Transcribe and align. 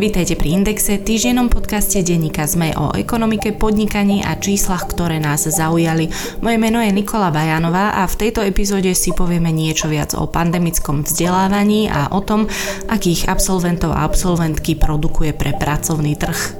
Vítajte 0.00 0.32
pri 0.32 0.56
Indexe, 0.56 0.96
týždennom 0.96 1.52
podcaste 1.52 2.00
denníka 2.00 2.48
ZME 2.48 2.72
o 2.72 2.96
ekonomike, 2.96 3.52
podnikaní 3.52 4.24
a 4.24 4.32
číslach, 4.32 4.88
ktoré 4.88 5.20
nás 5.20 5.44
zaujali. 5.44 6.08
Moje 6.40 6.56
meno 6.56 6.80
je 6.80 6.88
Nikola 6.88 7.28
Bajanová 7.28 7.92
a 7.92 8.08
v 8.08 8.16
tejto 8.16 8.40
epizóde 8.40 8.96
si 8.96 9.12
povieme 9.12 9.52
niečo 9.52 9.92
viac 9.92 10.16
o 10.16 10.24
pandemickom 10.24 11.04
vzdelávaní 11.04 11.92
a 11.92 12.16
o 12.16 12.24
tom, 12.24 12.48
akých 12.88 13.28
absolventov 13.28 13.92
a 13.92 14.08
absolventky 14.08 14.80
produkuje 14.80 15.36
pre 15.36 15.52
pracovný 15.52 16.16
trh. 16.16 16.59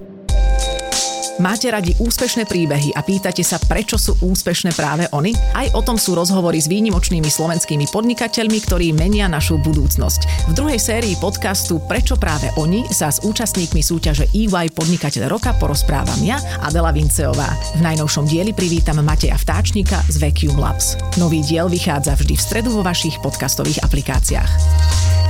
Máte 1.41 1.73
radi 1.73 1.97
úspešné 1.97 2.45
príbehy 2.45 2.93
a 2.93 3.01
pýtate 3.01 3.41
sa, 3.41 3.57
prečo 3.57 3.97
sú 3.97 4.13
úspešné 4.21 4.77
práve 4.77 5.09
oni? 5.09 5.33
Aj 5.57 5.65
o 5.73 5.81
tom 5.81 5.97
sú 5.97 6.13
rozhovory 6.13 6.61
s 6.61 6.69
výnimočnými 6.69 7.25
slovenskými 7.25 7.89
podnikateľmi, 7.89 8.61
ktorí 8.61 8.93
menia 8.93 9.25
našu 9.25 9.57
budúcnosť. 9.57 10.45
V 10.47 10.51
druhej 10.53 10.77
sérii 10.77 11.17
podcastu 11.17 11.81
Prečo 11.89 12.13
práve 12.13 12.53
oni 12.61 12.85
sa 12.93 13.09
s 13.09 13.25
účastníkmi 13.25 13.81
súťaže 13.81 14.29
EY 14.37 14.69
Podnikateľ 14.69 15.33
roka 15.33 15.57
porozprávam 15.57 16.21
ja, 16.21 16.37
Adela 16.61 16.93
Vinceová. 16.93 17.49
V 17.73 17.81
najnovšom 17.81 18.29
dieli 18.29 18.53
privítam 18.53 19.01
Mateja 19.01 19.33
Vtáčnika 19.33 20.05
z 20.13 20.21
Vacuum 20.21 20.61
Labs. 20.61 20.93
Nový 21.17 21.41
diel 21.41 21.65
vychádza 21.65 22.21
vždy 22.21 22.37
v 22.37 22.45
stredu 22.45 22.69
vo 22.69 22.85
vašich 22.85 23.17
podcastových 23.25 23.81
aplikáciách. 23.81 25.20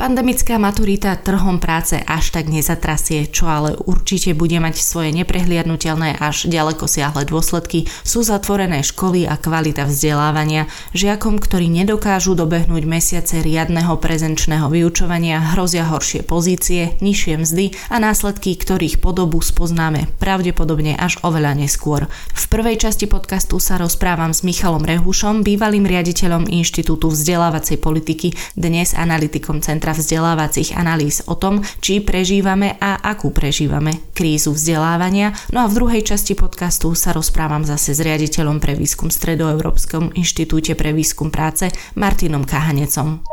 Pandemická 0.00 0.56
maturita 0.56 1.12
trhom 1.12 1.60
práce 1.60 2.00
až 2.00 2.32
tak 2.32 2.48
nezatrasie, 2.48 3.28
čo 3.28 3.44
ale 3.44 3.76
určite 3.76 4.32
bude 4.32 4.56
mať 4.56 4.80
svoje 4.80 5.12
neprehliadnutelné 5.12 6.16
až 6.16 6.48
ďaleko 6.48 6.88
siahle 6.88 7.28
dôsledky, 7.28 7.84
sú 8.00 8.24
zatvorené 8.24 8.80
školy 8.80 9.28
a 9.28 9.36
kvalita 9.36 9.84
vzdelávania. 9.84 10.72
Žiakom, 10.96 11.36
ktorí 11.36 11.68
nedokážu 11.68 12.32
dobehnúť 12.32 12.88
mesiace 12.88 13.44
riadneho 13.44 14.00
prezenčného 14.00 14.72
vyučovania, 14.72 15.52
hrozia 15.52 15.84
horšie 15.84 16.24
pozície, 16.24 16.96
nižšie 17.04 17.44
mzdy 17.44 17.76
a 17.92 18.00
následky, 18.00 18.56
ktorých 18.56 19.04
podobu 19.04 19.44
spoznáme 19.44 20.08
pravdepodobne 20.16 20.96
až 20.96 21.20
oveľa 21.20 21.60
neskôr. 21.60 22.08
V 22.32 22.44
prvej 22.48 22.80
časti 22.88 23.04
podcastu 23.04 23.60
sa 23.60 23.76
rozprávam 23.76 24.32
s 24.32 24.48
Michalom 24.48 24.80
Rehušom, 24.80 25.44
bývalým 25.44 25.84
riaditeľom 25.84 26.48
Inštitútu 26.48 27.12
vzdelávacej 27.12 27.76
politiky, 27.76 28.32
dnes 28.56 28.96
analytikom 28.96 29.60
Centra 29.60 29.89
Centra 29.90 30.06
vzdelávacích 30.06 30.78
analýz 30.78 31.18
o 31.26 31.34
tom, 31.34 31.66
či 31.82 31.98
prežívame 31.98 32.78
a 32.78 32.94
akú 33.02 33.34
prežívame 33.34 33.98
krízu 34.14 34.54
vzdelávania. 34.54 35.34
No 35.50 35.66
a 35.66 35.66
v 35.66 35.82
druhej 35.82 36.06
časti 36.06 36.38
podcastu 36.38 36.94
sa 36.94 37.10
rozprávam 37.10 37.66
zase 37.66 37.90
s 37.90 37.98
riaditeľom 37.98 38.62
pre 38.62 38.78
výskum 38.78 39.10
Stredoeurópskom 39.10 40.14
inštitúte 40.14 40.78
pre 40.78 40.94
výskum 40.94 41.34
práce 41.34 41.74
Martinom 41.98 42.46
Kahanecom. 42.46 43.26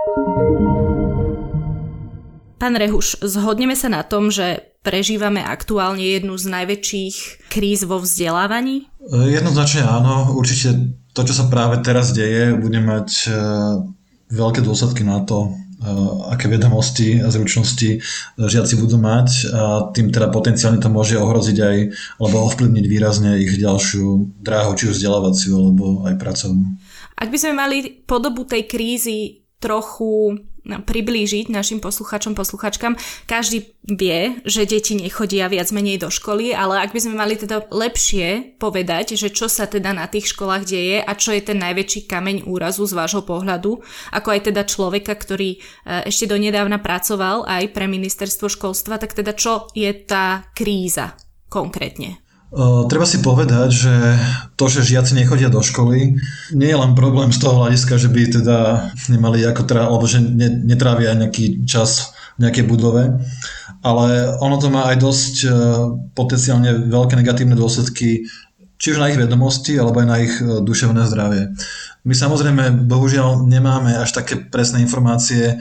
Pán 2.57 2.73
Rehuš, 2.73 3.21
zhodneme 3.21 3.77
sa 3.77 3.93
na 3.93 4.01
tom, 4.01 4.33
že 4.33 4.73
prežívame 4.81 5.45
aktuálne 5.45 6.01
jednu 6.01 6.41
z 6.41 6.45
najväčších 6.57 7.15
kríz 7.53 7.85
vo 7.85 8.01
vzdelávaní? 8.01 8.89
Jednoznačne 9.13 9.85
áno. 9.85 10.33
Určite 10.33 10.73
to, 11.13 11.21
čo 11.21 11.37
sa 11.37 11.45
práve 11.53 11.85
teraz 11.85 12.17
deje, 12.17 12.57
bude 12.57 12.81
mať 12.81 13.09
eh, 13.29 13.37
veľké 14.33 14.65
dôsledky 14.65 15.05
na 15.05 15.21
to, 15.21 15.53
aké 16.33 16.49
vedomosti 16.49 17.21
a 17.21 17.29
zručnosti 17.29 18.01
žiaci 18.37 18.73
budú 18.81 18.97
mať 18.97 19.29
a 19.53 19.61
tým 19.93 20.09
teda 20.09 20.33
potenciálne 20.33 20.81
to 20.81 20.89
môže 20.89 21.13
ohroziť 21.17 21.57
aj 21.61 21.77
alebo 22.17 22.49
ovplyvniť 22.49 22.85
výrazne 22.89 23.37
ich 23.37 23.53
ďalšiu 23.61 24.41
dráhu, 24.41 24.73
či 24.73 24.89
už 24.89 24.97
vzdelávaciu 24.97 25.53
alebo 25.53 25.85
aj 26.09 26.17
pracovnú. 26.17 26.65
Ak 27.17 27.29
by 27.29 27.37
sme 27.37 27.53
mali 27.57 27.77
podobu 28.05 28.45
tej 28.45 28.65
krízy 28.69 29.46
trochu 29.57 30.37
priblížiť 30.67 31.47
našim 31.47 31.79
posluchačom, 31.79 32.35
posluchačkám. 32.35 32.99
Každý 33.23 33.71
vie, 33.87 34.43
že 34.43 34.67
deti 34.67 34.99
nechodia 34.99 35.47
viac 35.47 35.71
menej 35.71 36.03
do 36.03 36.09
školy, 36.11 36.51
ale 36.51 36.83
ak 36.83 36.91
by 36.91 36.99
sme 36.99 37.15
mali 37.15 37.39
teda 37.39 37.71
lepšie 37.71 38.59
povedať, 38.59 39.15
že 39.15 39.31
čo 39.31 39.47
sa 39.47 39.63
teda 39.63 39.95
na 39.95 40.11
tých 40.11 40.35
školách 40.35 40.67
deje 40.67 40.99
a 40.99 41.11
čo 41.15 41.31
je 41.31 41.39
ten 41.39 41.57
najväčší 41.63 42.11
kameň 42.11 42.43
úrazu 42.51 42.83
z 42.83 42.97
vášho 42.99 43.23
pohľadu, 43.23 43.79
ako 44.11 44.27
aj 44.27 44.51
teda 44.51 44.67
človeka, 44.67 45.15
ktorý 45.15 45.55
e, 45.55 45.57
ešte 46.11 46.27
donedávna 46.27 46.83
pracoval 46.83 47.47
aj 47.47 47.71
pre 47.71 47.87
ministerstvo 47.87 48.51
školstva, 48.51 48.99
tak 48.99 49.15
teda 49.15 49.31
čo 49.31 49.71
je 49.71 49.87
tá 50.03 50.51
kríza 50.51 51.15
konkrétne? 51.47 52.26
Treba 52.87 53.03
si 53.03 53.19
povedať, 53.19 53.69
že 53.75 53.95
to, 54.55 54.71
že 54.71 54.87
žiaci 54.87 55.19
nechodia 55.19 55.51
do 55.51 55.59
školy, 55.59 56.15
nie 56.55 56.69
je 56.71 56.79
len 56.79 56.95
problém 56.95 57.35
z 57.35 57.43
toho 57.43 57.59
hľadiska, 57.59 57.99
že 57.99 58.07
by 58.07 58.21
teda 58.39 58.57
nemali 59.11 59.43
ako 59.43 59.67
tra- 59.67 59.91
alebo 59.91 60.07
že 60.07 60.23
netrávia 60.63 61.11
nejaký 61.11 61.67
čas 61.67 62.15
v 62.39 62.47
nejakej 62.47 62.63
budove, 62.71 63.19
ale 63.83 64.31
ono 64.39 64.55
to 64.63 64.71
má 64.71 64.87
aj 64.87 64.95
dosť 64.95 65.35
potenciálne 66.15 66.87
veľké 66.87 67.19
negatívne 67.19 67.59
dôsledky 67.59 68.31
či 68.77 68.93
už 68.93 69.01
na 69.01 69.09
ich 69.09 69.17
vedomosti, 69.17 69.73
alebo 69.77 69.99
aj 70.01 70.07
na 70.07 70.17
ich 70.21 70.33
duševné 70.41 71.03
zdravie. 71.09 71.53
My 72.07 72.15
samozrejme, 72.15 72.87
bohužiaľ, 72.87 73.43
nemáme 73.43 73.91
až 73.99 74.15
také 74.15 74.39
presné 74.39 74.79
informácie 74.79 75.43
e, 75.51 75.55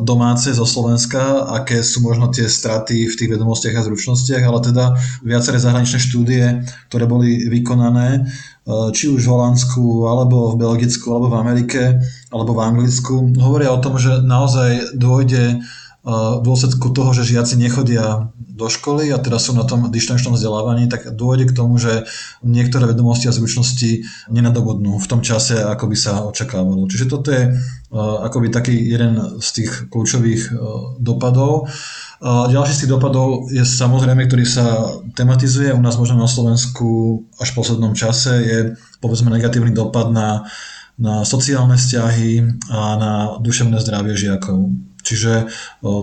domáce 0.00 0.48
zo 0.56 0.64
Slovenska, 0.64 1.44
aké 1.60 1.84
sú 1.84 2.00
možno 2.00 2.32
tie 2.32 2.48
straty 2.48 3.04
v 3.04 3.12
tých 3.12 3.28
vedomostiach 3.36 3.76
a 3.76 3.84
zručnostiach, 3.84 4.48
ale 4.48 4.64
teda 4.64 4.96
viaceré 5.20 5.60
zahraničné 5.60 6.00
štúdie, 6.00 6.64
ktoré 6.88 7.04
boli 7.04 7.52
vykonané, 7.52 8.08
e, 8.16 8.20
či 8.96 9.12
už 9.12 9.28
v 9.28 9.28
Holandsku, 9.28 10.08
alebo 10.08 10.56
v 10.56 10.64
Belgicku, 10.64 11.04
alebo 11.12 11.36
v 11.36 11.36
Amerike, 11.36 12.00
alebo 12.32 12.56
v 12.56 12.64
Anglicku, 12.64 13.36
hovoria 13.36 13.68
o 13.68 13.82
tom, 13.84 14.00
že 14.00 14.24
naozaj 14.24 14.96
dôjde 14.96 15.60
v 16.06 16.40
dôsledku 16.46 16.94
toho, 16.94 17.10
že 17.10 17.26
žiaci 17.26 17.58
nechodia 17.58 18.30
do 18.34 18.66
školy 18.70 19.10
a 19.12 19.18
teda 19.18 19.38
sú 19.38 19.54
na 19.54 19.66
tom 19.66 19.90
dištančnom 19.90 20.34
vzdelávaní, 20.34 20.90
tak 20.90 21.10
dôjde 21.14 21.50
k 21.50 21.56
tomu, 21.58 21.78
že 21.78 22.06
niektoré 22.42 22.86
vedomosti 22.90 23.26
a 23.28 23.34
zručnosti 23.34 24.06
nenadobudnú 24.30 24.98
v 24.98 25.10
tom 25.10 25.20
čase, 25.20 25.58
ako 25.58 25.84
by 25.90 25.96
sa 25.98 26.22
očakávalo. 26.26 26.86
Čiže 26.90 27.06
toto 27.10 27.28
je 27.34 27.54
akoby 28.24 28.50
taký 28.50 28.74
jeden 28.78 29.38
z 29.42 29.48
tých 29.62 29.70
kľúčových 29.90 30.54
dopadov. 30.98 31.70
Ďalší 32.24 32.72
z 32.74 32.80
tých 32.86 32.92
dopadov 32.94 33.50
je 33.50 33.62
samozrejme, 33.62 34.26
ktorý 34.26 34.42
sa 34.46 34.90
tematizuje 35.14 35.70
u 35.70 35.82
nás 35.82 35.94
možno 35.98 36.18
na 36.18 36.30
Slovensku 36.30 37.22
až 37.38 37.54
v 37.54 37.58
poslednom 37.58 37.94
čase, 37.94 38.32
je 38.42 38.58
povedzme 38.98 39.30
negatívny 39.30 39.70
dopad 39.70 40.10
na, 40.10 40.50
na 40.98 41.22
sociálne 41.22 41.78
vzťahy 41.78 42.42
a 42.74 42.80
na 42.98 43.12
duševné 43.38 43.78
zdravie 43.82 44.18
žiakov. 44.18 44.87
Čiže 45.08 45.48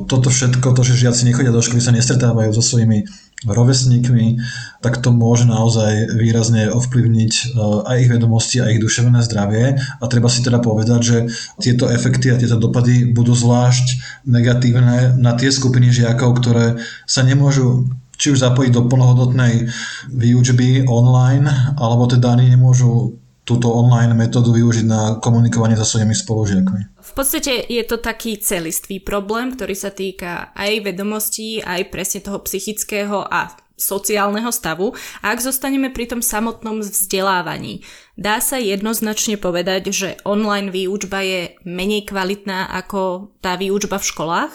toto 0.10 0.34
všetko, 0.34 0.74
to, 0.74 0.82
že 0.82 1.06
žiaci 1.06 1.30
nechodia 1.30 1.54
do 1.54 1.62
školy, 1.62 1.78
sa 1.78 1.94
nestretávajú 1.94 2.50
so 2.58 2.66
svojimi 2.66 3.06
rovesníkmi, 3.46 4.42
tak 4.82 5.06
to 5.06 5.14
môže 5.14 5.46
naozaj 5.46 6.18
výrazne 6.18 6.74
ovplyvniť 6.74 7.54
aj 7.86 7.96
ich 8.02 8.10
vedomosti, 8.10 8.58
aj 8.58 8.80
ich 8.80 8.82
duševné 8.82 9.22
zdravie. 9.22 9.78
A 9.78 10.04
treba 10.10 10.26
si 10.34 10.42
teda 10.42 10.58
povedať, 10.58 11.00
že 11.06 11.18
tieto 11.62 11.86
efekty 11.86 12.34
a 12.34 12.40
tieto 12.42 12.58
dopady 12.58 13.14
budú 13.14 13.38
zvlášť 13.38 13.86
negatívne 14.26 15.14
na 15.22 15.38
tie 15.38 15.54
skupiny 15.54 15.94
žiakov, 15.94 16.42
ktoré 16.42 16.82
sa 17.06 17.22
nemôžu 17.22 17.86
či 18.16 18.32
už 18.32 18.42
zapojiť 18.42 18.72
do 18.72 18.88
plnohodnotnej 18.88 19.68
výučby 20.10 20.88
online, 20.88 21.76
alebo 21.76 22.08
teda 22.08 22.34
ani 22.34 22.56
nemôžu 22.56 23.20
túto 23.46 23.70
online 23.70 24.16
metódu 24.18 24.56
využiť 24.56 24.86
na 24.88 25.02
komunikovanie 25.22 25.78
so 25.78 25.86
svojimi 25.86 26.16
spolužiakmi. 26.18 26.95
V 27.06 27.12
podstate 27.14 27.70
je 27.70 27.84
to 27.86 28.02
taký 28.02 28.42
celistvý 28.42 29.00
problém, 29.00 29.54
ktorý 29.54 29.76
sa 29.78 29.94
týka 29.94 30.52
aj 30.58 30.90
vedomostí, 30.90 31.62
aj 31.62 31.94
presne 31.94 32.20
toho 32.26 32.42
psychického 32.44 33.24
a 33.24 33.54
sociálneho 33.76 34.56
stavu. 34.56 34.96
A 35.20 35.36
ak 35.36 35.44
zostaneme 35.44 35.92
pri 35.92 36.08
tom 36.08 36.24
samotnom 36.24 36.80
vzdelávaní, 36.80 37.84
dá 38.16 38.40
sa 38.40 38.56
jednoznačne 38.56 39.36
povedať, 39.36 39.92
že 39.92 40.10
online 40.24 40.72
výučba 40.72 41.20
je 41.20 41.60
menej 41.68 42.08
kvalitná 42.08 42.72
ako 42.72 43.36
tá 43.44 43.60
výučba 43.60 44.00
v 44.00 44.08
školách? 44.16 44.52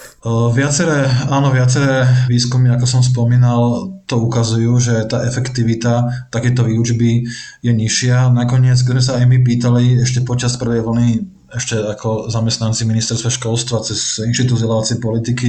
Viaceré, 0.57 1.05
áno, 1.29 1.53
viaceré 1.53 2.09
výskumy, 2.33 2.73
ako 2.73 2.87
som 2.89 3.03
spomínal, 3.05 3.93
to 4.09 4.17
ukazujú, 4.25 4.73
že 4.81 5.05
tá 5.05 5.29
efektivita 5.29 6.29
takéto 6.33 6.65
výučby 6.65 7.29
je 7.61 7.73
nižšia. 7.77 8.33
Nakoniec, 8.33 8.81
keď 8.81 9.05
sa 9.05 9.13
aj 9.21 9.29
my 9.29 9.45
pýtali 9.45 10.01
ešte 10.01 10.25
počas 10.25 10.57
prvej 10.57 10.81
vlny 10.81 11.09
ešte 11.55 11.75
ako 11.79 12.31
zamestnanci 12.31 12.87
ministerstva 12.87 13.31
školstva 13.31 13.83
cez 13.83 14.23
Inštitút 14.23 14.59
vzdelávacej 14.59 14.99
politiky 15.03 15.49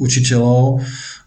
učiteľov, 0.00 0.80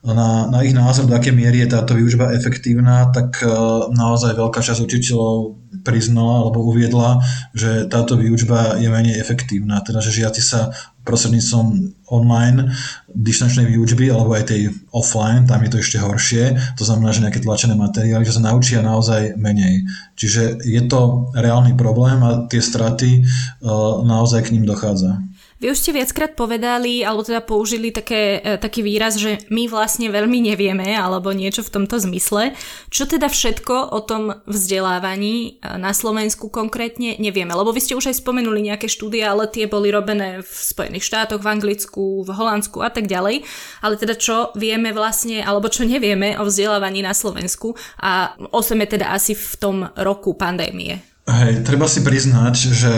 na, 0.06 0.46
na 0.46 0.62
ich 0.62 0.78
názor, 0.78 1.10
do 1.10 1.18
aké 1.18 1.34
miery 1.34 1.66
je 1.66 1.74
táto 1.74 1.98
výučba 1.98 2.30
efektívna, 2.38 3.10
tak 3.10 3.42
e, 3.42 3.50
naozaj 3.90 4.38
veľká 4.38 4.62
časť 4.62 4.86
učiteľov 4.86 5.58
priznala 5.82 6.46
alebo 6.46 6.62
uviedla, 6.62 7.26
že 7.58 7.90
táto 7.90 8.14
výučba 8.14 8.78
je 8.78 8.86
menej 8.86 9.18
efektívna, 9.18 9.82
teda 9.82 10.06
že 10.06 10.22
žiaci 10.22 10.42
sa 10.46 10.70
prostredníctvom 11.06 11.96
online 12.10 12.74
distančnej 13.14 13.70
výučby 13.70 14.10
alebo 14.10 14.34
aj 14.34 14.52
tej 14.52 14.74
offline, 14.92 15.46
tam 15.46 15.62
je 15.64 15.70
to 15.72 15.78
ešte 15.82 15.98
horšie, 16.02 16.44
to 16.76 16.84
znamená, 16.84 17.14
že 17.14 17.24
nejaké 17.24 17.42
tlačené 17.42 17.78
materiály, 17.78 18.26
že 18.26 18.36
sa 18.38 18.44
naučia 18.44 18.82
naozaj 18.82 19.38
menej. 19.38 19.86
Čiže 20.18 20.66
je 20.66 20.82
to 20.90 21.32
reálny 21.38 21.78
problém 21.78 22.20
a 22.26 22.46
tie 22.50 22.60
straty 22.60 23.24
uh, 23.24 24.02
naozaj 24.04 24.50
k 24.50 24.54
ním 24.58 24.66
dochádza. 24.66 25.22
Vy 25.66 25.74
už 25.74 25.82
ste 25.82 25.98
viackrát 25.98 26.38
povedali, 26.38 27.02
alebo 27.02 27.26
teda 27.26 27.42
použili 27.42 27.90
také, 27.90 28.38
e, 28.38 28.62
taký 28.62 28.86
výraz, 28.86 29.18
že 29.18 29.42
my 29.50 29.66
vlastne 29.66 30.14
veľmi 30.14 30.54
nevieme, 30.54 30.94
alebo 30.94 31.34
niečo 31.34 31.66
v 31.66 31.74
tomto 31.74 31.98
zmysle. 32.06 32.54
Čo 32.94 33.10
teda 33.10 33.26
všetko 33.26 33.90
o 33.90 33.98
tom 34.06 34.46
vzdelávaní 34.46 35.58
e, 35.58 35.74
na 35.82 35.90
Slovensku 35.90 36.54
konkrétne 36.54 37.18
nevieme? 37.18 37.58
Lebo 37.58 37.74
vy 37.74 37.82
ste 37.82 37.98
už 37.98 38.14
aj 38.14 38.22
spomenuli 38.22 38.62
nejaké 38.62 38.86
štúdie, 38.86 39.26
ale 39.26 39.50
tie 39.50 39.66
boli 39.66 39.90
robené 39.90 40.46
v 40.46 40.54
Spojených 40.54 41.02
štátoch, 41.02 41.42
v 41.42 41.58
Anglicku, 41.58 42.22
v 42.22 42.30
Holandsku 42.30 42.86
a 42.86 42.94
tak 42.94 43.10
ďalej. 43.10 43.42
Ale 43.82 43.98
teda 43.98 44.14
čo 44.22 44.54
vieme 44.54 44.94
vlastne, 44.94 45.42
alebo 45.42 45.66
čo 45.74 45.82
nevieme 45.82 46.38
o 46.38 46.46
vzdelávaní 46.46 47.02
na 47.02 47.18
Slovensku 47.18 47.74
a 48.06 48.38
oseme 48.54 48.86
teda 48.86 49.10
asi 49.10 49.34
v 49.34 49.54
tom 49.58 49.78
roku 49.98 50.38
pandémie? 50.38 51.15
Hej, 51.26 51.66
treba 51.66 51.90
si 51.90 52.06
priznať, 52.06 52.54
že 52.70 52.94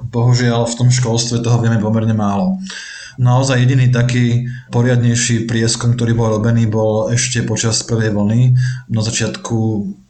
bohužiaľ 0.00 0.64
v 0.64 0.76
tom 0.80 0.88
školstve 0.88 1.44
toho 1.44 1.60
vieme 1.60 1.76
pomerne 1.76 2.16
málo. 2.16 2.56
Naozaj 3.20 3.68
jediný 3.68 3.92
taký 3.92 4.48
poriadnejší 4.72 5.44
prieskum, 5.44 5.92
ktorý 5.92 6.16
bol 6.16 6.40
robený, 6.40 6.72
bol 6.72 7.12
ešte 7.12 7.44
počas 7.44 7.84
prvej 7.84 8.16
vlny. 8.16 8.56
Na 8.88 9.04
začiatku 9.04 9.56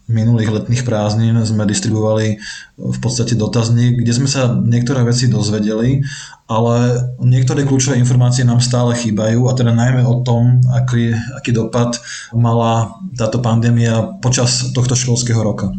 minulých 0.06 0.54
letných 0.54 0.86
prázdnin 0.86 1.34
sme 1.42 1.66
distribuovali 1.66 2.38
v 2.78 2.98
podstate 3.02 3.34
dotazník, 3.34 3.98
kde 3.98 4.12
sme 4.14 4.30
sa 4.30 4.54
niektoré 4.54 5.02
veci 5.02 5.26
dozvedeli, 5.26 6.06
ale 6.46 7.02
niektoré 7.18 7.66
kľúčové 7.66 7.98
informácie 7.98 8.46
nám 8.46 8.62
stále 8.62 8.94
chýbajú 8.94 9.50
a 9.50 9.52
teda 9.58 9.74
najmä 9.74 10.06
o 10.06 10.22
tom, 10.22 10.62
aký, 10.70 11.10
aký 11.34 11.50
dopad 11.50 11.98
mala 12.30 12.94
táto 13.18 13.42
pandémia 13.42 14.18
počas 14.22 14.70
tohto 14.70 14.94
školského 14.94 15.42
roka. 15.42 15.74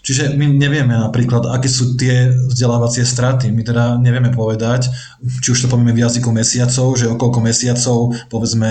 Čiže 0.00 0.36
my 0.36 0.46
nevieme 0.48 0.96
napríklad, 0.96 1.44
aké 1.52 1.68
sú 1.68 1.96
tie 2.00 2.32
vzdelávacie 2.32 3.04
straty. 3.04 3.52
My 3.52 3.62
teda 3.62 4.00
nevieme 4.00 4.32
povedať, 4.32 4.88
či 5.44 5.52
už 5.52 5.66
to 5.66 5.70
povieme 5.70 5.92
v 5.92 6.02
jazyku 6.02 6.32
mesiacov, 6.32 6.96
že 6.96 7.06
o 7.08 7.20
koľko 7.20 7.40
mesiacov 7.44 8.16
povedzme 8.32 8.70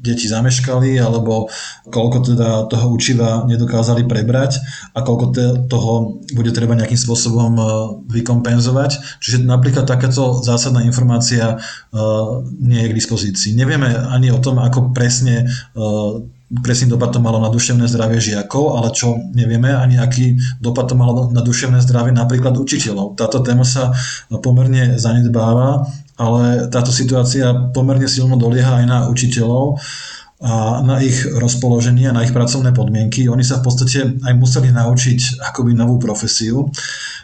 deti 0.00 0.24
zameškali, 0.24 0.96
alebo 0.96 1.52
koľko 1.92 2.32
teda 2.32 2.48
toho 2.72 2.86
učiva 2.88 3.44
nedokázali 3.44 4.08
prebrať 4.08 4.56
a 4.96 5.04
koľko 5.04 5.26
te, 5.36 5.44
toho 5.68 6.16
bude 6.32 6.56
treba 6.56 6.72
nejakým 6.72 6.96
spôsobom 6.96 7.52
e, 7.60 7.64
vykompenzovať. 8.08 9.20
Čiže 9.20 9.44
napríklad 9.44 9.84
takáto 9.84 10.40
zásadná 10.40 10.80
informácia 10.86 11.60
uh, 11.60 12.40
nie 12.58 12.80
je 12.86 12.90
k 12.90 12.96
dispozícii. 12.96 13.50
Nevieme 13.52 13.92
ani 13.92 14.32
o 14.32 14.40
tom, 14.40 14.58
ako 14.58 14.94
presne 14.96 15.46
uh, 15.76 16.22
presný 16.50 16.90
dopad 16.90 17.14
to 17.14 17.22
malo 17.22 17.38
na 17.38 17.46
duševné 17.46 17.86
zdravie 17.86 18.18
žiakov, 18.18 18.74
ale 18.74 18.90
čo 18.90 19.14
nevieme 19.30 19.70
ani 19.70 20.02
aký 20.02 20.34
dopad 20.58 20.90
to 20.90 20.98
malo 20.98 21.30
na 21.30 21.46
duševné 21.46 21.78
zdravie 21.78 22.10
napríklad 22.10 22.58
učiteľov. 22.58 23.14
Táto 23.14 23.38
téma 23.38 23.62
sa 23.62 23.94
pomerne 24.42 24.98
zanedbáva, 24.98 25.86
ale 26.18 26.66
táto 26.66 26.90
situácia 26.90 27.70
pomerne 27.70 28.10
silno 28.10 28.34
dolieha 28.34 28.82
aj 28.82 28.86
na 28.90 28.98
učiteľov 29.06 29.78
a 30.40 30.80
na 30.80 31.04
ich 31.04 31.22
rozpoloženie 31.28 32.08
a 32.10 32.16
na 32.16 32.24
ich 32.24 32.32
pracovné 32.32 32.72
podmienky. 32.72 33.28
Oni 33.28 33.44
sa 33.44 33.60
v 33.60 33.70
podstate 33.70 33.98
aj 34.24 34.34
museli 34.34 34.72
naučiť 34.72 35.44
akoby 35.52 35.76
novú 35.76 36.00
profesiu. 36.00 36.72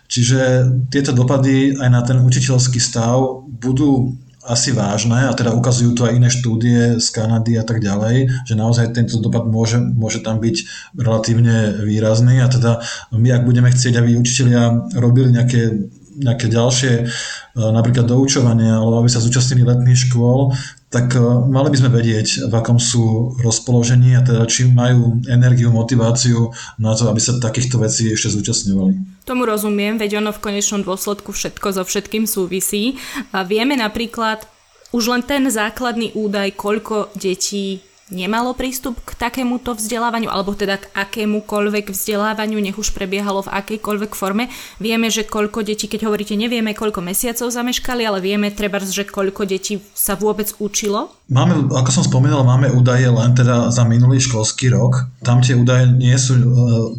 Čiže 0.07 0.71
tieto 0.93 1.11
dopady 1.11 1.75
aj 1.75 1.89
na 1.91 2.05
ten 2.05 2.21
učiteľský 2.23 2.79
stav 2.79 3.43
budú 3.49 4.15
asi 4.47 4.71
vážne 4.73 5.27
a 5.27 5.35
teda 5.35 5.53
ukazujú 5.53 5.93
to 5.99 6.07
aj 6.07 6.17
iné 6.17 6.31
štúdie 6.31 7.03
z 7.03 7.07
Kanady 7.11 7.59
a 7.59 7.65
tak 7.67 7.83
ďalej, 7.83 8.47
že 8.47 8.55
naozaj 8.55 8.95
tento 8.95 9.19
dopad 9.19 9.45
môže, 9.51 9.83
môže 9.83 10.23
tam 10.23 10.39
byť 10.39 10.57
relatívne 10.97 11.83
výrazný. 11.83 12.41
A 12.41 12.49
teda 12.49 12.81
my 13.11 13.29
ak 13.35 13.43
budeme 13.43 13.69
chcieť, 13.69 13.99
aby 13.99 14.17
učiteľia 14.17 14.95
robili 14.97 15.35
nejaké 15.35 15.91
nejaké 16.17 16.49
ďalšie 16.49 16.93
e, 16.97 17.05
napríklad 17.61 18.09
doučovanie 18.09 18.73
alebo 18.73 19.05
aby 19.05 19.11
sa 19.13 19.21
zúčastnili 19.21 19.69
letných 19.69 20.09
škôl, 20.09 20.57
tak 20.97 21.13
e, 21.13 21.21
mali 21.53 21.69
by 21.69 21.77
sme 21.77 21.91
vedieť, 21.93 22.49
v 22.49 22.55
akom 22.57 22.81
sú 22.81 23.37
rozpoložení 23.45 24.17
a 24.17 24.25
teda 24.25 24.49
či 24.49 24.73
majú 24.73 25.21
energiu, 25.29 25.69
motiváciu 25.69 26.57
na 26.81 26.97
to, 26.97 27.13
aby 27.13 27.21
sa 27.21 27.37
takýchto 27.37 27.77
vecí 27.77 28.09
ešte 28.09 28.33
zúčastňovali. 28.33 29.21
Tomu 29.29 29.45
rozumiem, 29.45 30.01
veď 30.01 30.25
ono 30.25 30.33
v 30.33 30.41
konečnom 30.41 30.81
dôsledku 30.81 31.37
všetko 31.37 31.77
so 31.77 31.83
všetkým 31.85 32.25
súvisí. 32.25 32.97
A 33.37 33.45
vieme 33.45 33.77
napríklad 33.77 34.49
už 34.97 35.13
len 35.13 35.21
ten 35.21 35.45
základný 35.53 36.17
údaj, 36.17 36.57
koľko 36.57 37.13
detí 37.13 37.85
nemalo 38.07 38.55
prístup 38.55 38.95
k 39.03 39.19
takémuto 39.19 39.75
vzdelávaniu, 39.75 40.31
alebo 40.31 40.55
teda 40.55 40.79
k 40.79 40.87
akémukoľvek 40.95 41.91
vzdelávaniu, 41.91 42.63
nech 42.63 42.79
už 42.79 42.95
prebiehalo 42.95 43.43
v 43.43 43.53
akejkoľvek 43.53 44.13
forme. 44.15 44.47
Vieme, 44.79 45.11
že 45.11 45.27
koľko 45.27 45.67
detí, 45.67 45.91
keď 45.91 46.07
hovoríte, 46.07 46.39
nevieme, 46.39 46.71
koľko 46.71 47.03
mesiacov 47.03 47.51
zameškali, 47.51 48.07
ale 48.07 48.23
vieme 48.23 48.55
treba, 48.55 48.79
že 48.79 49.03
koľko 49.03 49.43
detí 49.51 49.83
sa 49.91 50.15
vôbec 50.15 50.55
učilo? 50.63 51.11
Máme, 51.27 51.67
ako 51.75 51.91
som 51.91 52.05
spomínal, 52.07 52.47
máme 52.47 52.71
údaje 52.71 53.11
len 53.11 53.35
teda 53.35 53.75
za 53.75 53.83
minulý 53.83 54.23
školský 54.23 54.71
rok. 54.71 55.11
Tam 55.27 55.43
tie 55.43 55.59
údaje 55.59 55.91
nie 55.91 56.15
sú, 56.15 56.39
e, 56.39 56.47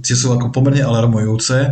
tie 0.04 0.20
sú 0.20 0.36
ako 0.36 0.52
pomerne 0.52 0.84
alarmujúce. 0.84 1.58
E, 1.64 1.70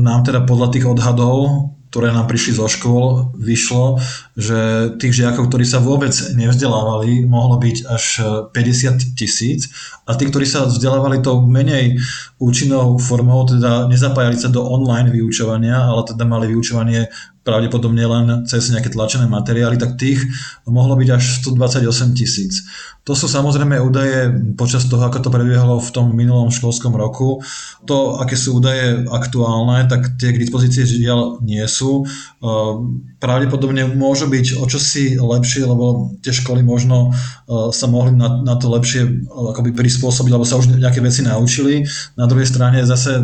nám 0.00 0.24
teda 0.24 0.48
podľa 0.48 0.72
tých 0.72 0.88
odhadov 0.88 1.68
ktoré 1.94 2.10
nám 2.10 2.26
prišli 2.26 2.58
zo 2.58 2.66
škôl, 2.66 3.30
vyšlo, 3.38 4.02
že 4.34 4.90
tých 4.98 5.14
žiakov, 5.14 5.46
ktorí 5.46 5.62
sa 5.62 5.78
vôbec 5.78 6.10
nevzdelávali, 6.10 7.22
mohlo 7.22 7.54
byť 7.62 7.86
až 7.86 8.04
50 8.50 9.14
tisíc. 9.14 9.70
A 10.02 10.18
tí, 10.18 10.26
ktorí 10.26 10.42
sa 10.42 10.66
vzdelávali 10.66 11.22
tou 11.22 11.46
menej 11.46 12.02
účinnou 12.42 12.98
formou, 12.98 13.46
teda 13.46 13.86
nezapájali 13.86 14.34
sa 14.34 14.50
do 14.50 14.66
online 14.66 15.14
vyučovania, 15.14 15.86
ale 15.86 16.02
teda 16.02 16.26
mali 16.26 16.50
vyučovanie 16.50 17.06
pravdepodobne 17.44 18.04
len 18.08 18.26
cez 18.48 18.72
nejaké 18.72 18.90
tlačené 18.90 19.28
materiály, 19.28 19.76
tak 19.76 20.00
tých 20.00 20.24
mohlo 20.64 20.96
byť 20.96 21.08
až 21.12 21.24
128 21.44 22.18
tisíc. 22.18 22.64
To 23.04 23.12
sú 23.12 23.28
samozrejme 23.28 23.84
údaje 23.84 24.32
počas 24.56 24.88
toho, 24.88 25.04
ako 25.04 25.28
to 25.28 25.28
prebiehalo 25.28 25.76
v 25.76 25.92
tom 25.92 26.16
minulom 26.16 26.48
školskom 26.48 26.96
roku. 26.96 27.44
To, 27.84 28.16
aké 28.16 28.32
sú 28.32 28.56
údaje 28.56 29.04
aktuálne, 29.12 29.84
tak 29.92 30.16
tie 30.16 30.32
k 30.32 30.40
dispozícii 30.40 31.04
žiaľ 31.04 31.44
nie 31.44 31.60
sú. 31.68 32.08
Ehm, 32.40 33.04
pravdepodobne 33.20 33.92
môžu 33.92 34.32
byť 34.32 34.56
o 34.56 34.64
čosi 34.64 35.20
lepšie, 35.20 35.68
lebo 35.68 36.16
tie 36.24 36.32
školy 36.32 36.64
možno 36.64 37.12
ehm, 37.12 37.76
sa 37.76 37.92
mohli 37.92 38.16
na, 38.16 38.40
na 38.40 38.56
to 38.56 38.72
lepšie 38.72 39.28
akoby 39.28 39.76
prispôsobiť, 39.76 40.32
lebo 40.32 40.48
sa 40.48 40.56
už 40.56 40.72
nejaké 40.80 41.04
veci 41.04 41.20
naučili. 41.20 41.84
Na 42.16 42.24
druhej 42.24 42.48
strane 42.48 42.88
zase 42.88 43.20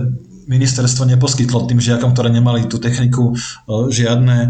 ministerstvo 0.50 1.06
neposkytlo 1.06 1.70
tým 1.70 1.78
žiakom, 1.78 2.10
ktoré 2.10 2.34
nemali 2.34 2.66
tú 2.66 2.82
techniku, 2.82 3.30
e, 3.30 3.34
žiadne 3.94 4.36
e, 4.42 4.48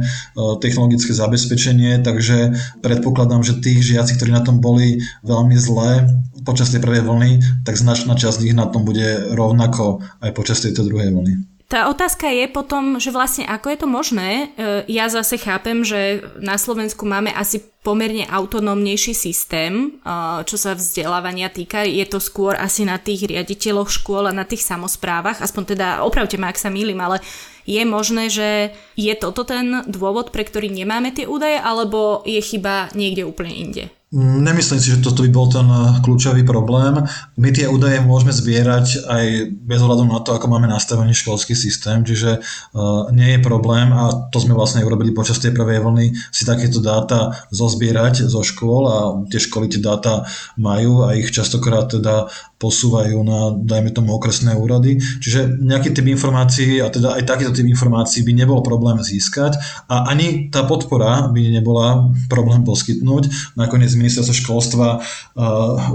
technologické 0.64 1.12
zabezpečenie, 1.12 2.00
takže 2.00 2.57
predpokladám, 2.80 3.45
že 3.45 3.61
tých 3.61 3.85
žiaci, 3.85 4.16
ktorí 4.16 4.33
na 4.33 4.40
tom 4.40 4.64
boli 4.64 5.04
veľmi 5.21 5.57
zlé 5.61 6.09
počas 6.49 6.73
tej 6.73 6.80
prvej 6.80 7.04
vlny, 7.04 7.30
tak 7.69 7.76
značná 7.76 8.16
časť 8.16 8.40
z 8.40 8.45
nich 8.49 8.57
na 8.57 8.64
tom 8.73 8.88
bude 8.88 9.37
rovnako 9.37 10.00
aj 10.25 10.33
počas 10.33 10.64
tejto 10.64 10.88
druhej 10.88 11.12
vlny. 11.12 11.50
Tá 11.70 11.86
otázka 11.86 12.26
je 12.26 12.50
potom, 12.50 12.98
že 12.98 13.14
vlastne 13.14 13.46
ako 13.46 13.70
je 13.70 13.78
to 13.78 13.86
možné. 13.86 14.30
E, 14.58 14.82
ja 14.90 15.06
zase 15.06 15.38
chápem, 15.38 15.86
že 15.86 16.18
na 16.42 16.58
Slovensku 16.58 17.06
máme 17.06 17.30
asi 17.30 17.62
pomerne 17.86 18.26
autonómnejší 18.26 19.14
systém, 19.14 20.02
e, 20.02 20.10
čo 20.50 20.58
sa 20.58 20.74
vzdelávania 20.74 21.46
týka. 21.46 21.86
Je 21.86 22.02
to 22.10 22.18
skôr 22.18 22.58
asi 22.58 22.82
na 22.82 22.98
tých 22.98 23.22
riaditeľoch 23.22 23.86
škôl 23.86 24.26
a 24.26 24.34
na 24.34 24.42
tých 24.42 24.66
samozprávach. 24.66 25.38
Aspoň 25.38 25.78
teda, 25.78 26.02
opravte 26.02 26.34
ma, 26.42 26.50
ak 26.50 26.58
sa 26.58 26.74
mýlim, 26.74 26.98
ale 26.98 27.22
je 27.70 27.86
možné, 27.86 28.26
že 28.34 28.74
je 28.98 29.14
toto 29.14 29.46
ten 29.46 29.86
dôvod, 29.86 30.34
pre 30.34 30.42
ktorý 30.42 30.74
nemáme 30.74 31.14
tie 31.14 31.30
údaje, 31.30 31.62
alebo 31.62 32.26
je 32.26 32.42
chyba 32.42 32.90
niekde 32.98 33.22
úplne 33.22 33.54
inde? 33.54 33.94
Nemyslím 34.11 34.83
si, 34.83 34.90
že 34.90 35.07
toto 35.07 35.23
by 35.23 35.31
bol 35.31 35.47
ten 35.47 35.71
eh, 35.71 36.02
kľúčový 36.02 36.43
problém. 36.43 36.99
My 37.38 37.55
tie 37.55 37.71
údaje 37.71 38.02
môžeme 38.02 38.35
zbierať 38.35 39.07
aj 39.07 39.55
bez 39.55 39.79
ohľadu 39.79 40.02
na 40.02 40.19
to, 40.19 40.35
ako 40.35 40.50
máme 40.50 40.67
nastavený 40.67 41.14
školský 41.14 41.55
systém, 41.55 42.02
čiže 42.02 42.43
uh, 42.43 43.07
nie 43.14 43.38
je 43.38 43.47
problém 43.47 43.95
a 43.95 44.29
to 44.35 44.43
sme 44.43 44.59
vlastne 44.59 44.83
urobili 44.83 45.14
počas 45.14 45.38
tej 45.38 45.55
prvej 45.55 45.79
vlny 45.79 46.11
si 46.35 46.43
takéto 46.43 46.83
dáta 46.83 47.38
zozbierať 47.55 48.26
zo 48.26 48.43
škôl 48.43 48.83
a 48.90 48.99
tie 49.31 49.38
školy 49.38 49.71
tie 49.71 49.79
dáta 49.79 50.26
majú 50.59 51.07
a 51.07 51.14
ich 51.14 51.31
častokrát 51.31 51.87
teda 51.87 52.26
posúvajú 52.61 53.25
na, 53.25 53.57
dajme 53.57 53.88
tomu, 53.97 54.12
okresné 54.12 54.52
úrady. 54.52 55.00
Čiže 55.00 55.64
nejaký 55.64 55.97
typ 55.97 56.05
informácií, 56.05 56.85
a 56.85 56.93
teda 56.93 57.17
aj 57.17 57.25
takýto 57.25 57.57
typ 57.57 57.64
informácií 57.64 58.21
by 58.21 58.37
nebol 58.37 58.61
problém 58.61 59.00
získať 59.00 59.57
a 59.88 60.12
ani 60.12 60.52
tá 60.52 60.69
podpora 60.69 61.33
by 61.33 61.40
nebola 61.57 62.12
problém 62.29 62.61
poskytnúť. 62.69 63.57
Nakoniec 63.57 63.97
ministerstvo 63.97 64.37
školstva 64.37 65.00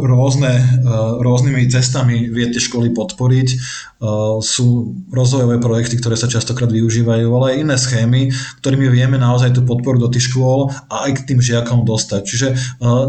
rôzne, 0.02 0.82
rôznymi 1.22 1.70
cestami 1.70 2.34
vie 2.34 2.50
tie 2.50 2.58
školy 2.58 2.90
podporiť. 2.98 3.48
Sú 4.42 4.98
rozvojové 5.14 5.62
projekty, 5.62 6.02
ktoré 6.02 6.18
sa 6.18 6.26
častokrát 6.26 6.70
využívajú, 6.74 7.30
ale 7.30 7.46
aj 7.54 7.62
iné 7.62 7.78
schémy, 7.78 8.22
ktorými 8.66 8.90
vieme 8.90 9.22
naozaj 9.22 9.54
tú 9.54 9.62
podporu 9.62 10.02
do 10.02 10.10
tých 10.10 10.34
škôl 10.34 10.74
a 10.90 11.06
aj 11.06 11.22
k 11.22 11.26
tým 11.30 11.40
žiakom 11.46 11.86
dostať. 11.86 12.22
Čiže 12.26 12.48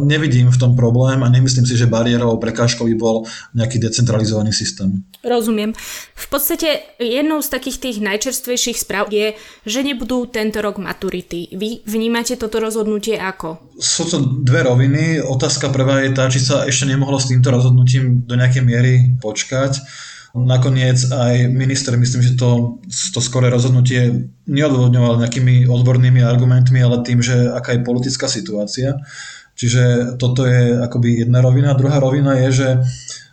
nevidím 0.05 0.53
v 0.53 0.61
tom 0.61 0.77
problém 0.77 1.25
a 1.25 1.33
nemyslím 1.33 1.65
si, 1.65 1.75
že 1.81 1.89
bariérou 1.89 2.37
prekážkou 2.37 2.85
by 2.85 2.97
bol 3.01 3.25
nejaký 3.55 3.79
decentralizovaný 3.79 4.51
systém. 4.51 5.05
Rozumiem. 5.23 5.77
V 6.15 6.27
podstate 6.33 6.83
jednou 6.99 7.43
z 7.43 7.49
takých 7.53 7.79
tých 7.83 7.97
najčerstvejších 8.03 8.79
správ 8.81 9.13
je, 9.13 9.37
že 9.67 9.81
nebudú 9.87 10.27
tento 10.31 10.59
rok 10.63 10.79
maturity. 10.79 11.51
Vy 11.55 11.87
vnímate 11.87 12.35
toto 12.41 12.59
rozhodnutie 12.59 13.21
ako? 13.21 13.75
Sú 13.77 14.09
to 14.09 14.23
dve 14.43 14.67
roviny. 14.67 15.21
Otázka 15.23 15.69
prvá 15.71 16.03
je 16.03 16.11
tá, 16.17 16.27
či 16.31 16.41
sa 16.43 16.65
ešte 16.65 16.89
nemohlo 16.89 17.21
s 17.21 17.29
týmto 17.29 17.53
rozhodnutím 17.53 18.25
do 18.25 18.35
nejakej 18.35 18.63
miery 18.65 18.95
počkať. 19.19 19.83
Nakoniec 20.37 21.01
aj 21.17 21.49
minister, 21.49 21.97
myslím, 21.97 22.21
že 22.21 22.37
to, 22.37 22.77
to 22.87 23.25
skoré 23.25 23.49
rozhodnutie 23.49 24.29
neodvodňoval 24.45 25.25
nejakými 25.25 25.65
odbornými 25.65 26.21
argumentmi, 26.21 26.77
ale 26.85 27.01
tým, 27.01 27.25
že 27.25 27.49
aká 27.49 27.73
je 27.73 27.87
politická 27.89 28.29
situácia. 28.29 29.01
Čiže 29.57 30.15
toto 30.21 30.45
je 30.45 30.77
akoby 30.77 31.25
jedna 31.25 31.41
rovina. 31.41 31.73
Druhá 31.73 31.97
rovina 31.97 32.37
je, 32.45 32.49
že 32.53 32.69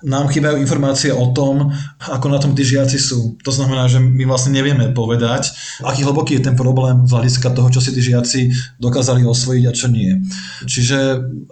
nám 0.04 0.28
chýbajú 0.28 0.60
informácie 0.60 1.16
o 1.16 1.32
tom, 1.32 1.72
ako 2.00 2.28
na 2.28 2.40
tom 2.40 2.52
tí 2.52 2.68
žiaci 2.68 3.00
sú. 3.00 3.40
To 3.44 3.52
znamená, 3.52 3.88
že 3.88 4.04
my 4.04 4.28
vlastne 4.28 4.52
nevieme 4.52 4.92
povedať, 4.92 5.56
aký 5.84 6.04
hlboký 6.04 6.40
je 6.40 6.52
ten 6.52 6.56
problém 6.60 7.08
z 7.08 7.12
hľadiska 7.16 7.56
toho, 7.56 7.72
čo 7.72 7.80
si 7.80 7.96
tí 7.96 8.04
žiaci 8.04 8.52
dokázali 8.84 9.24
osvojiť 9.24 9.64
a 9.68 9.74
čo 9.76 9.88
nie. 9.88 10.20
Čiže 10.68 10.98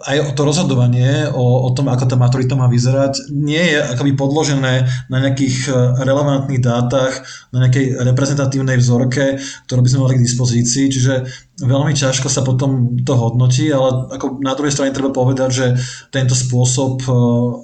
aj 0.04 0.36
to 0.36 0.42
rozhodovanie 0.44 1.32
o, 1.32 1.66
o 1.66 1.70
tom, 1.72 1.88
ako 1.88 2.04
tá 2.04 2.16
maturita 2.20 2.52
má 2.52 2.68
vyzerať, 2.68 3.32
nie 3.32 3.60
je 3.60 3.80
akoby 3.80 4.12
podložené 4.14 4.84
na 5.08 5.18
nejakých 5.18 5.56
e, 5.68 5.72
relevantných 6.04 6.60
dátach, 6.60 7.24
na 7.56 7.66
nejakej 7.66 8.04
reprezentatívnej 8.04 8.76
vzorke, 8.76 9.40
ktorú 9.68 9.80
by 9.80 9.88
sme 9.88 10.04
mali 10.04 10.14
k 10.20 10.26
dispozícii. 10.28 10.92
Čiže 10.92 11.14
veľmi 11.60 11.92
ťažko 11.92 12.32
sa 12.32 12.40
potom 12.40 12.96
to 13.04 13.12
hodnotí, 13.12 13.68
ale 13.68 14.08
ako 14.08 14.40
na 14.40 14.56
druhej 14.56 14.72
strane 14.72 14.96
treba 14.96 15.12
povedať, 15.12 15.50
že 15.52 15.66
tento 16.08 16.32
spôsob, 16.32 17.04
e, 17.04 17.12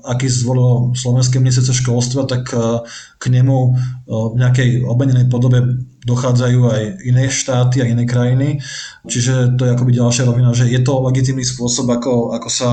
aký 0.05 0.29
zvolilo 0.29 0.93
Slovenské 0.93 1.41
ministerstvo 1.41 1.73
školstva, 1.73 2.29
tak 2.29 2.53
e, 2.53 2.85
k 3.17 3.25
nemu 3.33 3.57
e, 3.57 3.71
v 4.13 4.35
nejakej 4.37 4.69
obenenej 4.85 5.33
podobe 5.33 5.89
dochádzajú 6.05 6.61
aj 6.69 6.83
iné 7.09 7.33
štáty 7.33 7.81
a 7.81 7.89
iné 7.89 8.05
krajiny. 8.05 8.61
Čiže 9.09 9.57
to 9.57 9.65
je 9.65 9.73
akoby 9.73 9.97
ďalšia 9.97 10.29
rovina, 10.29 10.53
že 10.53 10.69
je 10.69 10.81
to 10.85 11.01
legitimný 11.01 11.45
spôsob, 11.45 11.89
ako, 11.89 12.37
ako 12.37 12.49
sa 12.49 12.71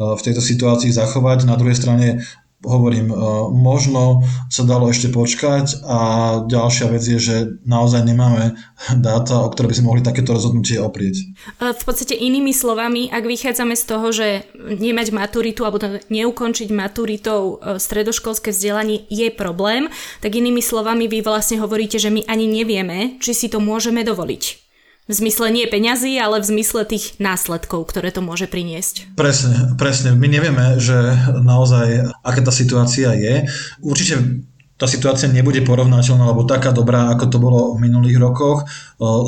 v 0.00 0.20
tejto 0.24 0.40
situácii 0.40 0.88
zachovať. 0.96 1.44
Na 1.44 1.60
druhej 1.60 1.76
strane 1.76 2.24
hovorím, 2.60 3.08
e, 3.08 3.16
možno 3.56 4.24
sa 4.52 4.68
dalo 4.68 4.92
ešte 4.92 5.08
počkať 5.08 5.80
a 5.80 5.98
ďalšia 6.44 6.86
vec 6.92 7.02
je, 7.04 7.18
že 7.18 7.36
naozaj 7.64 8.04
nemáme 8.04 8.56
dáta, 9.06 9.40
o 9.40 9.48
ktoré 9.48 9.72
by 9.72 9.76
sme 9.76 9.88
mohli 9.88 10.02
takéto 10.04 10.36
rozhodnutie 10.36 10.76
oprieť. 10.76 11.24
E, 11.60 11.72
v 11.72 11.82
podstate 11.84 12.12
inými 12.12 12.52
slovami, 12.52 13.08
ak 13.08 13.24
vychádzame 13.24 13.74
z 13.76 13.84
toho, 13.84 14.06
že 14.12 14.44
nemať 14.56 15.08
maturitu 15.12 15.64
alebo 15.64 15.80
neukončiť 16.12 16.68
maturitou 16.68 17.56
e, 17.56 17.80
stredoškolské 17.80 18.52
vzdelanie 18.52 19.08
je 19.08 19.32
problém, 19.32 19.88
tak 20.20 20.36
inými 20.36 20.60
slovami 20.60 21.08
vy 21.08 21.24
vlastne 21.24 21.60
hovoríte, 21.64 21.96
že 21.96 22.12
my 22.12 22.28
ani 22.28 22.44
nevieme, 22.44 23.16
či 23.24 23.32
si 23.32 23.46
to 23.48 23.56
môžeme 23.56 24.04
dovoliť. 24.04 24.69
V 25.10 25.18
zmysle 25.18 25.50
nie 25.50 25.66
peňazí, 25.66 26.14
ale 26.22 26.38
v 26.38 26.54
zmysle 26.54 26.86
tých 26.86 27.18
následkov, 27.18 27.90
ktoré 27.90 28.14
to 28.14 28.22
môže 28.22 28.46
priniesť. 28.46 29.18
Presne, 29.18 29.74
presne. 29.74 30.14
My 30.14 30.30
nevieme, 30.30 30.78
že 30.78 31.18
naozaj, 31.42 32.14
aká 32.22 32.46
tá 32.46 32.54
situácia 32.54 33.10
je. 33.18 33.50
Určite 33.82 34.46
tá 34.80 34.88
situácia 34.88 35.28
nebude 35.28 35.60
porovnateľná 35.60 36.24
alebo 36.24 36.48
taká 36.48 36.72
dobrá, 36.72 37.12
ako 37.12 37.24
to 37.28 37.36
bolo 37.36 37.76
v 37.76 37.84
minulých 37.84 38.16
rokoch. 38.16 38.64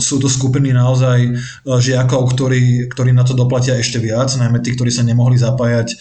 Sú 0.01 0.17
to 0.17 0.33
skupiny 0.33 0.73
naozaj 0.73 1.37
žiakov, 1.69 2.33
ktorí, 2.33 2.89
ktorí 2.89 3.13
na 3.13 3.21
to 3.21 3.37
doplatia 3.37 3.77
ešte 3.77 4.01
viac, 4.01 4.33
najmä 4.33 4.65
tí, 4.65 4.73
ktorí 4.73 4.89
sa 4.89 5.05
nemohli 5.05 5.37
zapájať 5.37 5.93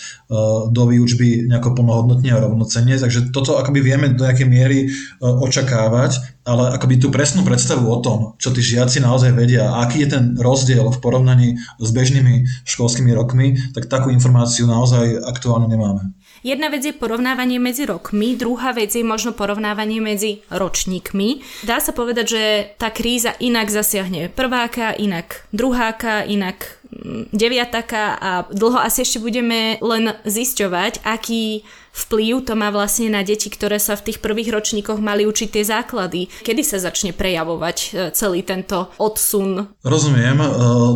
do 0.72 0.84
výučby 0.88 1.52
nejako 1.52 1.76
plnohodnotne 1.76 2.32
a 2.32 2.40
rovnocenne. 2.40 2.96
Takže 2.96 3.36
toto 3.36 3.60
akoby 3.60 3.84
vieme 3.84 4.16
do 4.16 4.24
nejakej 4.24 4.48
miery 4.48 4.88
očakávať, 5.20 6.40
ale 6.48 6.72
akoby 6.72 7.04
tú 7.04 7.12
presnú 7.12 7.44
predstavu 7.44 7.92
o 7.92 8.00
tom, 8.00 8.40
čo 8.40 8.56
tí 8.56 8.64
žiaci 8.64 9.04
naozaj 9.04 9.36
vedia, 9.36 9.68
aký 9.84 10.08
je 10.08 10.16
ten 10.16 10.24
rozdiel 10.40 10.88
v 10.88 11.02
porovnaní 11.04 11.60
s 11.60 11.90
bežnými 11.92 12.48
školskými 12.64 13.12
rokmi, 13.12 13.60
tak 13.76 13.92
takú 13.92 14.16
informáciu 14.16 14.64
naozaj 14.64 15.28
aktuálne 15.28 15.68
nemáme. 15.68 16.16
Jedna 16.42 16.74
vec 16.74 16.82
je 16.82 16.94
porovnávanie 16.96 17.62
medzi 17.62 17.86
rokmi, 17.86 18.34
druhá 18.34 18.74
vec 18.74 18.98
je 18.98 19.06
možno 19.06 19.38
porovnávanie 19.38 20.02
medzi 20.02 20.42
ročníkmi. 20.50 21.46
Dá 21.70 21.78
sa 21.78 21.94
povedať, 21.94 22.26
že 22.26 22.44
tá 22.82 22.90
kríza 22.90 23.38
inak 23.38 23.70
zasiahne 23.70 24.34
prváka, 24.34 24.98
inak 24.98 25.46
druháka, 25.54 26.26
inak 26.26 26.82
mm, 26.90 27.30
deviataka 27.30 28.18
a 28.18 28.32
dlho 28.50 28.82
asi 28.82 29.06
ešte 29.06 29.22
budeme 29.22 29.78
len 29.86 30.18
zisťovať, 30.26 31.06
aký 31.06 31.62
vplyv 31.92 32.48
to 32.48 32.54
má 32.56 32.72
vlastne 32.72 33.12
na 33.12 33.22
deti, 33.22 33.52
ktoré 33.52 33.78
sa 33.78 34.00
v 34.00 34.12
tých 34.12 34.24
prvých 34.24 34.50
ročníkoch 34.50 34.98
mali 35.04 35.28
učiť 35.28 35.50
tie 35.52 35.64
základy. 35.68 36.32
Kedy 36.42 36.64
sa 36.64 36.80
začne 36.80 37.12
prejavovať 37.12 37.78
e, 37.78 37.88
celý 38.16 38.42
tento 38.48 38.90
odsun? 38.96 39.76
Rozumiem, 39.84 40.38
e, 40.40 40.48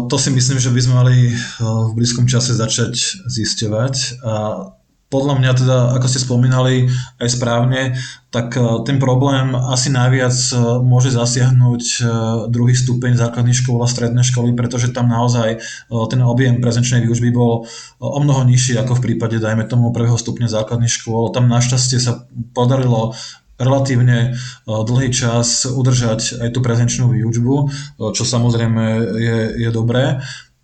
to 0.07 0.15
si 0.15 0.31
myslím, 0.31 0.57
že 0.57 0.71
by 0.71 0.79
sme 0.79 0.93
mali 0.95 1.15
e, 1.29 1.33
v 1.61 1.91
blízkom 1.99 2.25
čase 2.25 2.55
začať 2.55 2.95
zisťovať 3.27 4.23
a 4.23 4.33
podľa 5.15 5.39
mňa 5.39 5.51
teda, 5.55 5.77
ako 5.95 6.07
ste 6.11 6.19
spomínali 6.19 6.91
aj 7.23 7.29
správne, 7.31 7.95
tak 8.35 8.59
e, 8.59 8.83
ten 8.83 8.99
problém 8.99 9.55
asi 9.55 9.87
najviac 9.87 10.35
e, 10.35 10.55
môže 10.83 11.15
zasiahnuť 11.15 11.83
e, 11.87 11.99
druhý 12.51 12.75
stupeň 12.75 13.15
základných 13.15 13.55
škôl 13.55 13.79
a 13.79 13.87
stredné 13.87 14.27
školy, 14.27 14.51
pretože 14.51 14.91
tam 14.91 15.07
naozaj 15.07 15.63
ten 16.11 16.19
objem 16.19 16.59
prezenčnej 16.59 17.07
výučby 17.07 17.31
bol 17.31 17.63
o 18.03 18.19
mnoho 18.19 18.43
nižší 18.43 18.75
ako 18.75 18.99
v 18.99 19.03
prípade, 19.11 19.39
dajme 19.39 19.63
tomu, 19.71 19.95
prvého 19.95 20.19
stupňa 20.19 20.51
základných 20.51 20.91
škôl. 20.91 21.31
Tam 21.31 21.47
našťastie 21.47 21.95
sa 22.03 22.27
podarilo 22.51 23.15
relatívne 23.55 24.35
dlhý 24.67 25.15
čas 25.15 25.63
udržať 25.63 26.43
aj 26.43 26.49
tú 26.51 26.59
prezenčnú 26.59 27.07
výučbu, 27.15 27.71
čo 28.11 28.23
samozrejme 28.27 28.83
je, 29.15 29.37
je 29.63 29.69
dobré. 29.71 30.19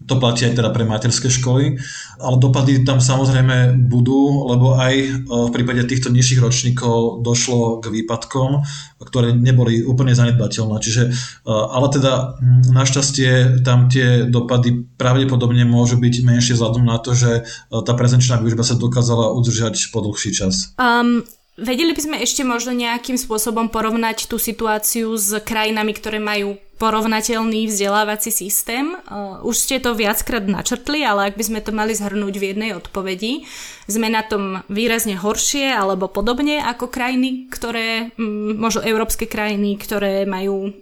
To 0.09 0.17
platí 0.17 0.49
aj 0.49 0.57
teda 0.57 0.69
pre 0.73 0.87
materské 0.87 1.29
školy, 1.29 1.77
ale 2.17 2.35
dopady 2.41 2.81
tam 2.81 3.01
samozrejme 3.01 3.77
budú, 3.89 4.49
lebo 4.49 4.77
aj 4.77 4.93
e, 4.97 5.07
v 5.25 5.51
prípade 5.53 5.85
týchto 5.85 6.09
nižších 6.09 6.41
ročníkov 6.41 7.21
došlo 7.21 7.81
k 7.81 7.89
výpadkom, 7.89 8.65
ktoré 9.01 9.33
neboli 9.33 9.81
úplne 9.85 10.13
zanedbateľné. 10.17 10.75
Čiže, 10.81 11.03
e, 11.07 11.11
ale 11.49 11.87
teda 11.93 12.41
našťastie 12.71 13.63
tam 13.65 13.89
tie 13.89 14.25
dopady 14.25 14.85
pravdepodobne 14.97 15.65
môžu 15.65 15.97
byť 16.01 16.15
menšie 16.25 16.53
vzhľadom 16.57 16.83
na 16.85 16.97
to, 17.01 17.13
že 17.13 17.31
e, 17.41 17.41
tá 17.81 17.93
prezenčná 17.93 18.41
výužba 18.41 18.65
sa 18.65 18.77
dokázala 18.77 19.33
udržať 19.37 19.91
po 19.93 20.01
dlhší 20.01 20.33
čas. 20.33 20.73
Um, 20.81 21.25
vedeli 21.59 21.93
by 21.93 22.01
sme 22.01 22.17
ešte 22.21 22.41
možno 22.41 22.73
nejakým 22.73 23.15
spôsobom 23.19 23.69
porovnať 23.69 24.25
tú 24.25 24.41
situáciu 24.41 25.13
s 25.13 25.37
krajinami, 25.43 25.93
ktoré 25.93 26.17
majú 26.17 26.57
porovnateľný 26.81 27.69
vzdelávací 27.69 28.33
systém. 28.33 28.97
Už 29.45 29.53
ste 29.53 29.77
to 29.77 29.93
viackrát 29.93 30.41
načrtli, 30.41 31.05
ale 31.05 31.29
ak 31.29 31.37
by 31.37 31.43
sme 31.45 31.59
to 31.61 31.69
mali 31.69 31.93
zhrnúť 31.93 32.33
v 32.41 32.47
jednej 32.49 32.73
odpovedi, 32.73 33.45
sme 33.85 34.09
na 34.09 34.25
tom 34.25 34.65
výrazne 34.65 35.13
horšie 35.13 35.69
alebo 35.69 36.09
podobne 36.09 36.57
ako 36.63 36.89
krajiny, 36.89 37.51
ktoré, 37.53 38.15
možno 38.57 38.81
európske 38.81 39.29
krajiny, 39.29 39.77
ktoré 39.77 40.25
majú 40.25 40.73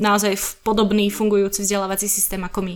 naozaj 0.00 0.34
podobný 0.66 1.06
fungujúci 1.12 1.62
vzdelávací 1.62 2.10
systém 2.10 2.42
ako 2.42 2.58
my. 2.64 2.74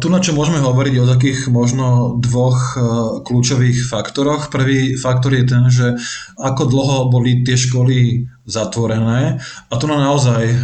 Tu 0.00 0.06
na 0.08 0.24
čo 0.24 0.32
môžeme 0.32 0.64
hovoriť 0.64 0.94
o 1.02 1.10
takých 1.18 1.40
možno 1.52 2.16
dvoch 2.24 2.78
kľúčových 3.26 3.84
faktoroch. 3.84 4.48
Prvý 4.48 4.96
faktor 4.96 5.36
je 5.36 5.44
ten, 5.44 5.64
že 5.68 5.98
ako 6.40 6.62
dlho 6.70 6.98
boli 7.12 7.44
tie 7.44 7.58
školy 7.58 8.30
zatvorené. 8.44 9.40
A 9.72 9.74
tu 9.80 9.88
na 9.88 9.96
naozaj 9.96 10.44
uh, 10.44 10.56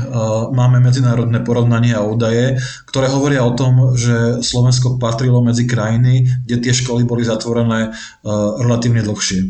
máme 0.52 0.84
medzinárodné 0.84 1.40
porovnania 1.40 2.00
a 2.00 2.08
údaje, 2.08 2.60
ktoré 2.88 3.08
hovoria 3.08 3.40
o 3.44 3.56
tom, 3.56 3.96
že 3.96 4.44
Slovensko 4.44 5.00
patrilo 5.00 5.40
medzi 5.40 5.64
krajiny, 5.64 6.28
kde 6.44 6.56
tie 6.60 6.72
školy 6.76 7.08
boli 7.08 7.25
zatvorené 7.25 7.90
uh, 7.90 8.60
relatívne 8.60 9.00
dlhšie. 9.00 9.40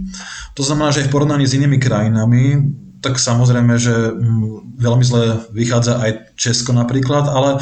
To 0.55 0.63
znamená, 0.63 0.95
že 0.95 1.07
v 1.07 1.13
porovnaní 1.13 1.47
s 1.47 1.59
inými 1.59 1.83
krajinami 1.83 2.59
tak 3.01 3.17
samozrejme, 3.17 3.75
že 3.81 4.13
mm, 4.13 4.77
veľmi 4.81 5.05
zle 5.05 5.45
vychádza 5.53 6.01
aj 6.01 6.11
Česko 6.41 6.73
napríklad, 6.73 7.29
ale 7.29 7.61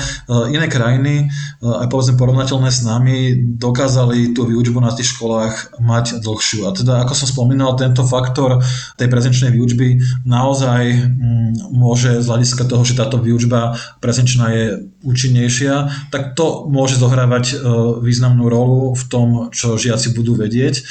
iné 0.54 0.70
krajiny, 0.70 1.26
aj 1.58 1.90
povedzme 1.90 2.14
porovnateľné 2.14 2.70
s 2.70 2.86
nami, 2.86 3.34
dokázali 3.58 4.34
tú 4.38 4.46
výučbu 4.46 4.78
na 4.78 4.94
tých 4.94 5.18
školách 5.18 5.82
mať 5.82 6.22
dlhšiu. 6.22 6.70
A 6.70 6.74
teda, 6.74 7.02
ako 7.02 7.14
som 7.18 7.26
spomínal, 7.26 7.74
tento 7.74 8.06
faktor 8.06 8.62
tej 8.94 9.10
prezenčnej 9.10 9.50
výučby 9.50 9.98
naozaj 10.22 10.82
mm, 10.94 11.74
môže 11.74 12.22
z 12.22 12.26
hľadiska 12.26 12.70
toho, 12.70 12.86
že 12.86 12.98
táto 12.98 13.18
výučba 13.18 13.74
prezenčná 13.98 14.54
je 14.54 14.64
účinnejšia, 15.02 15.90
tak 16.14 16.38
to 16.38 16.70
môže 16.70 16.98
zohrávať 16.98 17.58
významnú 18.02 18.50
rolu 18.50 18.94
v 18.94 19.04
tom, 19.06 19.28
čo 19.54 19.78
žiaci 19.78 20.14
budú 20.14 20.34
vedieť. 20.38 20.82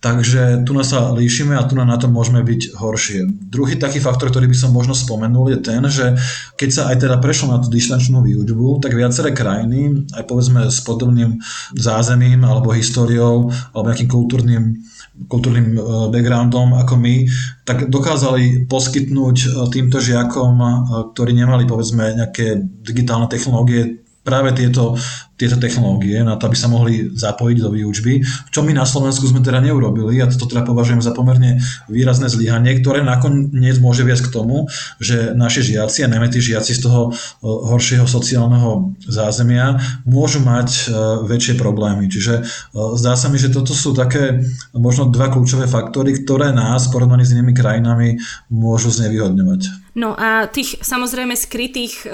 Takže 0.00 0.64
tu 0.64 0.72
sa 0.80 1.12
líšime 1.12 1.52
a 1.60 1.68
tu 1.68 1.76
na 1.76 1.96
to 2.00 2.08
môžeme 2.08 2.40
byť 2.40 2.72
horšie. 2.72 3.28
Druhý 3.52 3.76
taký 3.76 4.00
faktor, 4.00 4.32
ktorý 4.32 4.48
by 4.48 4.56
som 4.56 4.72
možno 4.72 4.96
spomenul, 4.96 5.52
je 5.52 5.58
ten, 5.60 5.84
že 5.92 6.16
keď 6.56 6.70
sa 6.72 6.82
aj 6.88 7.04
teda 7.04 7.20
prešlo 7.20 7.52
na 7.52 7.60
tú 7.60 7.68
distančnú 7.68 8.24
výučbu, 8.24 8.80
tak 8.80 8.96
viaceré 8.96 9.36
krajiny, 9.36 10.08
aj 10.16 10.24
povedzme 10.24 10.72
s 10.72 10.80
podobným 10.80 11.36
zázemím 11.76 12.48
alebo 12.48 12.72
históriou 12.72 13.52
alebo 13.76 13.92
nejakým 13.92 14.08
kultúrnym 14.08 14.64
kultúrnym 15.28 15.76
e, 15.76 15.80
backgroundom 16.08 16.80
ako 16.80 16.96
my, 16.96 17.28
tak 17.68 17.92
dokázali 17.92 18.64
poskytnúť 18.64 19.36
e, 19.36 19.48
týmto 19.68 20.00
žiakom, 20.00 20.54
e, 20.56 20.68
ktorí 21.12 21.36
nemali 21.36 21.68
povedzme 21.68 22.16
nejaké 22.16 22.56
digitálne 22.80 23.28
technológie, 23.28 24.00
práve 24.30 24.54
tieto 24.54 24.94
tieto 25.40 25.56
technológie 25.56 26.20
na 26.20 26.36
to, 26.36 26.52
aby 26.52 26.56
sa 26.60 26.68
mohli 26.68 27.08
zapojiť 27.16 27.56
do 27.64 27.72
výučby, 27.72 28.20
čo 28.52 28.60
my 28.60 28.76
na 28.76 28.84
Slovensku 28.84 29.24
sme 29.24 29.40
teda 29.40 29.64
neurobili 29.64 30.20
a 30.20 30.28
to 30.28 30.44
teda 30.44 30.68
považujem 30.68 31.00
za 31.00 31.16
pomerne 31.16 31.64
výrazné 31.88 32.28
zlyhanie, 32.28 32.84
ktoré 32.84 33.00
nakoniec 33.00 33.80
môže 33.80 34.04
viesť 34.04 34.28
k 34.28 34.34
tomu, 34.36 34.68
že 35.00 35.32
naši 35.32 35.72
žiaci 35.72 36.04
a 36.04 36.12
najmä 36.12 36.28
tí 36.28 36.44
žiaci 36.44 36.76
z 36.76 36.84
toho 36.84 37.16
horšieho 37.40 38.04
sociálneho 38.04 38.92
zázemia 39.08 39.80
môžu 40.04 40.44
mať 40.44 40.68
e, 40.68 40.80
väčšie 41.24 41.56
problémy. 41.56 42.12
Čiže 42.12 42.34
e, 42.36 42.42
zdá 43.00 43.16
sa 43.16 43.32
mi, 43.32 43.40
že 43.40 43.48
toto 43.48 43.72
sú 43.72 43.96
také 43.96 44.44
možno 44.76 45.08
dva 45.08 45.32
kľúčové 45.32 45.64
faktory, 45.64 46.20
ktoré 46.20 46.52
nás 46.52 46.84
v 46.84 47.00
porovnaní 47.00 47.24
s 47.24 47.32
inými 47.32 47.56
krajinami 47.56 48.20
môžu 48.52 48.92
znevýhodňovať. 48.92 49.89
No 50.00 50.16
a 50.16 50.48
tých 50.48 50.80
samozrejme 50.80 51.36
skrytých 51.36 51.94
e, 52.02 52.06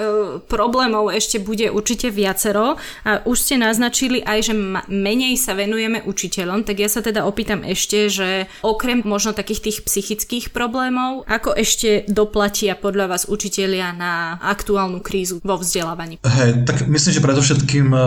problémov 0.43 1.07
ešte 1.07 1.39
bude 1.39 1.71
určite 1.71 2.11
viacero 2.11 2.75
a 3.07 3.23
už 3.23 3.37
ste 3.39 3.55
naznačili 3.55 4.19
aj, 4.27 4.51
že 4.51 4.53
menej 4.91 5.39
sa 5.39 5.55
venujeme 5.55 6.03
učiteľom, 6.03 6.67
tak 6.67 6.83
ja 6.83 6.91
sa 6.91 6.99
teda 6.99 7.23
opýtam 7.23 7.63
ešte, 7.63 8.11
že 8.11 8.51
okrem 8.59 9.07
možno 9.07 9.31
takých 9.31 9.71
tých 9.71 9.77
psychických 9.87 10.51
problémov, 10.51 11.23
ako 11.31 11.55
ešte 11.55 12.03
doplatia 12.11 12.75
podľa 12.75 13.15
vás 13.15 13.23
učitelia 13.23 13.95
na 13.95 14.35
aktuálnu 14.43 14.99
krízu 14.99 15.39
vo 15.39 15.55
vzdelávaní? 15.55 16.19
Hej, 16.27 16.67
tak 16.67 16.91
myslím, 16.91 17.15
že 17.15 17.23
predovšetkým 17.23 17.87
eh, 17.95 18.03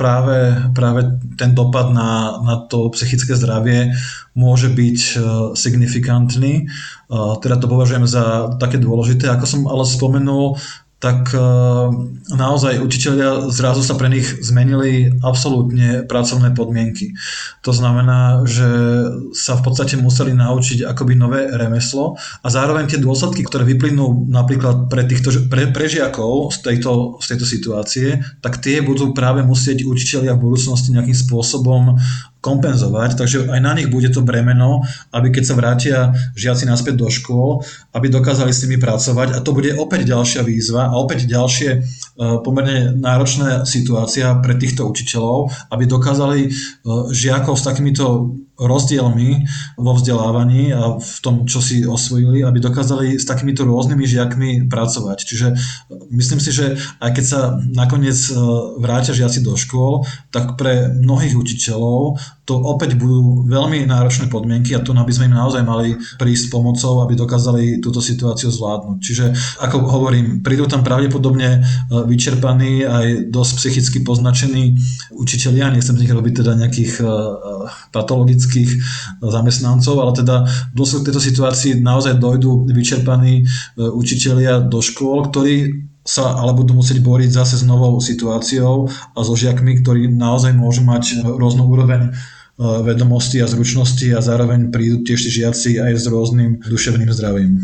práve, 0.00 0.56
práve 0.72 1.12
ten 1.36 1.52
dopad 1.52 1.92
na, 1.92 2.40
na 2.40 2.56
to 2.64 2.88
psychické 2.96 3.36
zdravie 3.36 3.92
môže 4.34 4.70
byť 4.70 5.00
eh, 5.14 5.20
signifikantný. 5.58 6.66
Eh, 6.66 7.34
teda 7.42 7.56
to 7.58 7.66
považujem 7.66 8.06
za 8.06 8.54
také 8.58 8.78
dôležité. 8.78 9.30
Ako 9.30 9.46
som 9.46 9.60
ale 9.66 9.82
spomenul, 9.86 10.58
tak 11.00 11.32
eh, 11.32 11.40
naozaj 12.28 12.84
učiteľia 12.84 13.48
zrazu 13.48 13.80
sa 13.80 13.96
pre 13.96 14.12
nich 14.12 14.28
zmenili 14.44 15.08
absolútne 15.24 16.04
pracovné 16.04 16.52
podmienky. 16.52 17.16
To 17.64 17.72
znamená, 17.72 18.44
že 18.44 18.68
sa 19.32 19.56
v 19.56 19.64
podstate 19.64 19.96
museli 19.96 20.36
naučiť 20.36 20.84
akoby 20.84 21.16
nové 21.16 21.48
remeslo 21.48 22.20
a 22.44 22.46
zároveň 22.52 22.92
tie 22.92 23.00
dôsledky, 23.00 23.48
ktoré 23.48 23.64
vyplynú 23.64 24.28
napríklad 24.28 24.92
pre, 24.92 25.08
týchto, 25.08 25.48
pre, 25.48 25.72
pre 25.72 25.88
žiakov 25.88 26.52
z 26.52 26.68
tejto, 26.68 27.16
z 27.24 27.26
tejto 27.32 27.46
situácie, 27.48 28.06
tak 28.44 28.60
tie 28.60 28.84
budú 28.84 29.16
práve 29.16 29.40
musieť 29.40 29.88
učiteľia 29.88 30.36
v 30.36 30.52
budúcnosti 30.52 30.92
nejakým 30.92 31.16
spôsobom 31.16 31.96
kompenzovať, 32.40 33.20
takže 33.20 33.52
aj 33.52 33.60
na 33.60 33.76
nich 33.76 33.92
bude 33.92 34.08
to 34.08 34.24
bremeno, 34.24 34.80
aby 35.12 35.28
keď 35.28 35.44
sa 35.44 35.54
vrátia 35.54 35.96
žiaci 36.32 36.64
naspäť 36.64 36.96
do 36.96 37.08
škôl, 37.12 37.60
aby 37.92 38.08
dokázali 38.08 38.48
s 38.50 38.64
nimi 38.64 38.80
pracovať. 38.80 39.36
A 39.36 39.44
to 39.44 39.52
bude 39.52 39.76
opäť 39.76 40.08
ďalšia 40.08 40.40
výzva 40.40 40.88
a 40.88 40.96
opäť 40.96 41.28
ďalšie 41.28 41.70
e, 41.70 41.78
pomerne 42.40 42.96
náročná 42.96 43.68
situácia 43.68 44.32
pre 44.40 44.56
týchto 44.56 44.88
učiteľov, 44.88 45.52
aby 45.68 45.84
dokázali 45.84 46.40
e, 46.44 46.50
žiakov 47.12 47.60
s 47.60 47.66
takýmito 47.68 48.34
rozdielmi 48.60 49.48
vo 49.80 49.92
vzdelávaní 49.96 50.76
a 50.76 51.00
v 51.00 51.18
tom, 51.24 51.48
čo 51.48 51.64
si 51.64 51.88
osvojili, 51.88 52.44
aby 52.44 52.60
dokázali 52.60 53.16
s 53.16 53.24
takýmito 53.24 53.64
rôznymi 53.64 54.04
žiakmi 54.04 54.50
pracovať. 54.68 55.18
Čiže 55.24 55.46
e, 55.48 55.54
myslím 56.12 56.40
si, 56.40 56.52
že 56.52 56.76
aj 57.00 57.10
keď 57.16 57.24
sa 57.24 57.40
nakoniec 57.72 58.18
e, 58.28 58.36
vrátia 58.76 59.16
žiaci 59.16 59.40
do 59.40 59.56
škôl, 59.56 60.04
tak 60.28 60.60
pre 60.60 60.92
mnohých 60.92 61.34
učiteľov 61.36 62.20
to 62.44 62.58
opäť 62.58 62.98
budú 62.98 63.46
veľmi 63.46 63.86
náročné 63.86 64.26
podmienky 64.26 64.74
a 64.74 64.82
tu 64.82 64.90
by 64.90 65.12
sme 65.14 65.30
im 65.30 65.38
naozaj 65.38 65.62
mali 65.62 65.94
prísť 66.18 66.50
pomocou, 66.50 66.98
aby 67.06 67.14
dokázali 67.14 67.78
túto 67.78 68.02
situáciu 68.02 68.50
zvládnuť. 68.50 68.98
Čiže 68.98 69.24
ako 69.62 69.86
hovorím, 69.86 70.42
prídu 70.42 70.66
tam 70.66 70.84
pravdepodobne 70.84 71.48
e, 71.56 71.60
vyčerpaní 72.04 72.84
aj 72.84 73.30
dosť 73.30 73.52
psychicky 73.56 73.98
poznačení 74.02 74.76
učitelia, 75.14 75.70
nechcem 75.70 75.96
z 75.96 76.02
nich 76.04 76.12
robiť 76.12 76.42
teda 76.42 76.52
nejakých 76.58 76.92
patologických 77.94 78.49
technických 78.50 78.82
zamestnancov, 79.22 79.94
ale 80.02 80.12
teda 80.18 80.36
v 80.44 80.74
dôsledku 80.74 81.06
tejto 81.06 81.22
situácii 81.22 81.70
naozaj 81.78 82.18
dojdú 82.18 82.66
vyčerpaní 82.66 83.42
e, 83.42 83.44
učitelia 83.78 84.58
do 84.66 84.82
škôl, 84.82 85.30
ktorí 85.30 85.86
sa 86.02 86.34
ale 86.34 86.56
budú 86.58 86.74
musieť 86.74 86.98
boriť 87.04 87.30
zase 87.30 87.62
s 87.62 87.64
novou 87.64 87.94
situáciou 88.02 88.90
a 89.14 89.18
so 89.22 89.38
žiakmi, 89.38 89.78
ktorí 89.84 90.10
naozaj 90.10 90.50
môžu 90.58 90.82
mať 90.82 91.22
rôznu 91.22 91.70
úroveň 91.70 92.10
e, 92.10 92.12
vedomosti 92.82 93.38
a 93.38 93.46
zručnosti 93.46 94.10
a 94.10 94.18
zároveň 94.18 94.74
prídu 94.74 95.06
tiež 95.06 95.30
žiaci 95.30 95.78
aj 95.78 95.92
s 95.94 96.04
rôznym 96.10 96.58
duševným 96.66 97.10
zdravím. 97.14 97.62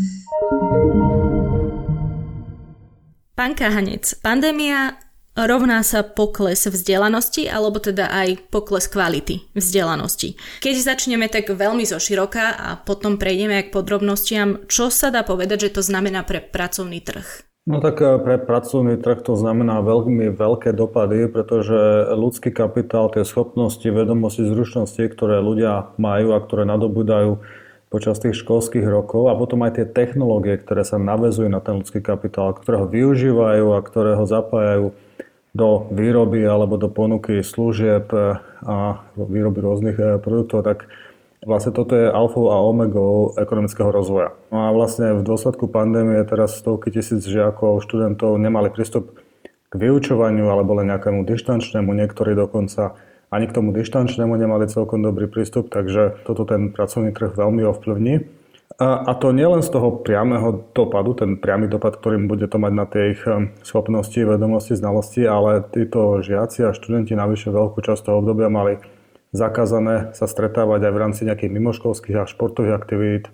Pán 3.37 3.53
Kahanec, 3.53 4.17
pandémia 4.25 4.97
rovná 5.45 5.85
sa 5.85 6.01
pokles 6.01 6.65
vzdelanosti 6.65 7.45
alebo 7.45 7.77
teda 7.77 8.09
aj 8.09 8.49
pokles 8.49 8.89
kvality 8.89 9.45
vzdelanosti. 9.53 10.33
Keď 10.65 10.75
začneme 10.81 11.29
tak 11.29 11.53
veľmi 11.53 11.85
zo 11.85 12.01
široka 12.01 12.57
a 12.57 12.81
potom 12.81 13.21
prejdeme 13.21 13.61
aj 13.61 13.69
k 13.69 13.73
podrobnostiam, 13.77 14.49
čo 14.65 14.89
sa 14.89 15.13
dá 15.13 15.21
povedať, 15.21 15.69
že 15.69 15.77
to 15.77 15.81
znamená 15.85 16.25
pre 16.25 16.41
pracovný 16.41 17.05
trh? 17.05 17.45
No 17.67 17.83
tak 17.83 17.99
eh, 17.99 18.15
pre 18.17 18.39
pracovný 18.39 18.95
trh 18.95 19.19
to 19.27 19.35
znamená 19.35 19.83
veľmi 19.83 20.31
veľké 20.31 20.71
dopady, 20.71 21.27
pretože 21.27 22.09
ľudský 22.15 22.55
kapitál, 22.55 23.11
tie 23.11 23.27
schopnosti, 23.27 23.83
vedomosti, 23.83 24.47
zručnosti, 24.47 25.03
ktoré 25.03 25.43
ľudia 25.43 25.91
majú 25.99 26.31
a 26.31 26.39
ktoré 26.39 26.63
nadobudajú 26.63 27.43
počas 27.87 28.19
tých 28.19 28.39
školských 28.39 28.83
rokov 28.83 29.31
a 29.31 29.35
potom 29.35 29.63
aj 29.63 29.79
tie 29.79 29.85
technológie, 29.87 30.59
ktoré 30.59 30.83
sa 30.83 30.99
navezujú 30.99 31.47
na 31.47 31.63
ten 31.63 31.79
ľudský 31.79 32.03
kapitál, 32.03 32.55
ktoré 32.55 32.83
ho 32.83 32.87
využívajú 32.87 33.75
a 33.75 33.79
ktoré 33.83 34.15
ho 34.15 34.23
zapájajú 34.27 34.95
do 35.57 35.89
výroby 35.89 36.45
alebo 36.45 36.77
do 36.77 36.85
ponuky 36.85 37.41
služieb 37.41 38.13
e, 38.13 38.37
a 38.61 39.01
výroby 39.17 39.57
rôznych 39.57 39.97
e, 39.97 40.05
produktov, 40.21 40.61
tak 40.61 40.85
vlastne 41.41 41.73
toto 41.73 41.97
je 41.97 42.05
alfou 42.05 42.53
a 42.53 42.61
omegou 42.61 43.33
ekonomického 43.33 43.89
rozvoja. 43.89 44.37
No 44.53 44.69
a 44.69 44.71
vlastne 44.71 45.17
v 45.17 45.25
dôsledku 45.25 45.65
pandémie 45.65 46.21
teraz 46.29 46.61
stovky 46.61 46.93
tisíc 46.93 47.25
žiakov, 47.25 47.81
študentov 47.81 48.37
nemali 48.37 48.69
prístup 48.69 49.17
k 49.67 49.73
vyučovaniu 49.73 50.45
alebo 50.45 50.77
len 50.77 50.93
nejakému 50.93 51.25
dištančnému, 51.25 51.89
niektorí 51.91 52.37
dokonca 52.37 52.93
ani 53.27 53.49
k 53.49 53.55
tomu 53.59 53.75
dištančnému 53.75 54.39
nemali 54.39 54.71
celkom 54.71 55.03
dobrý 55.03 55.27
prístup, 55.27 55.67
takže 55.67 56.23
toto 56.23 56.47
ten 56.47 56.71
pracovný 56.71 57.11
trh 57.11 57.35
veľmi 57.35 57.65
ovplyvní. 57.67 58.23
A, 58.77 59.09
a 59.09 59.11
to 59.17 59.33
nielen 59.33 59.65
z 59.65 59.73
toho 59.73 59.89
priameho 60.05 60.69
dopadu, 60.77 61.17
ten 61.17 61.41
priamy 61.41 61.65
dopad, 61.65 61.97
ktorým 61.97 62.29
bude 62.29 62.45
to 62.45 62.61
mať 62.61 62.73
na 62.77 62.85
tie 62.85 63.17
ich 63.17 63.21
um, 63.25 63.49
schopnosti, 63.65 64.21
vedomosti, 64.21 64.77
znalosti, 64.77 65.25
ale 65.25 65.65
títo 65.65 66.21
žiaci 66.21 66.69
a 66.69 66.77
študenti 66.77 67.17
navyše 67.17 67.49
veľkú 67.49 67.81
časť 67.81 68.05
toho 68.05 68.21
obdobia 68.21 68.53
mali 68.53 68.77
zakázané 69.33 70.13
sa 70.13 70.29
stretávať 70.29 70.87
aj 70.87 70.93
v 70.93 71.01
rámci 71.01 71.21
nejakých 71.25 71.51
mimoškolských 71.57 72.17
a 72.21 72.29
športových 72.29 72.77
aktivít. 72.77 73.25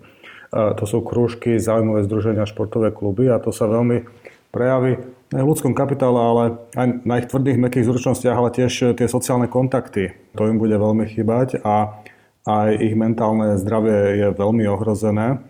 To 0.50 0.84
sú 0.86 1.04
krúžky, 1.04 1.60
zaujímavé 1.60 2.08
združenia, 2.08 2.48
športové 2.48 2.88
kluby 2.90 3.28
a 3.28 3.36
to 3.36 3.52
sa 3.52 3.68
veľmi 3.68 4.06
prejaví 4.54 5.02
v 5.34 5.42
ľudskom 5.42 5.74
kapitále, 5.74 6.18
ale 6.18 6.44
aj 6.78 6.86
na 7.02 7.14
ich 7.18 7.26
tvrdých, 7.26 7.58
mekých 7.58 7.90
zručnostiach, 7.90 8.38
ale 8.38 8.54
tiež 8.54 8.94
tie 8.94 9.06
sociálne 9.10 9.50
kontakty. 9.50 10.14
To 10.38 10.46
im 10.46 10.62
bude 10.62 10.78
veľmi 10.78 11.10
chýbať 11.10 11.58
a 11.66 12.00
aj 12.44 12.68
ich 12.76 12.94
mentálne 12.96 13.56
zdravie 13.56 14.20
je 14.20 14.28
veľmi 14.36 14.64
ohrozené. 14.68 15.40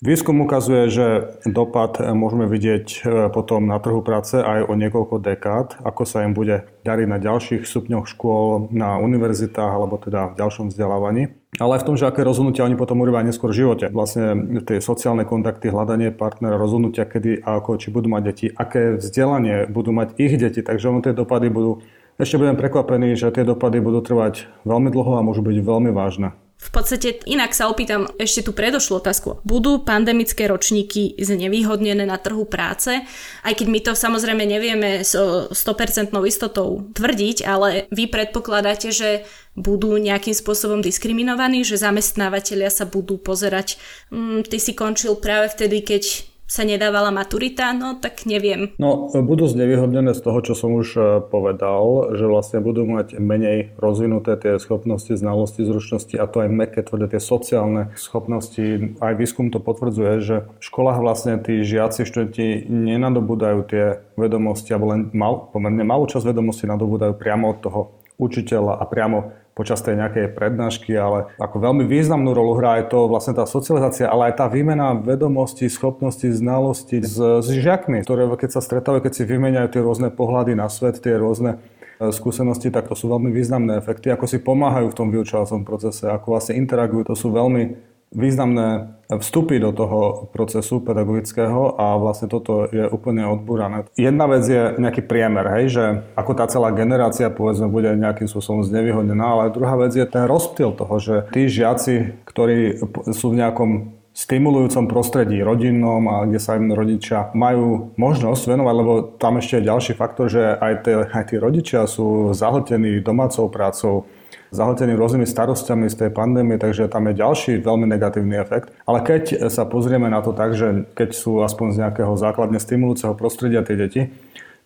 Výskum 0.00 0.40
ukazuje, 0.40 0.88
že 0.88 1.06
dopad 1.44 2.00
môžeme 2.00 2.48
vidieť 2.48 3.04
potom 3.36 3.68
na 3.68 3.76
trhu 3.76 4.00
práce 4.00 4.40
aj 4.40 4.64
o 4.64 4.72
niekoľko 4.72 5.20
dekád, 5.20 5.76
ako 5.84 6.08
sa 6.08 6.24
im 6.24 6.32
bude 6.32 6.64
dariť 6.88 7.04
na 7.04 7.20
ďalších 7.20 7.68
stupňoch 7.68 8.08
škôl, 8.08 8.72
na 8.72 8.96
univerzitách 8.96 9.68
alebo 9.76 10.00
teda 10.00 10.32
v 10.32 10.38
ďalšom 10.40 10.72
vzdelávaní. 10.72 11.36
Ale 11.60 11.76
aj 11.76 11.84
v 11.84 11.88
tom, 11.92 11.96
že 12.00 12.08
aké 12.08 12.24
rozhodnutia 12.24 12.64
oni 12.64 12.80
potom 12.80 13.04
urobia 13.04 13.20
neskôr 13.20 13.52
v 13.52 13.60
živote. 13.60 13.92
Vlastne 13.92 14.56
tie 14.64 14.80
sociálne 14.80 15.28
kontakty, 15.28 15.68
hľadanie 15.68 16.16
partnera, 16.16 16.56
rozhodnutia, 16.56 17.04
kedy 17.04 17.44
a 17.44 17.60
ako, 17.60 17.76
či 17.76 17.92
budú 17.92 18.08
mať 18.08 18.22
deti, 18.24 18.46
aké 18.48 18.96
vzdelanie 18.96 19.68
budú 19.68 19.92
mať 19.92 20.16
ich 20.16 20.32
deti. 20.40 20.64
Takže 20.64 20.88
ono 20.88 21.04
tie 21.04 21.12
dopady 21.12 21.52
budú, 21.52 21.84
ešte 22.20 22.36
budem 22.36 22.56
prekvapený, 22.60 23.16
že 23.16 23.32
tie 23.32 23.48
dopady 23.48 23.80
budú 23.80 24.04
trvať 24.04 24.46
veľmi 24.68 24.92
dlho 24.92 25.16
a 25.16 25.24
môžu 25.24 25.40
byť 25.40 25.56
veľmi 25.64 25.90
vážne. 25.90 26.36
V 26.60 26.68
podstate 26.68 27.24
inak 27.24 27.56
sa 27.56 27.72
opýtam 27.72 28.04
ešte 28.20 28.44
tú 28.44 28.52
predošlú 28.52 29.00
otázku. 29.00 29.40
Budú 29.48 29.80
pandemické 29.80 30.44
ročníky 30.44 31.16
znevýhodnené 31.16 32.04
na 32.04 32.20
trhu 32.20 32.44
práce? 32.44 33.00
Aj 33.40 33.52
keď 33.56 33.66
my 33.72 33.80
to 33.80 33.92
samozrejme 33.96 34.44
nevieme 34.44 35.00
s 35.00 35.16
100% 35.16 36.12
istotou 36.28 36.84
tvrdiť, 36.92 37.48
ale 37.48 37.88
vy 37.88 38.12
predpokladáte, 38.12 38.92
že 38.92 39.24
budú 39.56 39.96
nejakým 39.96 40.36
spôsobom 40.36 40.84
diskriminovaní, 40.84 41.64
že 41.64 41.80
zamestnávateľia 41.80 42.68
sa 42.68 42.84
budú 42.84 43.16
pozerať, 43.16 43.80
hm, 44.12 44.44
ty 44.44 44.60
si 44.60 44.76
končil 44.76 45.16
práve 45.16 45.48
vtedy, 45.48 45.80
keď 45.80 46.29
sa 46.50 46.66
nedávala 46.66 47.14
maturita, 47.14 47.70
no 47.70 47.94
tak 48.02 48.26
neviem. 48.26 48.74
No, 48.82 49.06
budú 49.14 49.46
znevýhodnené 49.46 50.18
z 50.18 50.20
toho, 50.26 50.42
čo 50.42 50.58
som 50.58 50.74
už 50.74 50.88
e, 50.98 51.00
povedal, 51.22 52.10
že 52.18 52.26
vlastne 52.26 52.58
budú 52.58 52.82
mať 52.90 53.22
menej 53.22 53.78
rozvinuté 53.78 54.34
tie 54.34 54.58
schopnosti, 54.58 55.14
znalosti, 55.14 55.62
zručnosti 55.62 56.18
a 56.18 56.26
to 56.26 56.42
aj 56.42 56.50
meké, 56.50 56.82
tvrdé 56.82 57.14
tie 57.14 57.22
sociálne 57.22 57.94
schopnosti. 57.94 58.98
Aj 58.98 59.14
výskum 59.14 59.54
to 59.54 59.62
potvrdzuje, 59.62 60.12
že 60.18 60.36
v 60.58 60.62
školách 60.66 60.98
vlastne 60.98 61.38
tí 61.38 61.62
žiaci, 61.62 62.02
študenti 62.02 62.66
nenadobúdajú 62.66 63.58
tie 63.70 64.02
vedomosti, 64.18 64.74
alebo 64.74 64.90
len 64.90 65.14
mal, 65.14 65.54
pomerne 65.54 65.86
malú 65.86 66.10
časť 66.10 66.34
vedomostí 66.34 66.66
nadobúdajú 66.66 67.14
priamo 67.14 67.54
od 67.54 67.58
toho 67.62 67.80
učiteľa 68.18 68.82
a 68.82 68.84
priamo 68.90 69.32
počas 69.60 69.84
tej 69.84 70.00
nejakej 70.00 70.32
prednášky, 70.32 70.96
ale 70.96 71.36
ako 71.36 71.60
veľmi 71.60 71.84
významnú 71.84 72.32
rolu 72.32 72.56
hrá 72.56 72.80
aj 72.80 72.88
to 72.88 73.04
vlastne 73.12 73.36
tá 73.36 73.44
socializácia, 73.44 74.08
ale 74.08 74.32
aj 74.32 74.40
tá 74.40 74.46
výmena 74.48 74.96
vedomostí, 74.96 75.68
schopností, 75.68 76.32
znalostí 76.32 77.04
s, 77.04 77.20
s 77.20 77.48
žiakmi, 77.52 78.00
ktoré 78.00 78.24
keď 78.40 78.56
sa 78.56 78.64
stretávajú, 78.64 79.04
keď 79.04 79.12
si 79.12 79.28
vymeniajú 79.28 79.68
tie 79.68 79.84
rôzne 79.84 80.08
pohľady 80.08 80.56
na 80.56 80.72
svet, 80.72 81.04
tie 81.04 81.20
rôzne 81.20 81.60
e, 82.00 82.08
skúsenosti, 82.08 82.72
tak 82.72 82.88
to 82.88 82.96
sú 82.96 83.12
veľmi 83.12 83.28
významné 83.28 83.76
efekty, 83.76 84.08
ako 84.08 84.24
si 84.24 84.40
pomáhajú 84.40 84.88
v 84.88 84.96
tom 84.96 85.12
vyučovacom 85.12 85.68
procese, 85.68 86.08
ako 86.08 86.40
vlastne 86.40 86.56
interagujú, 86.56 87.12
to 87.12 87.16
sú 87.20 87.28
veľmi 87.28 87.89
významné 88.10 89.00
vstupy 89.10 89.58
do 89.58 89.74
toho 89.74 90.30
procesu 90.30 90.78
pedagogického 90.82 91.74
a 91.78 91.98
vlastne 91.98 92.30
toto 92.30 92.70
je 92.70 92.86
úplne 92.86 93.26
odbúrané. 93.26 93.86
Jedna 93.98 94.30
vec 94.30 94.46
je 94.46 94.78
nejaký 94.78 95.02
priemer, 95.02 95.46
hej, 95.58 95.64
že 95.70 95.84
ako 96.14 96.32
tá 96.38 96.46
celá 96.46 96.70
generácia 96.70 97.26
povedzme 97.30 97.66
bude 97.66 97.90
nejakým 97.94 98.30
spôsobom 98.30 98.62
znevýhodnená, 98.62 99.26
ale 99.34 99.54
druhá 99.54 99.74
vec 99.74 99.94
je 99.94 100.06
ten 100.06 100.26
rozptyl 100.30 100.70
toho, 100.74 100.94
že 101.02 101.14
tí 101.34 101.50
žiaci, 101.50 102.22
ktorí 102.22 102.82
sú 103.10 103.34
v 103.34 103.38
nejakom 103.42 103.70
stimulujúcom 104.10 104.90
prostredí 104.90 105.38
rodinnom 105.40 106.02
a 106.10 106.26
kde 106.26 106.42
sa 106.42 106.58
im 106.58 106.74
rodičia 106.74 107.30
majú 107.32 107.94
možnosť 107.94 108.42
venovať, 108.52 108.74
lebo 108.74 108.92
tam 109.16 109.38
ešte 109.38 109.62
je 109.62 109.68
ďalší 109.70 109.92
faktor, 109.94 110.26
že 110.26 110.42
aj, 110.58 110.72
tie, 110.82 110.94
aj 111.06 111.24
tí 111.30 111.36
rodičia 111.38 111.86
sú 111.86 112.34
zahltení 112.34 113.00
domácou 113.00 113.46
prácou, 113.46 114.10
zahltený 114.50 114.98
rôznymi 114.98 115.26
starostiami 115.26 115.86
z 115.86 116.06
tej 116.06 116.10
pandémie, 116.10 116.58
takže 116.58 116.90
tam 116.90 117.06
je 117.10 117.18
ďalší 117.18 117.62
veľmi 117.62 117.86
negatívny 117.86 118.38
efekt. 118.38 118.74
Ale 118.86 119.02
keď 119.02 119.50
sa 119.50 119.66
pozrieme 119.66 120.10
na 120.10 120.22
to 120.22 120.34
tak, 120.34 120.58
že 120.58 120.90
keď 120.94 121.10
sú 121.14 121.42
aspoň 121.42 121.66
z 121.74 121.80
nejakého 121.86 122.14
základne 122.18 122.58
stimulujúceho 122.58 123.14
prostredia 123.14 123.62
tie 123.62 123.78
deti, 123.78 124.02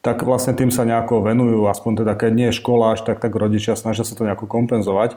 tak 0.05 0.21
vlastne 0.21 0.53
tým 0.53 0.69
sa 0.69 0.85
nejako 0.85 1.25
venujú, 1.25 1.65
aspoň 1.65 2.05
teda 2.05 2.13
keď 2.13 2.33
nie 2.37 2.49
je 2.53 2.59
škola 2.61 2.93
až 2.93 3.09
tak, 3.09 3.25
tak 3.25 3.33
rodičia 3.33 3.73
snažia 3.73 4.05
sa 4.05 4.13
to 4.13 4.29
nejako 4.29 4.45
kompenzovať. 4.45 5.17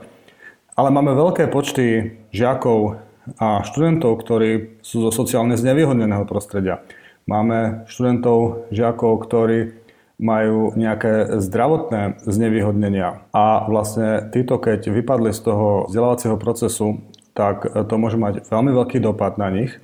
Ale 0.80 0.94
máme 0.96 1.12
veľké 1.12 1.52
počty 1.52 2.16
žiakov 2.32 3.02
a 3.36 3.68
študentov, 3.68 4.16
ktorí 4.24 4.80
sú 4.80 5.04
zo 5.04 5.12
sociálne 5.12 5.60
znevýhodneného 5.60 6.24
prostredia. 6.24 6.80
Máme 7.28 7.84
študentov, 7.92 8.72
žiakov, 8.72 9.28
ktorí 9.28 9.76
majú 10.18 10.74
nejaké 10.74 11.38
zdravotné 11.38 12.26
znevýhodnenia 12.26 13.30
a 13.30 13.70
vlastne 13.70 14.34
títo, 14.34 14.58
keď 14.58 14.90
vypadli 14.90 15.30
z 15.30 15.40
toho 15.46 15.86
vzdelávacieho 15.86 16.42
procesu, 16.42 17.06
tak 17.38 17.70
to 17.70 17.94
môže 18.02 18.18
mať 18.18 18.50
veľmi 18.50 18.74
veľký 18.74 18.98
dopad 18.98 19.38
na 19.38 19.54
nich. 19.54 19.78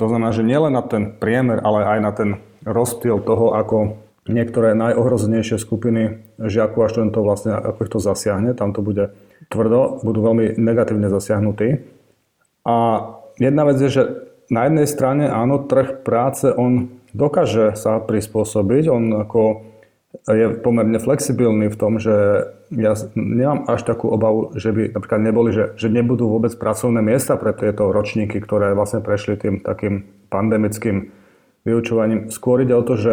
To 0.00 0.08
znamená, 0.08 0.32
že 0.32 0.42
nielen 0.42 0.72
na 0.72 0.80
ten 0.80 1.12
priemer, 1.12 1.60
ale 1.60 1.84
aj 1.84 1.98
na 2.00 2.12
ten 2.16 2.30
rozptyl 2.64 3.20
toho, 3.20 3.52
ako 3.52 4.00
niektoré 4.24 4.72
najohrozenejšie 4.72 5.60
skupiny 5.60 6.24
žiakov 6.40 6.88
a 6.88 6.90
študentov 6.90 7.22
vlastne, 7.28 7.52
ako 7.52 7.78
ich 7.84 7.92
to 7.92 8.00
zasiahne, 8.00 8.56
tam 8.56 8.72
to 8.72 8.80
bude 8.80 9.12
tvrdo, 9.52 10.00
budú 10.00 10.24
veľmi 10.24 10.56
negatívne 10.56 11.12
zasiahnutí. 11.12 11.84
A 12.64 12.74
jedna 13.36 13.62
vec 13.68 13.76
je, 13.84 13.90
že 13.92 14.02
na 14.48 14.64
jednej 14.64 14.88
strane 14.88 15.28
áno, 15.28 15.60
trh 15.60 16.00
práce, 16.00 16.48
on 16.48 16.88
dokáže 17.12 17.76
sa 17.76 18.00
prispôsobiť, 18.00 18.84
on 18.88 19.04
ako 19.28 19.73
je 20.22 20.46
pomerne 20.62 20.96
flexibilný 21.02 21.68
v 21.68 21.76
tom, 21.76 21.98
že 21.98 22.46
ja 22.70 22.94
nemám 23.18 23.66
až 23.66 23.82
takú 23.82 24.08
obavu, 24.08 24.54
že 24.54 24.70
by 24.70 24.94
napríklad 24.94 25.20
neboli, 25.20 25.50
že, 25.50 25.74
že 25.74 25.90
nebudú 25.90 26.30
vôbec 26.30 26.54
pracovné 26.54 27.02
miesta 27.02 27.34
pre 27.34 27.50
tieto 27.52 27.90
ročníky, 27.90 28.38
ktoré 28.38 28.72
vlastne 28.78 29.02
prešli 29.02 29.34
tým 29.36 29.54
takým 29.60 30.06
pandemickým 30.30 31.10
vyučovaním. 31.66 32.30
Skôr 32.30 32.62
ide 32.62 32.72
o 32.78 32.86
to, 32.86 32.94
že 32.94 33.12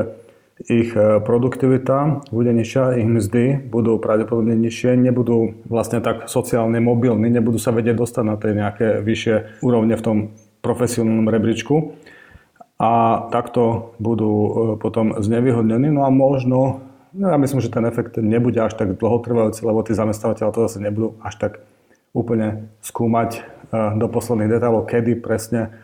ich 0.70 0.94
e, 0.94 1.18
produktivita 1.24 2.30
bude 2.30 2.54
nižšia, 2.54 3.02
ich 3.02 3.10
mzdy 3.10 3.66
budú 3.66 3.98
pravdepodobne 3.98 4.54
nižšie, 4.54 4.94
nebudú 4.94 5.58
vlastne 5.66 6.06
tak 6.06 6.30
sociálne 6.30 6.78
mobilní, 6.78 7.34
nebudú 7.34 7.58
sa 7.58 7.74
vedieť 7.74 7.98
dostať 7.98 8.24
na 8.26 8.36
tie 8.38 8.52
nejaké 8.54 8.88
vyššie 9.02 9.64
úrovne 9.66 9.98
v 9.98 10.06
tom 10.06 10.18
profesionálnom 10.62 11.26
rebríčku 11.26 11.98
a 12.78 13.26
takto 13.34 13.94
budú 13.98 14.32
e, 14.34 14.50
potom 14.78 15.18
znevýhodnení. 15.18 15.90
No 15.90 16.06
a 16.06 16.14
možno 16.14 16.91
No 17.12 17.28
ja 17.28 17.38
myslím, 17.38 17.60
že 17.60 17.72
ten 17.72 17.84
efekt 17.84 18.16
nebude 18.16 18.60
až 18.64 18.80
tak 18.80 18.96
dlhotrvajúci, 18.96 19.68
lebo 19.68 19.84
tí 19.84 19.92
zamestnávateľe 19.92 20.56
to 20.56 20.66
zase 20.68 20.80
nebudú 20.80 21.20
až 21.20 21.36
tak 21.36 21.54
úplne 22.16 22.72
skúmať 22.84 23.30
eh, 23.36 23.44
do 24.00 24.08
posledných 24.08 24.52
detailov, 24.52 24.88
kedy 24.88 25.20
presne 25.20 25.76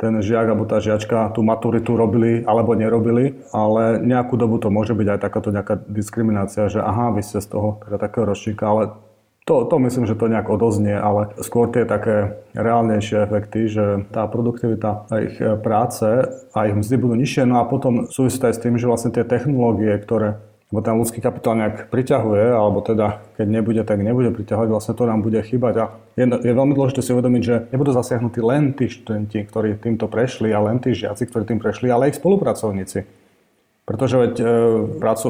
ten 0.00 0.16
žiak 0.24 0.48
alebo 0.48 0.64
tá 0.64 0.80
žiačka 0.80 1.28
tú 1.36 1.44
maturitu 1.44 1.92
robili 1.92 2.40
alebo 2.48 2.72
nerobili, 2.72 3.36
ale 3.52 4.00
nejakú 4.00 4.40
dobu 4.40 4.56
to 4.56 4.72
môže 4.72 4.96
byť 4.96 5.08
aj 5.12 5.20
takáto 5.20 5.52
nejaká 5.52 5.76
diskriminácia, 5.84 6.72
že 6.72 6.80
aha, 6.80 7.12
vy 7.12 7.20
ste 7.20 7.44
z 7.44 7.52
toho 7.52 7.84
teda 7.84 8.00
takého 8.00 8.24
ročníka, 8.24 8.64
ale 8.64 8.96
to, 9.44 9.68
to 9.68 9.76
myslím, 9.76 10.08
že 10.08 10.16
to 10.16 10.32
nejak 10.32 10.48
odoznie, 10.48 10.96
ale 10.96 11.36
skôr 11.44 11.68
tie 11.68 11.84
také 11.84 12.40
reálnejšie 12.56 13.28
efekty, 13.28 13.68
že 13.68 14.08
tá 14.08 14.24
produktivita 14.24 15.10
ich 15.20 15.36
práce 15.60 16.06
a 16.56 16.58
ich 16.64 16.76
mzdy 16.76 16.96
budú 16.96 17.14
nižšie, 17.20 17.44
no 17.44 17.60
a 17.60 17.68
potom 17.68 18.08
súvisí 18.08 18.40
aj 18.40 18.56
s 18.56 18.62
tým, 18.62 18.80
že 18.80 18.88
vlastne 18.88 19.12
tie 19.12 19.26
technológie, 19.26 20.00
ktoré 20.00 20.40
lebo 20.70 20.86
ten 20.86 20.94
ľudský 20.94 21.18
kapitál 21.18 21.58
nejak 21.58 21.90
priťahuje, 21.90 22.46
alebo 22.54 22.78
teda 22.78 23.26
keď 23.34 23.46
nebude, 23.50 23.82
tak 23.82 23.98
nebude 24.06 24.30
priťahovať, 24.30 24.68
vlastne 24.70 24.94
to 24.94 25.02
nám 25.02 25.18
bude 25.18 25.42
chýbať. 25.42 25.74
A 25.82 25.84
je, 26.14 26.30
je 26.30 26.52
veľmi 26.54 26.78
dôležité 26.78 27.02
si 27.02 27.10
uvedomiť, 27.10 27.42
že 27.42 27.56
nebudú 27.74 27.90
zasiahnutí 27.90 28.38
len 28.38 28.70
tí 28.70 28.86
študenti, 28.86 29.42
ktorí 29.50 29.82
týmto 29.82 30.06
prešli, 30.06 30.54
a 30.54 30.62
len 30.62 30.78
tí 30.78 30.94
žiaci, 30.94 31.26
ktorí 31.26 31.42
tým 31.50 31.58
prešli, 31.58 31.90
ale 31.90 32.14
ich 32.14 32.22
spolupracovníci. 32.22 33.02
Pretože 33.82 34.14
veď 34.22 34.34
e, 34.38 34.46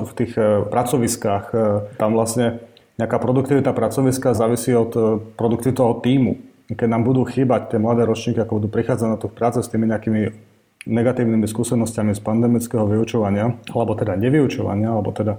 v 0.04 0.12
tých 0.12 0.32
e, 0.36 0.68
pracoviskách 0.68 1.44
e, 1.56 1.56
tam 1.96 2.12
vlastne 2.12 2.60
nejaká 3.00 3.16
produktivita 3.16 3.72
pracoviska 3.72 4.36
závisí 4.36 4.76
od 4.76 4.92
produktivity 5.40 5.80
toho 5.80 6.04
týmu. 6.04 6.36
Keď 6.68 6.84
nám 6.84 7.08
budú 7.08 7.24
chýbať 7.24 7.72
tie 7.72 7.78
mladé 7.80 8.04
ročníky, 8.04 8.44
ako 8.44 8.60
budú 8.60 8.68
prichádzať 8.68 9.08
na 9.08 9.16
tú 9.16 9.32
prácu 9.32 9.64
s 9.64 9.72
tými 9.72 9.88
nejakými 9.88 10.49
negatívnymi 10.88 11.44
skúsenostiami 11.44 12.16
z 12.16 12.20
pandemického 12.24 12.88
vyučovania, 12.88 13.52
alebo 13.72 13.92
teda 13.92 14.16
nevyučovania, 14.16 14.88
alebo 14.96 15.12
teda, 15.12 15.36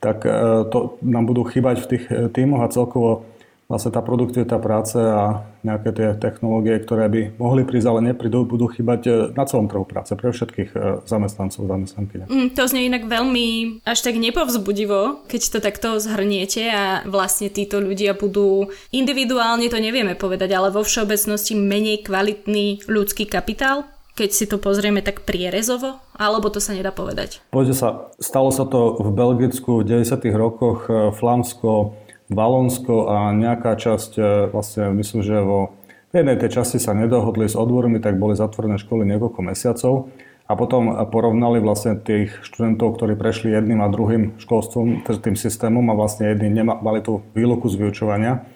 tak 0.00 0.28
e, 0.28 0.30
to 0.68 1.00
nám 1.00 1.24
budú 1.24 1.48
chýbať 1.48 1.76
v 1.84 1.88
tých 1.88 2.04
e, 2.12 2.28
tímoch 2.28 2.68
a 2.68 2.72
celkovo 2.72 3.24
vlastne 3.64 3.96
tá 3.96 4.04
produktivita 4.04 4.60
práce 4.60 5.00
a 5.00 5.40
nejaké 5.64 5.88
tie 5.96 6.08
technológie, 6.20 6.76
ktoré 6.84 7.08
by 7.08 7.40
mohli 7.40 7.64
prísť, 7.64 7.88
ale 7.88 8.12
neprídu, 8.12 8.44
budú 8.44 8.68
chýbať 8.68 9.00
e, 9.08 9.10
na 9.32 9.48
celom 9.48 9.72
trhu 9.72 9.88
práce 9.88 10.12
pre 10.12 10.28
všetkých 10.28 10.76
zamestnancov, 11.08 11.64
zamestnanky. 11.64 12.28
Mm, 12.28 12.52
to 12.52 12.68
znie 12.68 12.92
inak 12.92 13.08
veľmi 13.08 13.80
až 13.88 14.04
tak 14.04 14.20
nepovzbudivo, 14.20 15.24
keď 15.32 15.42
to 15.48 15.58
takto 15.64 15.88
zhrniete 15.96 16.60
a 16.68 16.84
vlastne 17.08 17.48
títo 17.48 17.80
ľudia 17.80 18.12
budú 18.12 18.68
individuálne, 18.92 19.64
to 19.72 19.80
nevieme 19.80 20.12
povedať, 20.12 20.52
ale 20.52 20.68
vo 20.68 20.84
všeobecnosti 20.84 21.56
menej 21.56 22.04
kvalitný 22.04 22.84
ľudský 22.84 23.24
kapitál 23.24 23.93
keď 24.14 24.30
si 24.30 24.44
to 24.46 24.62
pozrieme 24.62 25.02
tak 25.02 25.26
prierezovo, 25.26 25.98
alebo 26.14 26.46
to 26.46 26.62
sa 26.62 26.70
nedá 26.70 26.94
povedať? 26.94 27.42
Poďte 27.50 27.74
sa, 27.74 27.88
stalo 28.22 28.54
sa 28.54 28.62
to 28.62 29.02
v 29.02 29.10
Belgicku 29.10 29.82
v 29.82 29.86
90. 30.06 30.30
rokoch, 30.38 30.86
e, 30.86 31.10
Flámsko, 31.10 31.98
Valonsko 32.30 33.10
a 33.10 33.34
nejaká 33.34 33.74
časť, 33.74 34.12
e, 34.16 34.22
vlastne 34.54 34.94
myslím, 34.94 35.20
že 35.26 35.42
vo 35.42 35.74
jednej 36.14 36.38
tej 36.38 36.62
časti 36.62 36.78
sa 36.78 36.94
nedohodli 36.94 37.50
s 37.50 37.58
odbormi, 37.58 37.98
tak 37.98 38.22
boli 38.22 38.38
zatvorené 38.38 38.78
školy 38.78 39.02
niekoľko 39.02 39.40
mesiacov 39.42 40.14
a 40.46 40.52
potom 40.54 40.94
porovnali 41.10 41.58
vlastne 41.58 41.98
tých 41.98 42.30
študentov, 42.46 42.94
ktorí 42.94 43.18
prešli 43.18 43.50
jedným 43.50 43.82
a 43.82 43.90
druhým 43.90 44.38
školstvom, 44.38 45.02
tým 45.02 45.34
systémom 45.34 45.82
a 45.90 45.98
vlastne 45.98 46.30
jedni 46.30 46.62
mali 46.62 47.00
tú 47.02 47.26
výluku 47.34 47.66
z 47.66 47.80
vyučovania. 47.80 48.46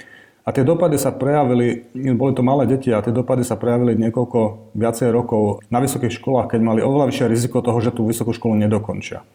A 0.48 0.52
tie 0.56 0.64
dopady 0.64 0.96
sa 0.96 1.12
prejavili, 1.12 1.92
boli 2.16 2.32
to 2.32 2.40
malé 2.40 2.64
deti 2.64 2.88
a 2.88 3.04
tie 3.04 3.12
dopady 3.12 3.44
sa 3.44 3.61
prejavili 3.61 4.00
niekoľko 4.00 4.72
viacej 4.72 5.12
rokov 5.12 5.61
na 5.68 5.76
vysokých 5.76 6.16
školách, 6.16 6.56
keď 6.56 6.61
mali 6.64 6.80
oveľa 6.80 7.12
vyššie 7.12 7.26
riziko 7.28 7.61
toho, 7.61 7.76
že 7.84 7.92
tú 7.92 8.08
vysokú 8.08 8.32
školu 8.32 8.56
nedokončia. 8.56 9.28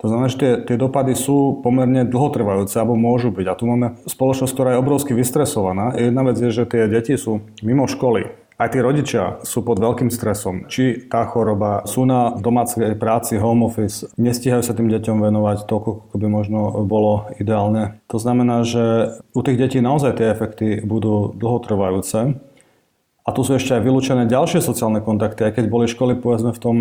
To 0.00 0.08
znamená, 0.08 0.32
že 0.32 0.40
tie, 0.40 0.52
tie 0.64 0.76
dopady 0.80 1.12
sú 1.12 1.60
pomerne 1.60 2.08
dlhotrvajúce 2.08 2.80
alebo 2.80 2.96
môžu 2.96 3.28
byť. 3.28 3.46
A 3.46 3.56
tu 3.60 3.64
máme 3.68 4.00
spoločnosť, 4.08 4.52
ktorá 4.56 4.68
je 4.72 4.80
obrovsky 4.80 5.12
vystresovaná. 5.12 5.92
Jedna 6.00 6.24
vec 6.24 6.40
je, 6.40 6.48
že 6.48 6.64
tie 6.64 6.88
deti 6.88 7.12
sú 7.20 7.44
mimo 7.60 7.84
školy. 7.84 8.32
Aj 8.54 8.70
tí 8.70 8.78
rodičia 8.78 9.42
sú 9.42 9.66
pod 9.66 9.82
veľkým 9.82 10.14
stresom. 10.14 10.70
Či 10.70 11.10
tá 11.10 11.26
choroba, 11.26 11.82
sú 11.90 12.06
na 12.06 12.38
domácej 12.38 12.94
práci, 12.94 13.34
home 13.34 13.66
office, 13.66 14.06
nestíhajú 14.14 14.62
sa 14.62 14.78
tým 14.78 14.86
deťom 14.94 15.18
venovať 15.18 15.66
toľko, 15.66 15.90
ako 16.06 16.16
by 16.22 16.26
možno 16.30 16.58
bolo 16.86 17.26
ideálne. 17.42 17.98
To 18.06 18.22
znamená, 18.22 18.62
že 18.62 19.18
u 19.34 19.40
tých 19.42 19.58
detí 19.58 19.82
naozaj 19.82 20.22
tie 20.22 20.30
efekty 20.30 20.86
budú 20.86 21.34
dlhotrvajúce. 21.34 22.38
A 23.24 23.28
tu 23.32 23.40
sú 23.42 23.58
ešte 23.58 23.74
aj 23.74 23.82
vylúčené 23.82 24.30
ďalšie 24.30 24.62
sociálne 24.62 25.02
kontakty, 25.02 25.42
aj 25.42 25.58
keď 25.58 25.64
boli 25.66 25.90
školy 25.90 26.14
povedzme 26.14 26.54
v 26.54 26.60
tom, 26.60 26.76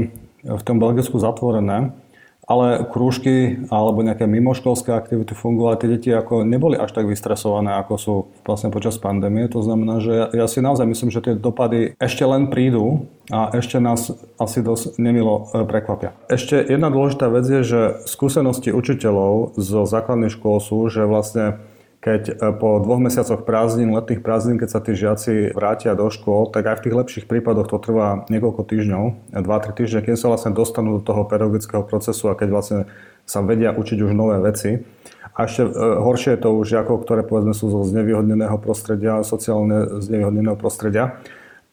v 0.45 0.63
tom 0.67 0.77
Belgicku 0.77 1.17
zatvorené 1.17 1.95
ale 2.43 2.83
krúžky 2.91 3.63
alebo 3.71 4.03
nejaké 4.03 4.27
mimoškolské 4.27 4.91
aktivity 4.91 5.31
fungovali. 5.31 5.79
Tie 5.79 5.89
deti 5.91 6.09
ako 6.11 6.43
neboli 6.43 6.75
až 6.75 6.91
tak 6.91 7.07
vystresované, 7.07 7.79
ako 7.79 7.93
sú 7.95 8.15
vlastne 8.43 8.67
počas 8.67 8.99
pandémie. 8.99 9.47
To 9.51 9.63
znamená, 9.63 10.03
že 10.03 10.27
ja, 10.35 10.45
si 10.51 10.59
naozaj 10.59 10.83
myslím, 10.83 11.09
že 11.11 11.23
tie 11.23 11.33
dopady 11.39 11.95
ešte 11.97 12.27
len 12.27 12.51
prídu 12.51 13.07
a 13.31 13.55
ešte 13.55 13.79
nás 13.79 14.11
asi 14.35 14.59
dosť 14.59 14.99
nemilo 14.99 15.47
e, 15.55 15.63
prekvapia. 15.63 16.11
Ešte 16.27 16.59
jedna 16.59 16.91
dôležitá 16.91 17.31
vec 17.31 17.47
je, 17.47 17.61
že 17.63 17.81
skúsenosti 18.03 18.75
učiteľov 18.75 19.55
zo 19.55 19.87
základných 19.87 20.35
škôl 20.35 20.59
sú, 20.59 20.91
že 20.91 21.07
vlastne 21.07 21.63
keď 22.03 22.21
e, 22.27 22.33
po 22.59 22.83
dvoch 22.83 22.99
mesiacoch 22.99 23.47
prázdnin, 23.47 23.95
letných 23.95 24.19
prázdnin, 24.19 24.59
keď 24.59 24.69
sa 24.69 24.83
tí 24.83 24.91
žiaci 24.91 25.55
vrátia 25.55 25.95
do 25.95 26.11
škôl, 26.11 26.51
tak 26.51 26.67
aj 26.67 26.75
v 26.77 26.83
tých 26.83 26.97
lepších 26.99 27.25
prípadoch 27.31 27.71
to 27.71 27.79
trvá 27.79 28.27
niekoľko 28.27 28.61
týždňov, 28.67 29.31
2-3 29.31 29.79
týždne, 29.79 30.03
keď 30.03 30.19
sa 30.19 30.27
vlastne 30.27 30.51
dostanú 30.51 30.99
do 30.99 31.01
toho 31.01 31.23
pedagogického 31.23 31.87
procesu 31.87 32.27
a 32.27 32.35
keď 32.35 32.49
vlastne 32.51 32.79
sa 33.23 33.39
vedia 33.39 33.71
učiť 33.71 34.03
už 34.03 34.11
nové 34.11 34.35
veci. 34.43 34.83
A 35.31 35.47
ešte 35.47 35.63
e, 35.63 35.71
horšie 35.79 36.35
je 36.35 36.43
to 36.43 36.49
už 36.51 36.65
žiakov, 36.67 37.07
ktoré 37.07 37.23
povedzme 37.23 37.55
sú 37.55 37.71
zo 37.71 37.87
znevýhodneného 37.87 38.59
prostredia, 38.59 39.23
sociálne 39.23 40.03
znevýhodneného 40.03 40.59
prostredia 40.59 41.23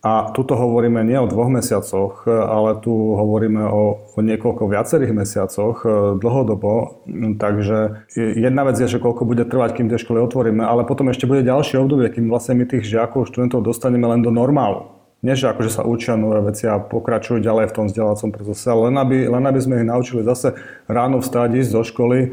a 0.00 0.32
tuto 0.32 0.56
hovoríme 0.56 1.04
nie 1.04 1.20
o 1.20 1.28
dvoch 1.28 1.52
mesiacoch, 1.52 2.24
ale 2.24 2.80
tu 2.80 2.88
hovoríme 2.92 3.68
o, 3.68 4.00
o 4.16 4.18
niekoľko 4.24 4.72
viacerých 4.72 5.12
mesiacoch 5.12 5.84
e, 5.84 5.88
dlhodobo. 6.16 7.04
Takže 7.36 8.08
jedna 8.16 8.64
vec 8.64 8.80
je, 8.80 8.88
že 8.88 8.96
koľko 8.96 9.28
bude 9.28 9.44
trvať, 9.44 9.76
kým 9.76 9.92
tie 9.92 10.00
školy 10.00 10.24
otvoríme, 10.24 10.64
ale 10.64 10.88
potom 10.88 11.12
ešte 11.12 11.28
bude 11.28 11.44
ďalšie 11.44 11.76
obdobie, 11.84 12.08
kým 12.16 12.32
vlastne 12.32 12.56
my 12.56 12.64
tých 12.64 12.88
žiakov, 12.88 13.28
študentov 13.28 13.60
dostaneme 13.60 14.08
len 14.08 14.24
do 14.24 14.32
normálu. 14.32 14.88
Nie, 15.20 15.36
že 15.36 15.52
akože 15.52 15.68
sa 15.68 15.82
učia 15.84 16.16
nové 16.16 16.40
veci 16.48 16.64
a 16.64 16.80
pokračujú 16.80 17.44
ďalej 17.44 17.68
v 17.68 17.76
tom 17.76 17.84
vzdelávacom 17.92 18.30
procese, 18.32 18.72
ale 18.72 18.88
len 18.88 18.96
aby, 19.04 19.28
len 19.28 19.44
aby 19.44 19.60
sme 19.60 19.84
ich 19.84 19.88
naučili 19.92 20.24
zase 20.24 20.56
ráno 20.88 21.20
vstáť, 21.20 21.60
ísť 21.60 21.76
do 21.76 21.82
školy, 21.84 22.18
e, 22.24 22.28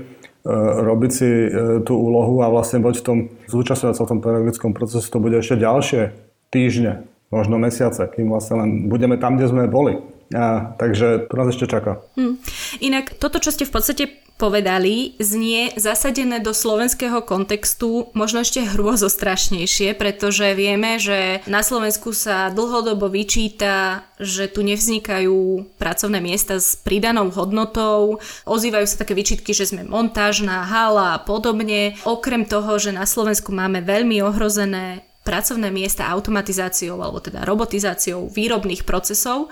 robiť 0.87 1.11
si 1.11 1.27
e, 1.27 1.47
tú 1.83 1.99
úlohu 1.99 2.39
a 2.39 2.47
vlastne 2.47 2.79
buď 2.79 2.95
v 2.95 3.03
tom 3.03 3.17
zúčastňovať 3.51 3.95
sa 3.99 4.07
v 4.07 4.11
tom 4.15 4.23
pedagogickom 4.23 4.71
procese, 4.71 5.11
to 5.11 5.19
bude 5.19 5.35
ešte 5.35 5.59
ďalšie 5.59 6.15
týždne 6.47 7.16
možno 7.29 7.59
mesiace, 7.59 8.07
kým 8.07 8.31
vlastne 8.31 8.63
len 8.63 8.69
budeme 8.87 9.19
tam, 9.19 9.35
kde 9.35 9.51
sme 9.51 9.63
boli. 9.67 9.99
A, 10.35 10.75
takže 10.75 11.31
to 11.31 11.33
nás 11.39 11.55
ešte 11.55 11.71
čaká. 11.71 12.03
Hm. 12.19 12.35
Inak 12.83 13.15
toto, 13.15 13.39
čo 13.39 13.55
ste 13.55 13.63
v 13.63 13.71
podstate 13.71 14.03
povedali, 14.37 15.17
znie 15.17 15.73
zasadené 15.79 16.37
do 16.37 16.53
slovenského 16.53 17.25
kontextu 17.25 18.13
možno 18.13 18.45
ešte 18.45 18.69
hrôzo 18.69 19.09
strašnejšie, 19.09 19.97
pretože 19.97 20.53
vieme, 20.53 21.01
že 21.01 21.41
na 21.49 21.65
Slovensku 21.65 22.13
sa 22.13 22.53
dlhodobo 22.53 23.09
vyčíta, 23.09 24.05
že 24.21 24.45
tu 24.45 24.61
nevznikajú 24.61 25.65
pracovné 25.81 26.21
miesta 26.21 26.61
s 26.61 26.77
pridanou 26.77 27.33
hodnotou, 27.33 28.21
ozývajú 28.45 28.85
sa 28.85 29.01
také 29.01 29.17
vyčítky, 29.17 29.57
že 29.57 29.73
sme 29.73 29.87
montážna 29.89 30.69
hala 30.69 31.17
a 31.17 31.21
podobne. 31.23 31.97
Okrem 32.05 32.45
toho, 32.45 32.77
že 32.77 32.93
na 32.93 33.09
Slovensku 33.09 33.49
máme 33.49 33.81
veľmi 33.81 34.21
ohrozené 34.21 35.06
pracovné 35.27 35.67
miesta 35.67 36.07
automatizáciou 36.07 37.03
alebo 37.03 37.19
teda 37.19 37.43
robotizáciou 37.43 38.31
výrobných 38.31 38.87
procesov. 38.87 39.51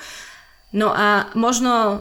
No 0.71 0.95
a 0.95 1.27
možno, 1.35 1.71
e, 1.75 1.95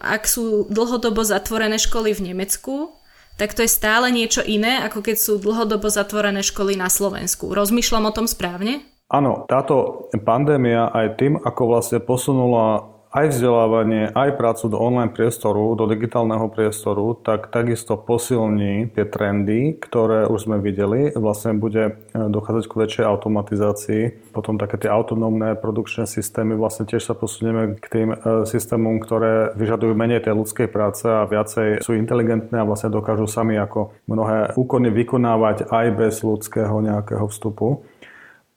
ak 0.00 0.24
sú 0.24 0.64
dlhodobo 0.72 1.20
zatvorené 1.20 1.76
školy 1.76 2.16
v 2.16 2.32
Nemecku, 2.32 2.96
tak 3.36 3.54
to 3.54 3.62
je 3.62 3.70
stále 3.70 4.08
niečo 4.10 4.42
iné, 4.42 4.82
ako 4.82 5.04
keď 5.04 5.16
sú 5.20 5.38
dlhodobo 5.38 5.86
zatvorené 5.92 6.42
školy 6.42 6.74
na 6.74 6.90
Slovensku. 6.90 7.52
Rozmýšľam 7.52 8.10
o 8.10 8.16
tom 8.16 8.26
správne? 8.26 8.82
Áno, 9.08 9.46
táto 9.48 10.08
pandémia 10.26 10.90
aj 10.92 11.06
tým, 11.16 11.40
ako 11.40 11.62
vlastne 11.70 12.02
posunula 12.02 12.97
aj 13.08 13.32
vzdelávanie, 13.32 14.12
aj 14.12 14.36
prácu 14.36 14.68
do 14.68 14.76
online 14.76 15.08
priestoru, 15.08 15.72
do 15.72 15.88
digitálneho 15.88 16.52
priestoru, 16.52 17.16
tak 17.16 17.48
takisto 17.48 17.96
posilní 17.96 18.92
tie 18.92 19.08
trendy, 19.08 19.80
ktoré 19.80 20.28
už 20.28 20.44
sme 20.44 20.60
videli. 20.60 21.16
Vlastne 21.16 21.56
bude 21.56 21.96
e, 22.12 22.20
dochádzať 22.28 22.64
k 22.68 22.78
väčšej 22.84 23.04
automatizácii. 23.08 24.02
Potom 24.36 24.60
také 24.60 24.76
tie 24.76 24.92
autonómne 24.92 25.56
produkčné 25.56 26.04
systémy, 26.04 26.52
vlastne 26.52 26.84
tiež 26.84 27.00
sa 27.00 27.16
posunieme 27.16 27.80
k 27.80 27.86
tým 27.88 28.08
e, 28.12 28.16
systémom, 28.44 29.00
ktoré 29.00 29.56
vyžadujú 29.56 29.96
menej 29.96 30.28
tej 30.28 30.36
ľudskej 30.36 30.68
práce 30.68 31.08
a 31.08 31.24
viacej 31.24 31.80
sú 31.80 31.96
inteligentné 31.96 32.60
a 32.60 32.68
vlastne 32.68 32.92
dokážu 32.92 33.24
sami 33.24 33.56
ako 33.56 33.96
mnohé 34.04 34.52
úkony 34.52 34.92
vykonávať 34.92 35.72
aj 35.72 35.86
bez 35.96 36.20
ľudského 36.20 36.76
nejakého 36.84 37.24
vstupu. 37.32 37.88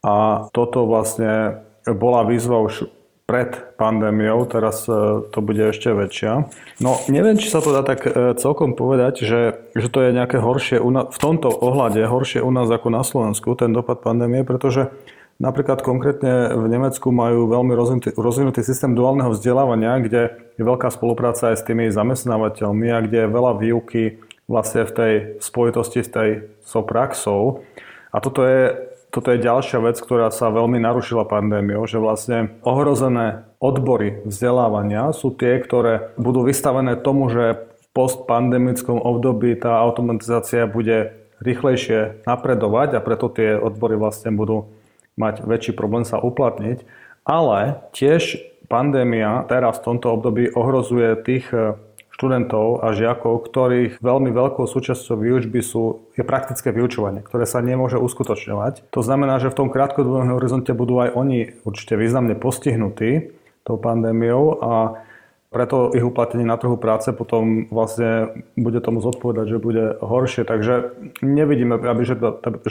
A 0.03 0.49
toto 0.51 0.83
vlastne 0.83 1.63
bola 1.87 2.27
výzva 2.27 2.59
už 2.59 3.00
pred 3.31 3.55
pandémiou, 3.79 4.43
teraz 4.43 4.83
e, 4.91 5.23
to 5.31 5.39
bude 5.39 5.63
ešte 5.71 5.95
väčšia. 5.95 6.51
No 6.83 6.99
neviem, 7.07 7.39
či 7.39 7.47
sa 7.47 7.63
to 7.63 7.71
dá 7.71 7.79
tak 7.79 8.03
e, 8.03 8.35
celkom 8.35 8.75
povedať, 8.75 9.23
že, 9.23 9.71
že 9.71 9.87
to 9.87 10.03
je 10.03 10.11
nejaké 10.11 10.43
horšie, 10.43 10.83
v 10.83 11.19
tomto 11.23 11.47
ohľade 11.47 12.03
horšie 12.03 12.43
u 12.43 12.51
nás 12.51 12.67
ako 12.67 12.91
na 12.91 13.07
Slovensku, 13.07 13.55
ten 13.55 13.71
dopad 13.71 14.03
pandémie, 14.03 14.43
pretože 14.43 14.91
napríklad 15.39 15.79
konkrétne 15.79 16.59
v 16.59 16.67
Nemecku 16.67 17.07
majú 17.15 17.47
veľmi 17.47 17.71
rozvinutý, 17.71 18.11
rozvinutý 18.19 18.67
systém 18.67 18.91
duálneho 18.91 19.31
vzdelávania, 19.31 20.03
kde 20.03 20.21
je 20.59 20.63
veľká 20.67 20.91
spolupráca 20.91 21.55
aj 21.55 21.63
s 21.63 21.65
tými 21.65 21.87
zamestnávateľmi 21.87 22.91
a 22.91 22.99
kde 22.99 23.17
je 23.23 23.29
veľa 23.31 23.51
výuky 23.63 24.19
vlastne 24.51 24.83
v 24.83 24.91
tej 24.91 25.13
spojitosti 25.39 26.03
s 26.03 26.11
tej 26.11 26.29
so 26.67 26.83
praxou. 26.83 27.63
A 28.11 28.19
toto 28.19 28.43
je 28.43 28.90
toto 29.11 29.35
je 29.35 29.43
ďalšia 29.43 29.83
vec, 29.83 29.99
ktorá 29.99 30.31
sa 30.31 30.47
veľmi 30.47 30.79
narušila 30.79 31.27
pandémiou, 31.27 31.83
že 31.83 31.99
vlastne 31.99 32.55
ohrozené 32.63 33.43
odbory 33.59 34.23
vzdelávania 34.23 35.11
sú 35.11 35.35
tie, 35.35 35.59
ktoré 35.59 36.15
budú 36.15 36.47
vystavené 36.47 36.95
tomu, 36.95 37.27
že 37.27 37.59
v 37.59 37.85
postpandemickom 37.91 38.95
období 39.03 39.59
tá 39.59 39.83
automatizácia 39.83 40.63
bude 40.63 41.11
rýchlejšie 41.43 42.23
napredovať 42.23 42.95
a 42.95 43.03
preto 43.03 43.27
tie 43.27 43.59
odbory 43.59 43.99
vlastne 43.99 44.31
budú 44.31 44.71
mať 45.19 45.43
väčší 45.43 45.75
problém 45.75 46.07
sa 46.07 46.15
uplatniť. 46.15 46.87
Ale 47.27 47.83
tiež 47.91 48.39
pandémia 48.71 49.43
teraz 49.51 49.83
v 49.83 49.85
tomto 49.91 50.15
období 50.15 50.55
ohrozuje 50.55 51.19
tých 51.27 51.51
študentov 52.21 52.85
a 52.85 52.93
žiakov, 52.93 53.41
ktorých 53.49 53.97
veľmi 53.97 54.29
veľkou 54.29 54.69
súčasťou 54.69 55.17
výučby 55.17 55.57
sú, 55.65 56.05
je 56.13 56.21
praktické 56.21 56.69
vyučovanie, 56.69 57.25
ktoré 57.25 57.49
sa 57.49 57.65
nemôže 57.65 57.97
uskutočňovať. 57.97 58.93
To 58.93 59.01
znamená, 59.01 59.41
že 59.41 59.49
v 59.49 59.57
tom 59.57 59.73
krátkodobom 59.73 60.37
horizonte 60.37 60.69
budú 60.77 61.01
aj 61.01 61.17
oni 61.17 61.57
určite 61.65 61.97
významne 61.97 62.37
postihnutí 62.37 63.33
tou 63.65 63.81
pandémiou 63.81 64.61
a 64.61 65.01
preto 65.51 65.91
ich 65.91 66.05
uplatnenie 66.05 66.47
na 66.47 66.55
trhu 66.55 66.79
práce 66.79 67.11
potom 67.11 67.67
vlastne 67.67 68.39
bude 68.55 68.79
tomu 68.79 69.03
zodpovedať, 69.03 69.45
že 69.51 69.57
bude 69.59 69.99
horšie. 69.99 70.47
Takže 70.47 70.95
nevidíme, 71.19 71.75
aby, 71.75 72.07
že, 72.07 72.15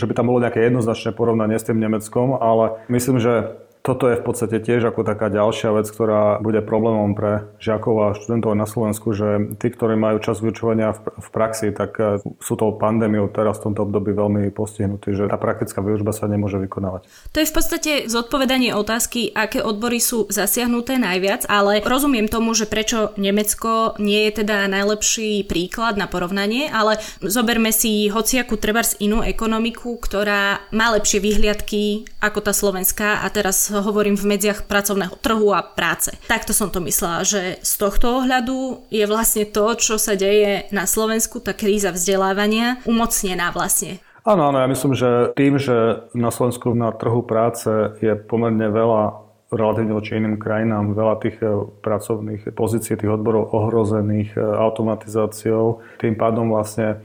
by 0.06 0.14
tam 0.16 0.32
bolo 0.32 0.40
nejaké 0.40 0.64
jednoznačné 0.64 1.12
porovnanie 1.12 1.60
s 1.60 1.68
tým 1.68 1.76
Nemeckom, 1.76 2.40
ale 2.40 2.80
myslím, 2.88 3.20
že 3.20 3.60
toto 3.80 4.12
je 4.12 4.20
v 4.20 4.24
podstate 4.24 4.60
tiež 4.60 4.92
ako 4.92 5.08
taká 5.08 5.32
ďalšia 5.32 5.72
vec, 5.72 5.88
ktorá 5.88 6.36
bude 6.44 6.60
problémom 6.60 7.16
pre 7.16 7.48
žiakov 7.56 7.94
a 8.04 8.06
študentov 8.12 8.52
na 8.52 8.68
Slovensku, 8.68 9.16
že 9.16 9.56
tí, 9.56 9.72
ktorí 9.72 9.96
majú 9.96 10.20
čas 10.20 10.44
vyučovania 10.44 10.92
v, 10.92 11.28
praxi, 11.32 11.72
tak 11.72 11.96
e, 11.96 12.20
sú 12.20 12.60
tou 12.60 12.76
pandémiou 12.76 13.32
teraz 13.32 13.56
v 13.60 13.72
tomto 13.72 13.88
období 13.88 14.12
veľmi 14.12 14.52
postihnutí, 14.52 15.16
že 15.16 15.32
tá 15.32 15.40
praktická 15.40 15.80
výučba 15.80 16.12
sa 16.12 16.28
nemôže 16.28 16.60
vykonávať. 16.60 17.08
To 17.32 17.38
je 17.40 17.48
v 17.48 17.54
podstate 17.56 17.92
zodpovedanie 18.04 18.76
otázky, 18.76 19.32
aké 19.32 19.64
odbory 19.64 19.96
sú 19.96 20.28
zasiahnuté 20.28 21.00
najviac, 21.00 21.48
ale 21.48 21.80
rozumiem 21.80 22.28
tomu, 22.28 22.52
že 22.52 22.68
prečo 22.68 23.16
Nemecko 23.16 23.96
nie 23.96 24.28
je 24.28 24.44
teda 24.44 24.68
najlepší 24.68 25.48
príklad 25.48 25.96
na 25.96 26.04
porovnanie, 26.04 26.68
ale 26.68 27.00
zoberme 27.24 27.72
si 27.72 28.12
hociakú 28.12 28.60
trebárs 28.60 29.00
inú 29.00 29.24
ekonomiku, 29.24 29.96
ktorá 29.96 30.68
má 30.68 30.92
lepšie 30.92 31.24
vyhliadky 31.24 32.04
ako 32.20 32.44
tá 32.44 32.52
slovenská 32.52 33.24
a 33.24 33.26
teraz 33.32 33.69
hovorím 33.78 34.18
v 34.18 34.35
medziach 34.35 34.66
pracovného 34.66 35.14
trhu 35.22 35.54
a 35.54 35.62
práce. 35.62 36.11
Takto 36.26 36.50
som 36.50 36.74
to 36.74 36.83
myslela, 36.83 37.22
že 37.22 37.62
z 37.62 37.72
tohto 37.78 38.18
ohľadu 38.18 38.90
je 38.90 39.06
vlastne 39.06 39.46
to, 39.46 39.78
čo 39.78 39.94
sa 39.94 40.18
deje 40.18 40.66
na 40.74 40.90
Slovensku, 40.90 41.38
tá 41.38 41.54
kríza 41.54 41.94
vzdelávania, 41.94 42.83
umocnená 42.83 43.54
vlastne. 43.54 44.02
Áno, 44.26 44.52
áno, 44.52 44.61
ja 44.61 44.68
myslím, 44.68 44.92
že 44.92 45.33
tým, 45.33 45.56
že 45.56 46.04
na 46.12 46.28
Slovensku 46.28 46.74
na 46.76 46.92
trhu 46.92 47.22
práce 47.24 47.70
je 48.02 48.12
pomerne 48.18 48.68
veľa 48.68 49.30
relatívne 49.50 49.98
voči 49.98 50.14
iným 50.14 50.38
krajinám 50.38 50.94
veľa 50.94 51.14
tých 51.18 51.37
eh, 51.42 51.50
pracovných 51.83 52.54
pozícií, 52.54 52.94
tých 52.94 53.11
odborov 53.11 53.50
ohrozených 53.50 54.38
eh, 54.38 54.42
automatizáciou. 54.42 55.83
Tým 55.98 56.14
pádom 56.14 56.54
vlastne 56.54 57.02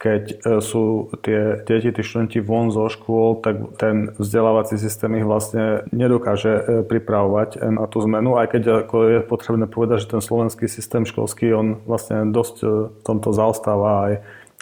keď 0.00 0.22
e, 0.32 0.34
sú 0.64 1.12
tie 1.20 1.60
deti, 1.60 1.92
tí 1.92 2.00
študenti 2.00 2.40
von 2.40 2.72
zo 2.72 2.88
škôl, 2.88 3.44
tak 3.44 3.76
ten 3.76 4.16
vzdelávací 4.16 4.80
systém 4.80 5.12
ich 5.20 5.28
vlastne 5.28 5.84
nedokáže 5.92 6.52
e, 6.56 6.62
pripravovať 6.88 7.60
na 7.68 7.84
tú 7.84 8.00
zmenu, 8.08 8.40
aj 8.40 8.56
keď 8.56 8.62
ako 8.88 8.96
je 9.12 9.18
potrebné 9.20 9.68
povedať, 9.68 10.08
že 10.08 10.16
ten 10.16 10.24
slovenský 10.24 10.72
systém 10.72 11.04
školský, 11.04 11.52
on 11.52 11.84
vlastne 11.84 12.32
dosť 12.32 12.56
e, 12.64 12.66
v 12.96 13.02
tomto 13.04 13.36
zaostáva 13.36 14.08
aj, 14.08 14.14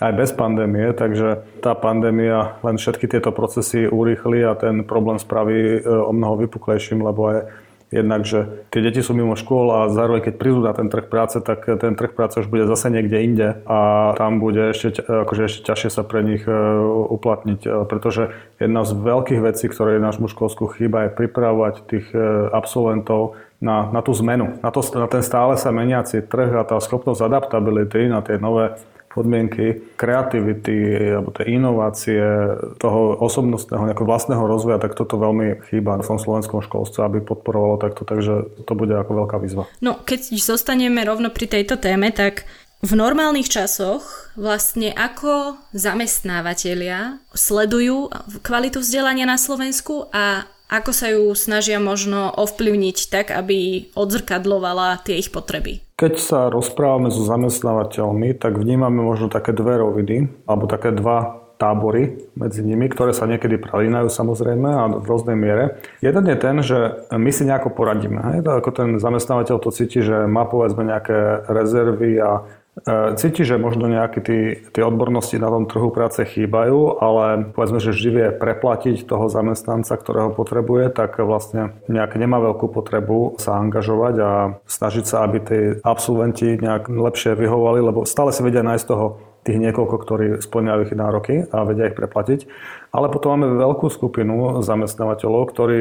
aj 0.02 0.12
bez 0.18 0.30
pandémie, 0.34 0.90
takže 0.90 1.46
tá 1.62 1.78
pandémia 1.78 2.58
len 2.66 2.74
všetky 2.74 3.06
tieto 3.06 3.30
procesy 3.30 3.86
urýchli 3.86 4.42
a 4.42 4.58
ten 4.58 4.82
problém 4.82 5.22
spraví 5.22 5.86
o 5.86 6.10
mnoho 6.10 6.50
vypuklejším, 6.50 6.98
lebo 6.98 7.20
aj 7.30 7.38
Jednak, 7.88 8.28
že 8.28 8.68
tie 8.68 8.84
deti 8.84 9.00
sú 9.00 9.16
mimo 9.16 9.32
škôl 9.32 9.72
a 9.72 9.88
zároveň, 9.88 10.28
keď 10.28 10.34
prídu 10.36 10.60
na 10.60 10.76
ten 10.76 10.92
trh 10.92 11.08
práce, 11.08 11.40
tak 11.40 11.64
ten 11.64 11.96
trh 11.96 12.12
práce 12.12 12.36
už 12.36 12.52
bude 12.52 12.68
zase 12.68 12.92
niekde 12.92 13.16
inde 13.24 13.48
a 13.64 14.12
tam 14.12 14.44
bude 14.44 14.76
ešte, 14.76 15.00
akože 15.00 15.42
ešte 15.48 15.60
ťažšie 15.72 15.90
sa 15.96 16.04
pre 16.04 16.20
nich 16.20 16.44
e, 16.44 16.52
uplatniť, 17.08 17.60
e, 17.64 17.68
pretože 17.88 18.36
jedna 18.60 18.84
z 18.84 18.92
veľkých 18.92 19.40
vecí, 19.40 19.72
ktoré 19.72 19.96
je 19.96 20.04
nášmu 20.04 20.28
školsku 20.28 20.68
chýba, 20.76 21.08
je 21.08 21.16
pripravovať 21.16 21.74
tých 21.88 22.12
e, 22.12 22.52
absolventov 22.52 23.40
na, 23.64 23.88
na 23.88 24.04
tú 24.04 24.12
zmenu, 24.20 24.60
na, 24.60 24.68
to, 24.68 24.84
na 24.92 25.08
ten 25.08 25.24
stále 25.24 25.56
sa 25.56 25.72
meniaci 25.72 26.28
trh 26.28 26.60
a 26.60 26.68
tá 26.68 26.76
schopnosť 26.76 27.24
adaptability 27.24 28.04
na 28.04 28.20
tie 28.20 28.36
nové 28.36 28.76
podmienky 29.18 29.98
kreativity 29.98 31.10
alebo 31.18 31.34
tie 31.34 31.50
inovácie, 31.50 32.22
toho 32.78 33.18
osobnostného 33.18 33.90
nejakého 33.90 34.06
vlastného 34.06 34.44
rozvoja, 34.46 34.78
tak 34.78 34.94
toto 34.94 35.18
veľmi 35.18 35.58
chýba 35.66 35.98
v 35.98 36.06
tom 36.06 36.22
slovenskom 36.22 36.62
školstve, 36.62 37.02
aby 37.02 37.18
podporovalo 37.26 37.82
takto, 37.82 38.06
takže 38.06 38.62
to 38.62 38.72
bude 38.78 38.94
ako 38.94 39.26
veľká 39.26 39.42
výzva. 39.42 39.66
No, 39.82 39.98
keď 40.06 40.38
zostaneme 40.38 41.02
rovno 41.02 41.34
pri 41.34 41.50
tejto 41.50 41.82
téme, 41.82 42.14
tak 42.14 42.46
v 42.78 42.94
normálnych 42.94 43.50
časoch 43.50 44.30
vlastne 44.38 44.94
ako 44.94 45.58
zamestnávateľia 45.74 47.18
sledujú 47.34 48.06
kvalitu 48.46 48.78
vzdelania 48.78 49.26
na 49.26 49.34
Slovensku 49.34 50.06
a 50.14 50.46
ako 50.68 50.90
sa 50.92 51.08
ju 51.08 51.32
snažia 51.32 51.80
možno 51.80 52.28
ovplyvniť 52.36 53.08
tak, 53.08 53.32
aby 53.32 53.88
odzrkadlovala 53.96 55.00
tie 55.00 55.16
ich 55.16 55.32
potreby? 55.32 55.80
Keď 55.98 56.14
sa 56.20 56.40
rozprávame 56.52 57.10
so 57.10 57.24
zamestnávateľmi, 57.24 58.36
tak 58.36 58.60
vnímame 58.60 59.02
možno 59.02 59.32
také 59.32 59.56
dve 59.56 59.80
roviny, 59.80 60.28
alebo 60.46 60.70
také 60.70 60.94
dva 60.94 61.48
tábory 61.58 62.30
medzi 62.38 62.62
nimi, 62.62 62.86
ktoré 62.86 63.10
sa 63.10 63.26
niekedy 63.26 63.58
pralínajú 63.58 64.06
samozrejme 64.06 64.68
a 64.70 64.82
v 65.02 65.04
rôznej 65.04 65.34
miere. 65.34 65.82
Jeden 65.98 66.30
je 66.30 66.36
ten, 66.38 66.56
že 66.62 66.78
my 67.10 67.30
si 67.34 67.42
nejako 67.42 67.74
poradíme. 67.74 68.22
Hej? 68.30 68.46
Ako 68.46 68.70
ten 68.70 69.02
zamestnávateľ 69.02 69.58
to 69.58 69.74
cíti, 69.74 69.98
že 70.00 70.30
má 70.30 70.46
povedzme 70.46 70.86
nejaké 70.86 71.50
rezervy 71.50 72.22
a 72.22 72.46
cíti, 73.16 73.42
že 73.42 73.58
možno 73.58 73.90
nejaké 73.90 74.20
tie 74.70 74.82
odbornosti 74.82 75.38
na 75.40 75.50
tom 75.50 75.66
trhu 75.66 75.90
práce 75.90 76.22
chýbajú, 76.22 77.00
ale 77.02 77.50
povedzme, 77.54 77.82
že 77.82 77.94
vždy 77.94 78.38
preplatiť 78.38 79.06
toho 79.08 79.26
zamestnanca, 79.26 79.96
ktorého 79.96 80.30
potrebuje, 80.34 80.92
tak 80.94 81.18
vlastne 81.22 81.78
nejak 81.90 82.14
nemá 82.20 82.38
veľkú 82.38 82.70
potrebu 82.70 83.40
sa 83.40 83.58
angažovať 83.58 84.14
a 84.20 84.30
snažiť 84.68 85.04
sa, 85.06 85.26
aby 85.26 85.38
tí 85.42 85.58
absolventi 85.82 86.58
nejak 86.58 86.90
lepšie 86.90 87.34
vyhovovali, 87.34 87.80
lebo 87.82 88.04
stále 88.04 88.30
si 88.30 88.44
vedia 88.44 88.66
nájsť 88.66 88.86
toho 88.86 89.06
tých 89.46 89.58
niekoľko, 89.64 89.96
ktorí 89.96 90.26
splňajú 90.44 90.80
ich 90.84 90.92
nároky 90.92 91.34
a 91.48 91.64
vedia 91.64 91.88
ich 91.88 91.96
preplatiť. 91.96 92.44
Ale 92.92 93.08
potom 93.08 93.38
máme 93.38 93.56
veľkú 93.56 93.88
skupinu 93.88 94.60
zamestnávateľov, 94.60 95.48
ktorí, 95.48 95.78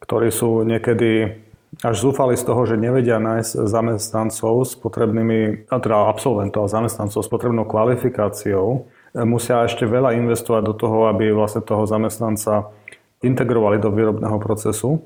ktorí 0.00 0.28
sú 0.32 0.64
niekedy 0.64 1.36
až 1.80 2.04
zúfali 2.04 2.36
z 2.36 2.44
toho, 2.44 2.68
že 2.68 2.76
nevedia 2.76 3.16
nájsť 3.16 3.64
zamestnancov 3.64 4.68
s 4.68 4.76
potrebnými, 4.76 5.72
teda 5.72 6.04
absolventov 6.04 6.68
a 6.68 6.72
zamestnancov 6.72 7.24
s 7.24 7.32
potrebnou 7.32 7.64
kvalifikáciou. 7.64 8.92
Musia 9.16 9.64
ešte 9.64 9.88
veľa 9.88 10.12
investovať 10.20 10.62
do 10.68 10.74
toho, 10.76 11.08
aby 11.08 11.32
vlastne 11.32 11.64
toho 11.64 11.88
zamestnanca 11.88 12.68
integrovali 13.24 13.80
do 13.80 13.88
výrobného 13.88 14.36
procesu. 14.36 15.00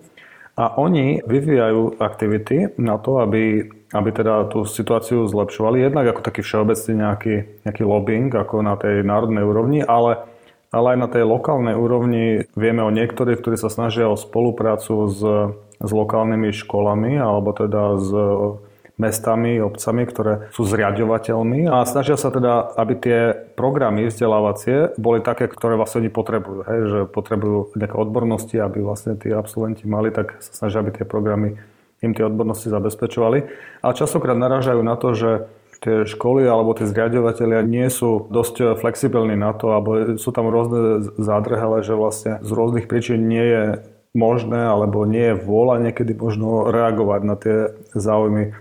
A 0.56 0.72
oni 0.80 1.20
vyvíjajú 1.22 2.00
aktivity 2.00 2.74
na 2.80 2.96
to, 2.96 3.20
aby, 3.20 3.68
aby 3.92 4.10
teda 4.10 4.48
tú 4.48 4.64
situáciu 4.64 5.28
zlepšovali. 5.28 5.84
Jednak 5.84 6.16
ako 6.16 6.24
taký 6.24 6.40
všeobecný 6.40 6.92
nejaký, 6.96 7.34
nejaký 7.68 7.82
lobbying, 7.84 8.32
ako 8.32 8.64
na 8.64 8.74
tej 8.80 9.04
národnej 9.04 9.44
úrovni, 9.44 9.84
ale, 9.84 10.24
ale 10.72 10.96
aj 10.96 10.98
na 10.98 11.08
tej 11.12 11.28
lokálnej 11.28 11.76
úrovni 11.76 12.48
vieme 12.56 12.80
o 12.80 12.90
niektorých, 12.90 13.36
ktorí 13.36 13.60
sa 13.60 13.68
snažia 13.68 14.08
o 14.08 14.16
spoluprácu 14.16 14.94
s 15.12 15.20
s 15.80 15.90
lokálnymi 15.90 16.50
školami 16.52 17.20
alebo 17.20 17.52
teda 17.52 18.00
s 18.00 18.10
mestami, 18.96 19.60
obcami, 19.60 20.08
ktoré 20.08 20.48
sú 20.56 20.64
zriadovateľmi 20.64 21.68
a 21.68 21.84
snažia 21.84 22.16
sa 22.16 22.32
teda, 22.32 22.72
aby 22.80 22.94
tie 22.96 23.18
programy 23.52 24.08
vzdelávacie 24.08 24.96
boli 24.96 25.20
také, 25.20 25.52
ktoré 25.52 25.76
vlastne 25.76 26.00
oni 26.04 26.10
potrebujú. 26.10 26.64
Hej, 26.64 26.80
že 26.88 26.98
potrebujú 27.12 27.76
nejaké 27.76 27.92
odbornosti, 27.92 28.56
aby 28.56 28.80
vlastne 28.80 29.20
tí 29.20 29.28
absolventi 29.28 29.84
mali, 29.84 30.08
tak 30.08 30.40
sa 30.40 30.64
snažia, 30.64 30.80
aby 30.80 30.96
tie 30.96 31.04
programy 31.04 31.60
im 32.00 32.16
tie 32.16 32.24
odbornosti 32.24 32.72
zabezpečovali. 32.72 33.38
A 33.84 33.92
častokrát 33.92 34.36
narážajú 34.36 34.80
na 34.80 34.96
to, 34.96 35.12
že 35.12 35.30
tie 35.84 36.08
školy 36.08 36.48
alebo 36.48 36.72
tie 36.72 36.88
zriadovateľia 36.88 37.60
nie 37.68 37.84
sú 37.92 38.32
dosť 38.32 38.80
flexibilní 38.80 39.36
na 39.36 39.52
to, 39.52 39.76
alebo 39.76 40.16
sú 40.16 40.32
tam 40.32 40.48
rôzne 40.48 41.04
zádrhele, 41.20 41.84
že 41.84 41.92
vlastne 41.92 42.40
z 42.40 42.48
rôznych 42.48 42.88
príčin 42.88 43.28
nie 43.28 43.44
je 43.44 43.62
možné 44.16 44.64
alebo 44.64 45.04
nie 45.04 45.36
je 45.36 45.40
vôľa 45.44 45.84
niekedy 45.84 46.16
možno 46.16 46.72
reagovať 46.72 47.20
na 47.22 47.36
tie 47.36 47.56
záujmy 47.92 48.56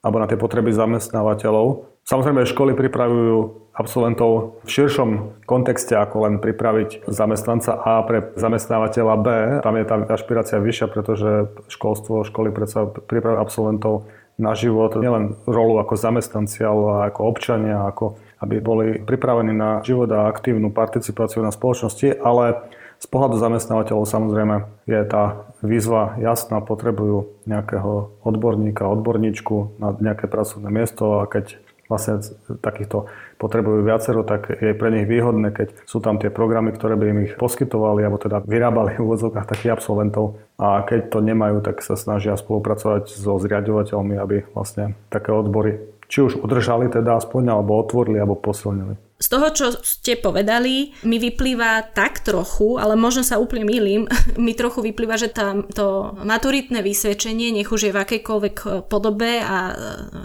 alebo 0.00 0.16
na 0.16 0.26
tie 0.26 0.40
potreby 0.40 0.72
zamestnávateľov. 0.72 1.84
Samozrejme, 2.06 2.46
školy 2.46 2.72
pripravujú 2.78 3.66
absolventov 3.76 4.62
v 4.64 4.70
širšom 4.72 5.10
kontexte, 5.44 5.92
ako 5.98 6.16
len 6.24 6.34
pripraviť 6.40 7.04
zamestnanca 7.10 7.76
A 7.76 8.00
pre 8.06 8.32
zamestnávateľa 8.38 9.14
B. 9.20 9.26
Tam 9.60 9.74
je 9.76 9.84
tá 9.84 9.96
ašpirácia 10.14 10.62
vyššia, 10.62 10.86
pretože 10.88 11.52
školstvo, 11.68 12.24
školy 12.24 12.54
predsa 12.54 12.88
pripravujú 12.88 13.42
absolventov 13.42 13.94
na 14.40 14.52
život, 14.56 14.96
nielen 14.96 15.36
rolu 15.48 15.80
ako 15.80 15.96
zamestnanci, 15.96 16.60
ale 16.64 17.08
ako 17.12 17.20
občania, 17.24 17.88
ako 17.88 18.20
aby 18.44 18.60
boli 18.60 18.86
pripravení 19.00 19.52
na 19.56 19.80
život 19.80 20.12
a 20.12 20.28
aktívnu 20.28 20.68
participáciu 20.72 21.40
na 21.40 21.48
spoločnosti, 21.48 22.20
ale 22.20 22.68
z 22.98 23.06
pohľadu 23.06 23.36
zamestnávateľov 23.36 24.04
samozrejme 24.08 24.56
je 24.88 25.00
tá 25.04 25.46
výzva 25.60 26.16
jasná, 26.20 26.64
potrebujú 26.64 27.44
nejakého 27.44 28.12
odborníka, 28.24 28.88
odborníčku 28.88 29.76
na 29.80 29.92
nejaké 29.96 30.26
pracovné 30.26 30.68
miesto 30.72 31.20
a 31.20 31.28
keď 31.28 31.60
vlastne 31.86 32.18
takýchto 32.66 33.06
potrebujú 33.38 33.86
viacero, 33.86 34.26
tak 34.26 34.50
je 34.50 34.74
pre 34.74 34.90
nich 34.90 35.06
výhodné, 35.06 35.54
keď 35.54 35.86
sú 35.86 36.02
tam 36.02 36.18
tie 36.18 36.34
programy, 36.34 36.74
ktoré 36.74 36.98
by 36.98 37.04
im 37.14 37.18
ich 37.30 37.32
poskytovali 37.38 38.02
alebo 38.02 38.18
teda 38.18 38.42
vyrábali 38.42 38.98
v 38.98 39.06
úvodzovkách 39.06 39.46
takých 39.46 39.78
absolventov 39.78 40.42
a 40.58 40.82
keď 40.82 41.14
to 41.14 41.18
nemajú, 41.22 41.62
tak 41.62 41.78
sa 41.86 41.94
snažia 41.94 42.34
spolupracovať 42.34 43.06
so 43.14 43.38
zriadovateľmi, 43.38 44.18
aby 44.18 44.36
vlastne 44.50 44.98
také 45.14 45.30
odbory 45.30 45.78
či 46.08 46.22
už 46.22 46.38
udržali 46.42 46.86
teda 46.90 47.18
aspoň, 47.18 47.50
alebo 47.50 47.78
otvorili, 47.82 48.18
alebo 48.22 48.38
posilnili. 48.38 48.94
Z 49.16 49.32
toho, 49.32 49.48
čo 49.48 49.66
ste 49.80 50.20
povedali, 50.20 50.92
mi 51.08 51.16
vyplýva 51.16 51.96
tak 51.96 52.20
trochu, 52.20 52.76
ale 52.76 53.00
možno 53.00 53.24
sa 53.24 53.40
úplne 53.40 53.64
milím, 53.64 54.04
mi 54.36 54.52
trochu 54.52 54.84
vyplýva, 54.84 55.16
že 55.16 55.32
tá, 55.32 55.56
to 55.72 56.16
maturitné 56.20 56.84
vysvedčenie, 56.84 57.52
nech 57.56 57.72
už 57.72 57.88
je 57.88 57.94
v 57.96 58.02
akejkoľvek 58.02 58.56
eh, 58.60 58.68
podobe 58.84 59.40
a 59.40 59.56
eh, 59.70 59.76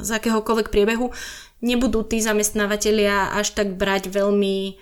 z 0.03 0.09
akéhokoľvek 0.19 0.67
priebehu, 0.67 1.07
nebudú 1.61 2.03
tí 2.03 2.19
zamestnávateľia 2.19 3.37
až 3.37 3.53
tak 3.53 3.77
brať 3.77 4.09
veľmi 4.09 4.55
e, 4.67 4.73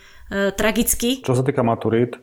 tragicky. 0.55 1.21
Čo 1.21 1.35
sa 1.35 1.43
týka 1.43 1.61
maturít, 1.61 2.17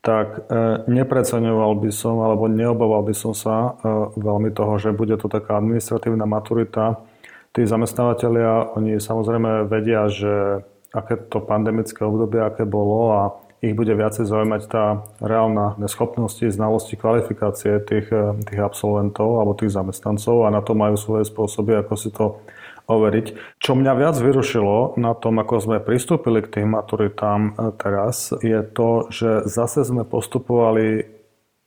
tak 0.00 0.46
e, 0.46 0.86
nepreceňoval 0.86 1.82
by 1.82 1.90
som 1.90 2.22
alebo 2.22 2.46
neobával 2.46 3.02
by 3.02 3.14
som 3.14 3.34
sa 3.34 3.74
e, 3.76 3.90
veľmi 4.16 4.54
toho, 4.54 4.78
že 4.78 4.94
bude 4.94 5.18
to 5.18 5.26
taká 5.26 5.58
administratívna 5.58 6.24
maturita. 6.24 7.02
Tí 7.50 7.66
zamestnávateľia, 7.66 8.78
oni 8.78 9.02
samozrejme 9.02 9.66
vedia, 9.66 10.06
že 10.06 10.62
aké 10.96 11.20
to 11.28 11.44
pandemické 11.44 12.00
obdobie, 12.00 12.40
aké 12.40 12.64
bolo 12.64 13.12
a 13.12 13.22
ich 13.64 13.72
bude 13.72 13.92
viacej 13.92 14.28
zaujímať 14.28 14.62
tá 14.68 15.04
reálna 15.18 15.76
neschopnosti, 15.80 16.44
znalosti, 16.44 16.96
kvalifikácie 16.96 17.80
tých, 17.84 18.08
e, 18.12 18.36
tých 18.44 18.60
absolventov 18.60 19.40
alebo 19.40 19.56
tých 19.56 19.72
zamestnancov 19.72 20.44
a 20.44 20.52
na 20.52 20.60
to 20.60 20.76
majú 20.76 20.96
svoje 21.00 21.24
spôsoby, 21.24 21.80
ako 21.80 21.94
si 21.96 22.08
to 22.12 22.40
overiť. 22.86 23.58
Čo 23.58 23.74
mňa 23.74 23.92
viac 23.98 24.16
vyrušilo 24.20 24.94
na 25.00 25.16
tom, 25.18 25.42
ako 25.42 25.54
sme 25.58 25.82
pristúpili 25.82 26.44
k 26.44 26.60
tým 26.60 26.76
maturitám 26.76 27.40
e, 27.56 27.72
teraz, 27.80 28.30
je 28.44 28.60
to, 28.62 29.08
že 29.08 29.48
zase 29.48 29.82
sme 29.88 30.04
postupovali 30.04 31.08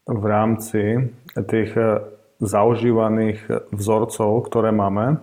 v 0.09 0.23
rámci 0.25 1.09
tých 1.35 1.73
e, 1.75 2.05
zaužívaných 2.39 3.67
vzorcov, 3.75 4.47
ktoré 4.47 4.71
máme, 4.71 5.19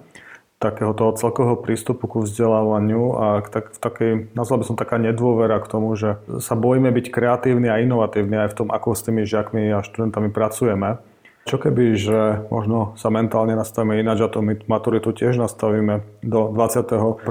takého 0.67 0.91
toho 0.93 1.14
celkového 1.14 1.57
prístupu 1.62 2.11
ku 2.11 2.19
vzdelávaniu 2.27 3.03
a 3.14 3.27
tak, 3.47 3.75
v 3.75 3.79
takej, 3.79 4.12
nazval 4.35 4.62
by 4.62 4.67
som 4.67 4.77
taká 4.77 4.99
nedôvera 4.99 5.62
k 5.62 5.71
tomu, 5.71 5.95
že 5.95 6.19
sa 6.43 6.59
bojíme 6.59 6.91
byť 6.91 7.07
kreatívni 7.14 7.71
a 7.71 7.79
inovatívni 7.79 8.37
aj 8.43 8.53
v 8.53 8.57
tom, 8.64 8.69
ako 8.75 8.99
s 8.99 9.05
tými 9.07 9.23
žiakmi 9.23 9.71
a 9.71 9.87
študentami 9.87 10.35
pracujeme. 10.35 10.99
Čo 11.47 11.63
keby, 11.63 11.95
že 11.95 12.43
možno 12.51 12.99
sa 12.99 13.07
mentálne 13.07 13.55
nastavíme 13.55 14.03
ináč 14.03 14.19
a 14.19 14.27
to 14.27 14.43
my 14.43 14.59
maturitu 14.67 15.15
tiež 15.15 15.39
nastavíme 15.39 16.03
do 16.19 16.51
21. 16.51 17.23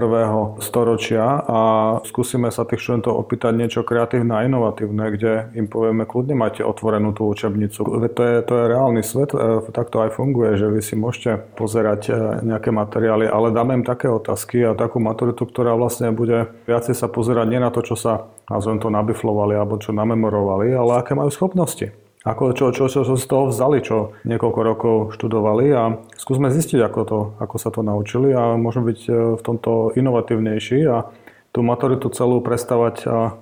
storočia 0.63 1.43
a 1.43 1.59
skúsime 2.07 2.47
sa 2.47 2.63
tých 2.63 2.79
študentov 2.79 3.11
opýtať 3.11 3.51
niečo 3.59 3.83
kreatívne 3.83 4.39
a 4.39 4.47
inovatívne, 4.47 5.11
kde 5.11 5.51
im 5.59 5.67
povieme, 5.67 6.07
kľudne 6.07 6.31
máte 6.31 6.63
otvorenú 6.63 7.11
tú 7.11 7.27
učebnicu. 7.27 7.83
To 8.15 8.21
je, 8.23 8.35
to 8.39 8.53
je 8.55 8.63
reálny 8.71 9.03
svet, 9.03 9.35
e, 9.35 9.59
tak 9.75 9.91
to 9.91 10.07
aj 10.07 10.15
funguje, 10.15 10.55
že 10.55 10.71
vy 10.71 10.79
si 10.79 10.95
môžete 10.95 11.51
pozerať 11.59 12.01
e, 12.07 12.11
nejaké 12.47 12.71
materiály, 12.71 13.27
ale 13.27 13.51
dáme 13.51 13.83
im 13.83 13.83
také 13.83 14.07
otázky 14.07 14.63
a 14.63 14.79
takú 14.79 15.03
maturitu, 15.03 15.43
ktorá 15.43 15.75
vlastne 15.75 16.15
bude 16.15 16.55
viacej 16.71 16.95
sa 16.95 17.11
pozerať 17.11 17.51
nie 17.51 17.59
na 17.59 17.67
to, 17.67 17.83
čo 17.83 17.99
sa 17.99 18.31
nazvem 18.47 18.79
to 18.79 18.87
nabiflovali 18.87 19.59
alebo 19.59 19.75
čo 19.75 19.91
namemorovali, 19.91 20.71
ale 20.71 21.03
aké 21.03 21.19
majú 21.19 21.27
schopnosti. 21.27 22.04
Ako, 22.25 22.57
čo, 22.57 22.73
čo, 22.73 22.89
čo, 22.89 23.05
čo 23.05 23.13
z 23.13 23.25
toho 23.29 23.53
vzali, 23.53 23.85
čo 23.85 24.17
niekoľko 24.25 24.59
rokov 24.65 24.95
študovali 25.13 25.69
a 25.77 26.01
skúsme 26.17 26.49
zistiť, 26.49 26.81
ako, 26.81 26.99
to, 27.05 27.19
ako 27.37 27.55
sa 27.61 27.69
to 27.69 27.85
naučili 27.85 28.33
a 28.33 28.57
môžeme 28.57 28.89
byť 28.89 28.99
e, 29.05 29.11
v 29.37 29.41
tomto 29.45 29.93
inovatívnejší 29.93 30.89
a 30.89 31.05
tú 31.53 31.61
maturitu 31.61 32.09
celú 32.09 32.41
prestavať 32.41 32.95
a 33.05 33.37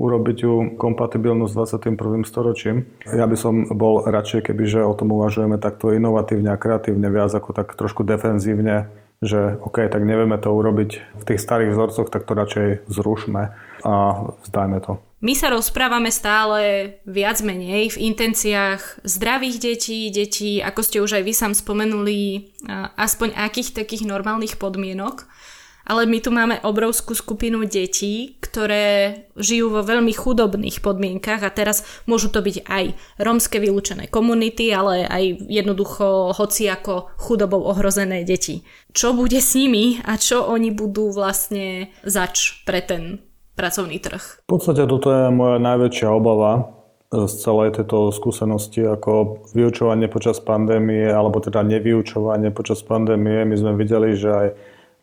urobiť 0.00 0.36
ju 0.40 0.54
kompatibilnú 0.80 1.44
s 1.48 1.56
21. 1.56 2.24
storočím. 2.24 2.88
Ja 3.04 3.28
by 3.28 3.36
som 3.36 3.68
bol 3.72 4.04
radšej, 4.04 4.48
kebyže 4.48 4.80
o 4.80 4.96
tom 4.96 5.12
uvažujeme 5.12 5.60
takto 5.60 5.92
inovatívne 5.92 6.52
a 6.52 6.60
kreatívne 6.60 7.08
viac 7.08 7.32
ako 7.32 7.52
tak 7.52 7.76
trošku 7.76 8.04
defenzívne, 8.04 8.92
že 9.24 9.56
OK, 9.60 9.88
tak 9.88 10.04
nevieme 10.04 10.36
to 10.36 10.52
urobiť 10.52 11.20
v 11.20 11.24
tých 11.24 11.40
starých 11.40 11.72
vzorcoch, 11.72 12.08
tak 12.12 12.28
to 12.28 12.32
radšej 12.36 12.68
zrušme 12.88 13.56
a 13.84 13.94
vzdajme 14.44 14.78
to. 14.84 15.00
My 15.24 15.32
sa 15.32 15.48
rozprávame 15.48 16.12
stále 16.12 17.00
viac 17.08 17.40
menej 17.40 17.96
v 17.96 18.12
intenciách 18.12 19.00
zdravých 19.00 19.56
detí, 19.64 20.12
detí, 20.12 20.60
ako 20.60 20.80
ste 20.84 21.00
už 21.00 21.16
aj 21.16 21.24
vy 21.24 21.32
sám 21.32 21.52
spomenuli, 21.56 22.52
aspoň 23.00 23.32
akých 23.32 23.72
takých 23.80 24.04
normálnych 24.04 24.60
podmienok. 24.60 25.24
Ale 25.86 26.02
my 26.02 26.18
tu 26.18 26.34
máme 26.34 26.58
obrovskú 26.66 27.14
skupinu 27.14 27.62
detí, 27.62 28.36
ktoré 28.42 29.24
žijú 29.38 29.70
vo 29.70 29.86
veľmi 29.86 30.10
chudobných 30.10 30.82
podmienkach 30.82 31.46
a 31.46 31.54
teraz 31.54 31.86
môžu 32.10 32.28
to 32.34 32.42
byť 32.42 32.66
aj 32.66 32.84
rómske 33.22 33.62
vylúčené 33.62 34.10
komunity, 34.10 34.74
ale 34.74 35.06
aj 35.06 35.46
jednoducho 35.46 36.34
hoci 36.34 36.66
ako 36.66 37.14
chudobou 37.16 37.62
ohrozené 37.70 38.26
deti. 38.26 38.66
Čo 38.90 39.14
bude 39.14 39.38
s 39.38 39.54
nimi 39.54 40.02
a 40.02 40.18
čo 40.18 40.44
oni 40.50 40.74
budú 40.74 41.14
vlastne 41.14 41.94
zač 42.02 42.66
pre 42.66 42.82
ten 42.82 43.22
pracovný 43.56 43.96
trh? 43.98 44.44
V 44.44 44.48
podstate 44.52 44.84
toto 44.84 45.08
je 45.08 45.32
moja 45.32 45.56
najväčšia 45.56 46.08
obava 46.12 46.76
z 47.10 47.32
celej 47.40 47.80
tejto 47.80 48.12
skúsenosti 48.12 48.84
ako 48.84 49.46
vyučovanie 49.56 50.10
počas 50.10 50.42
pandémie 50.42 51.08
alebo 51.08 51.40
teda 51.40 51.64
nevyučovanie 51.64 52.52
počas 52.52 52.84
pandémie. 52.84 53.48
My 53.48 53.56
sme 53.56 53.72
videli, 53.78 54.12
že 54.18 54.28
aj 54.28 54.46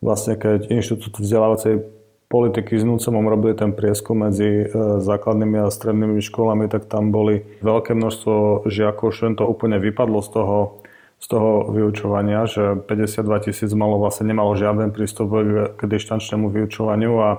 vlastne 0.04 0.38
keď 0.38 0.70
Inštitút 0.70 1.18
vzdelávacej 1.18 1.82
politiky 2.28 2.76
s 2.76 2.84
NUCEMom 2.84 3.30
robili 3.30 3.54
ten 3.56 3.72
prieskum 3.72 4.26
medzi 4.26 4.64
e, 4.64 5.00
základnými 5.00 5.64
a 5.64 5.72
strednými 5.72 6.20
školami, 6.20 6.66
tak 6.66 6.90
tam 6.90 7.14
boli 7.14 7.46
veľké 7.62 7.94
množstvo 7.94 8.66
žiakov, 8.68 9.14
študentov 9.14 9.46
úplne 9.48 9.78
vypadlo 9.78 10.18
z 10.18 10.28
toho, 10.34 10.58
z 11.22 11.26
toho 11.30 11.70
vyučovania, 11.70 12.44
že 12.50 12.84
52 12.84 13.46
tisíc 13.48 13.70
malo 13.72 13.96
vlastne 14.02 14.28
nemalo 14.28 14.58
žiaden 14.58 14.90
prístup 14.90 15.30
k 15.78 15.80
dištančnému 15.84 16.50
vyučovaniu 16.50 17.12
a 17.22 17.30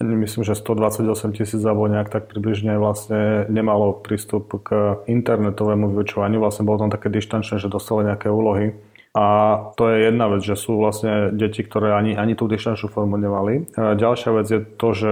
myslím, 0.00 0.42
že 0.44 0.56
128 0.56 1.36
tisíc 1.36 1.60
alebo 1.60 1.84
nejak 1.86 2.08
tak 2.08 2.32
približne 2.32 2.80
vlastne 2.80 3.44
nemalo 3.52 3.92
prístup 3.92 4.48
k 4.64 4.96
internetovému 5.04 5.92
vyučovaniu. 5.92 6.40
Vlastne 6.40 6.64
bolo 6.64 6.80
tam 6.80 6.90
také 6.90 7.12
dištančné, 7.12 7.60
že 7.60 7.68
dostali 7.68 8.08
nejaké 8.08 8.32
úlohy. 8.32 8.72
A 9.10 9.58
to 9.74 9.90
je 9.90 10.06
jedna 10.06 10.30
vec, 10.30 10.40
že 10.46 10.54
sú 10.54 10.78
vlastne 10.78 11.34
deti, 11.34 11.66
ktoré 11.66 11.98
ani, 11.98 12.14
ani 12.14 12.38
tú 12.38 12.46
dištančnú 12.46 12.88
formu 12.88 13.18
nemali. 13.18 13.66
A 13.74 13.98
ďalšia 13.98 14.30
vec 14.32 14.46
je 14.46 14.60
to, 14.62 14.88
že 14.94 15.10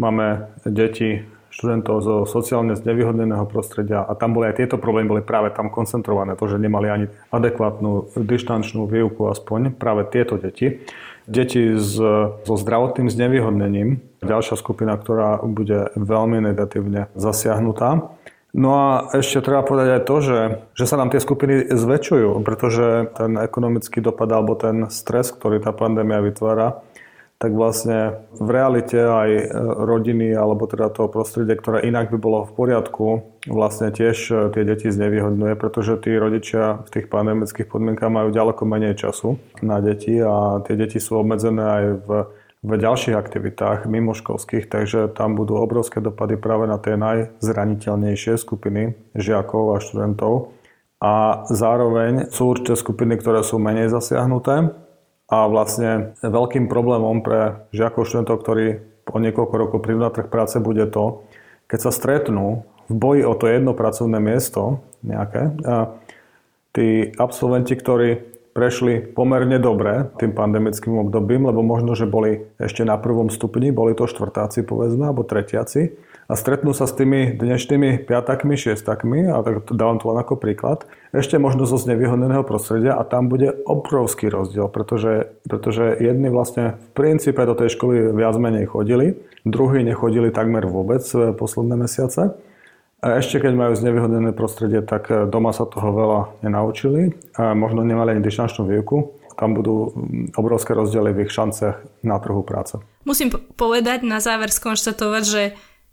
máme 0.00 0.48
deti 0.64 1.28
študentov 1.54 2.02
zo 2.02 2.14
sociálne 2.26 2.74
znevýhodneného 2.74 3.46
prostredia 3.46 4.02
a 4.02 4.18
tam 4.18 4.34
boli 4.34 4.50
aj 4.50 4.58
tieto 4.58 4.74
problémy, 4.74 5.06
boli 5.06 5.22
práve 5.22 5.54
tam 5.54 5.70
koncentrované, 5.70 6.34
to, 6.34 6.50
že 6.50 6.58
nemali 6.58 6.90
ani 6.90 7.06
adekvátnu 7.30 8.10
dištančnú 8.18 8.90
výuku 8.90 9.30
aspoň, 9.30 9.70
práve 9.78 10.02
tieto 10.10 10.34
deti. 10.34 10.82
Deti 11.24 11.80
s, 11.80 11.96
so 12.44 12.54
zdravotným 12.60 13.08
znevýhodnením, 13.08 14.04
ďalšia 14.20 14.60
skupina, 14.60 14.96
ktorá 14.96 15.40
bude 15.44 15.92
veľmi 15.96 16.40
negatívne 16.52 17.08
zasiahnutá. 17.16 18.12
No 18.54 18.70
a 18.70 18.88
ešte 19.18 19.42
treba 19.42 19.66
povedať 19.66 19.98
aj 19.98 20.02
to, 20.06 20.16
že, 20.22 20.40
že 20.78 20.84
sa 20.86 20.94
nám 20.94 21.10
tie 21.10 21.18
skupiny 21.18 21.74
zväčšujú, 21.74 22.38
pretože 22.46 23.10
ten 23.18 23.34
ekonomický 23.34 23.98
dopad 23.98 24.30
alebo 24.30 24.54
ten 24.54 24.86
stres, 24.94 25.34
ktorý 25.34 25.58
tá 25.58 25.74
pandémia 25.74 26.22
vytvára, 26.22 26.78
tak 27.38 27.52
vlastne 27.52 28.24
v 28.38 28.48
realite 28.48 28.96
aj 28.96 29.30
e, 29.30 29.44
rodiny 29.84 30.32
alebo 30.32 30.64
teda 30.70 30.88
toho 30.88 31.10
prostredia, 31.10 31.58
ktoré 31.58 31.84
inak 31.84 32.08
by 32.14 32.18
bolo 32.18 32.46
v 32.46 32.54
poriadku, 32.54 33.06
vlastne 33.50 33.90
tiež 33.90 34.16
e, 34.30 34.34
tie 34.54 34.62
deti 34.62 34.88
znevýhodňuje, 34.88 35.52
pretože 35.58 35.98
tí 36.00 36.14
rodičia 36.14 36.80
v 36.86 36.88
tých 36.88 37.06
pandemických 37.10 37.68
podmienkach 37.68 38.08
majú 38.08 38.30
ďaleko 38.30 38.62
menej 38.64 38.94
času 38.96 39.36
na 39.60 39.82
deti 39.82 40.16
a 40.22 40.62
tie 40.62 40.78
deti 40.78 41.02
sú 41.02 41.20
obmedzené 41.20 41.64
aj 41.64 41.84
v, 42.06 42.08
v 42.64 42.70
ďalších 42.80 43.18
aktivitách 43.18 43.90
mimoškolských, 43.90 44.70
takže 44.70 45.12
tam 45.12 45.34
budú 45.36 45.58
obrovské 45.58 46.00
dopady 46.00 46.38
práve 46.40 46.64
na 46.70 46.80
tie 46.80 46.96
najzraniteľnejšie 46.96 48.40
skupiny 48.40 48.96
žiakov 49.12 49.76
a 49.76 49.82
študentov. 49.82 50.54
A 51.04 51.44
zároveň 51.52 52.32
sú 52.32 52.56
určité 52.56 52.72
skupiny, 52.80 53.20
ktoré 53.20 53.44
sú 53.44 53.60
menej 53.60 53.92
zasiahnuté, 53.92 54.72
a 55.28 55.48
vlastne 55.48 56.18
veľkým 56.20 56.68
problémom 56.68 57.24
pre 57.24 57.64
žiakov 57.72 58.04
študentov, 58.04 58.44
ktorí 58.44 58.66
o 59.08 59.18
niekoľko 59.20 59.54
rokov 59.56 59.78
prídu 59.84 60.00
na 60.04 60.12
trh 60.12 60.28
práce, 60.28 60.56
bude 60.60 60.84
to, 60.88 61.24
keď 61.68 61.78
sa 61.80 61.92
stretnú 61.92 62.64
v 62.88 62.94
boji 62.94 63.22
o 63.24 63.32
to 63.32 63.48
jedno 63.48 63.72
pracovné 63.72 64.20
miesto 64.20 64.84
nejaké, 65.00 65.56
a 65.64 65.96
tí 66.76 67.12
absolventi, 67.16 67.72
ktorí 67.72 68.33
prešli 68.54 69.02
pomerne 69.02 69.58
dobre 69.58 70.14
tým 70.16 70.30
pandemickým 70.30 71.02
obdobím, 71.02 71.50
lebo 71.50 71.60
možno, 71.60 71.98
že 71.98 72.06
boli 72.06 72.46
ešte 72.56 72.86
na 72.86 72.94
prvom 72.94 73.28
stupni, 73.28 73.74
boli 73.74 73.98
to 73.98 74.06
štvrtáci 74.06 74.62
povedzme, 74.62 75.10
alebo 75.10 75.26
tretiaci. 75.26 75.98
A 76.24 76.40
stretnú 76.40 76.72
sa 76.72 76.88
s 76.88 76.96
tými 76.96 77.36
dnešnými 77.36 78.08
piatakmi, 78.08 78.56
šiestakmi, 78.56 79.28
a 79.28 79.44
tak 79.44 79.68
dávam 79.76 80.00
to 80.00 80.08
len 80.08 80.24
ako 80.24 80.40
príklad, 80.40 80.88
ešte 81.12 81.36
možno 81.36 81.68
zo 81.68 81.76
znevýhodneného 81.76 82.40
prostredia 82.48 82.96
a 82.96 83.04
tam 83.04 83.28
bude 83.28 83.52
obrovský 83.68 84.32
rozdiel, 84.32 84.72
pretože, 84.72 85.36
pretože 85.44 85.92
jedni 86.00 86.32
vlastne 86.32 86.80
v 86.80 86.88
princípe 86.96 87.44
do 87.44 87.52
tej 87.52 87.76
školy 87.76 88.16
viac 88.16 88.40
menej 88.40 88.72
chodili, 88.72 89.20
druhí 89.44 89.84
nechodili 89.84 90.32
takmer 90.32 90.64
vôbec 90.64 91.04
posledné 91.36 91.76
mesiace 91.76 92.32
a 93.04 93.20
ešte 93.20 93.36
keď 93.36 93.52
majú 93.52 93.72
znevýhodnené 93.76 94.32
prostredie, 94.32 94.80
tak 94.80 95.12
eh, 95.12 95.28
doma 95.28 95.52
sa 95.52 95.68
toho 95.68 95.92
veľa 95.92 96.20
nenaučili 96.40 97.12
a 97.36 97.52
možno 97.52 97.84
nemali 97.84 98.16
ani 98.16 98.24
dištančnú 98.24 98.64
výuku. 98.64 99.20
Tam 99.36 99.52
budú 99.52 99.92
mm, 99.92 100.38
obrovské 100.40 100.72
rozdiely 100.72 101.12
v 101.12 101.28
ich 101.28 101.32
šanciach 101.36 102.00
na 102.00 102.16
trhu 102.16 102.40
práce. 102.40 102.80
Musím 103.04 103.28
povedať 103.60 104.08
na 104.08 104.24
záver 104.24 104.48
skonštatovať, 104.48 105.22
že 105.28 105.42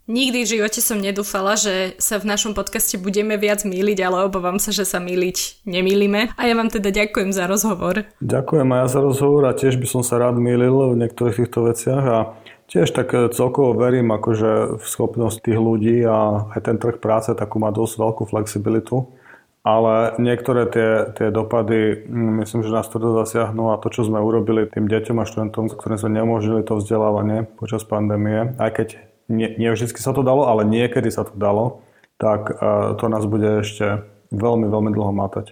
Nikdy 0.09 0.43
v 0.43 0.51
živote 0.57 0.81
som 0.81 0.97
nedúfala, 0.97 1.53
že 1.53 1.93
sa 2.01 2.17
v 2.17 2.25
našom 2.25 2.57
podcaste 2.57 2.97
budeme 2.97 3.37
viac 3.37 3.61
míliť, 3.61 4.01
ale 4.01 4.25
obávam 4.25 4.57
sa, 4.57 4.73
že 4.73 4.81
sa 4.81 4.97
míliť 4.97 5.63
nemýlime. 5.69 6.33
A 6.35 6.49
ja 6.49 6.57
vám 6.57 6.73
teda 6.73 6.89
ďakujem 6.89 7.29
za 7.29 7.45
rozhovor. 7.45 8.09
Ďakujem 8.17 8.65
aj 8.65 8.79
ja 8.81 8.87
za 8.89 8.99
rozhovor 9.05 9.45
a 9.45 9.53
tiež 9.53 9.77
by 9.77 9.85
som 9.85 10.01
sa 10.01 10.17
rád 10.17 10.41
mýlil 10.41 10.97
v 10.97 11.05
niektorých 11.05 11.45
týchto 11.45 11.69
veciach 11.69 12.03
a 12.03 12.17
Tiež 12.71 12.87
tak 12.95 13.11
e, 13.11 13.27
celkovo 13.35 13.75
verím 13.75 14.15
akože 14.15 14.79
v 14.79 14.85
schopnosť 14.87 15.43
tých 15.43 15.59
ľudí 15.59 16.07
a 16.07 16.47
aj 16.55 16.71
ten 16.71 16.79
trh 16.79 17.03
práce 17.03 17.35
takú 17.35 17.59
má 17.59 17.67
dosť 17.67 17.99
veľkú 17.99 18.23
flexibilitu. 18.31 19.11
Ale 19.61 20.17
niektoré 20.17 20.65
tie, 20.71 21.13
tie 21.13 21.27
dopady, 21.29 22.07
mm, 22.07 22.41
myslím, 22.41 22.63
že 22.65 22.73
nás 22.73 22.87
to 22.89 22.97
zasiahnu 22.97 23.75
a 23.75 23.77
to, 23.77 23.93
čo 23.93 24.07
sme 24.07 24.23
urobili 24.23 24.65
tým 24.71 24.87
deťom 24.87 25.21
a 25.21 25.27
študentom, 25.27 25.69
ktorým 25.69 25.99
sme 25.99 26.15
neumožnili 26.17 26.63
to 26.65 26.79
vzdelávanie 26.79 27.45
počas 27.59 27.83
pandémie, 27.85 28.55
aj 28.57 28.71
keď 28.73 28.87
nie, 29.29 29.51
nie 29.59 29.69
vždy 29.69 29.91
sa 29.99 30.15
to 30.15 30.25
dalo, 30.25 30.47
ale 30.47 30.65
niekedy 30.65 31.11
sa 31.11 31.27
to 31.27 31.35
dalo, 31.35 31.83
tak 32.17 32.55
e, 32.55 32.95
to 32.97 33.05
nás 33.11 33.27
bude 33.27 33.67
ešte 33.67 34.07
veľmi, 34.31 34.71
veľmi 34.71 34.89
dlho 34.95 35.11
mátať. 35.11 35.51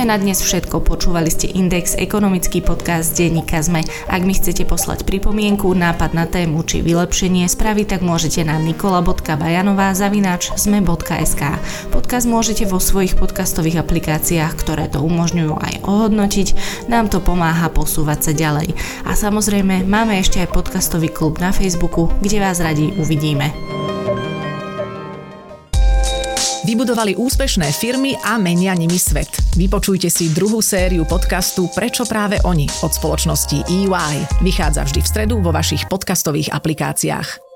je 0.00 0.08
na 0.08 0.16
dnes 0.16 0.40
všetko. 0.40 0.80
Počúvali 0.80 1.28
ste 1.28 1.52
Index, 1.52 1.92
ekonomický 1.92 2.64
podcast 2.64 3.12
denníka 3.12 3.60
ZME. 3.60 3.84
Ak 4.08 4.24
mi 4.24 4.32
chcete 4.32 4.64
poslať 4.64 5.04
pripomienku, 5.04 5.68
nápad 5.76 6.16
na 6.16 6.24
tému 6.24 6.64
či 6.64 6.80
vylepšenie, 6.80 7.44
spraviť 7.44 7.86
tak 7.96 8.00
môžete 8.00 8.40
na 8.48 8.56
nikola.bajanová 8.56 9.92
zavináč 9.92 10.56
zme.sk. 10.56 11.42
Podcast 11.92 12.24
môžete 12.24 12.64
vo 12.64 12.80
svojich 12.80 13.12
podcastových 13.20 13.84
aplikáciách, 13.84 14.56
ktoré 14.56 14.88
to 14.88 15.04
umožňujú 15.04 15.52
aj 15.60 15.74
ohodnotiť. 15.84 16.48
Nám 16.88 17.12
to 17.12 17.20
pomáha 17.20 17.68
posúvať 17.68 18.18
sa 18.24 18.32
ďalej. 18.32 18.72
A 19.04 19.12
samozrejme, 19.12 19.84
máme 19.84 20.16
ešte 20.16 20.40
aj 20.40 20.48
podcastový 20.56 21.12
klub 21.12 21.44
na 21.44 21.52
Facebooku, 21.52 22.08
kde 22.24 22.40
vás 22.40 22.56
radi 22.56 22.88
uvidíme. 22.96 23.52
Vybudovali 26.60 27.16
úspešné 27.16 27.72
firmy 27.72 28.12
a 28.20 28.36
menia 28.36 28.76
nimi 28.76 29.00
svet. 29.00 29.32
Vypočujte 29.56 30.12
si 30.12 30.28
druhú 30.28 30.60
sériu 30.60 31.08
podcastu 31.08 31.72
Prečo 31.72 32.04
práve 32.04 32.36
oni 32.44 32.68
od 32.84 32.92
spoločnosti 32.92 33.64
EY. 33.64 34.14
Vychádza 34.44 34.84
vždy 34.84 35.00
v 35.00 35.08
stredu 35.08 35.34
vo 35.40 35.56
vašich 35.56 35.88
podcastových 35.88 36.52
aplikáciách. 36.52 37.49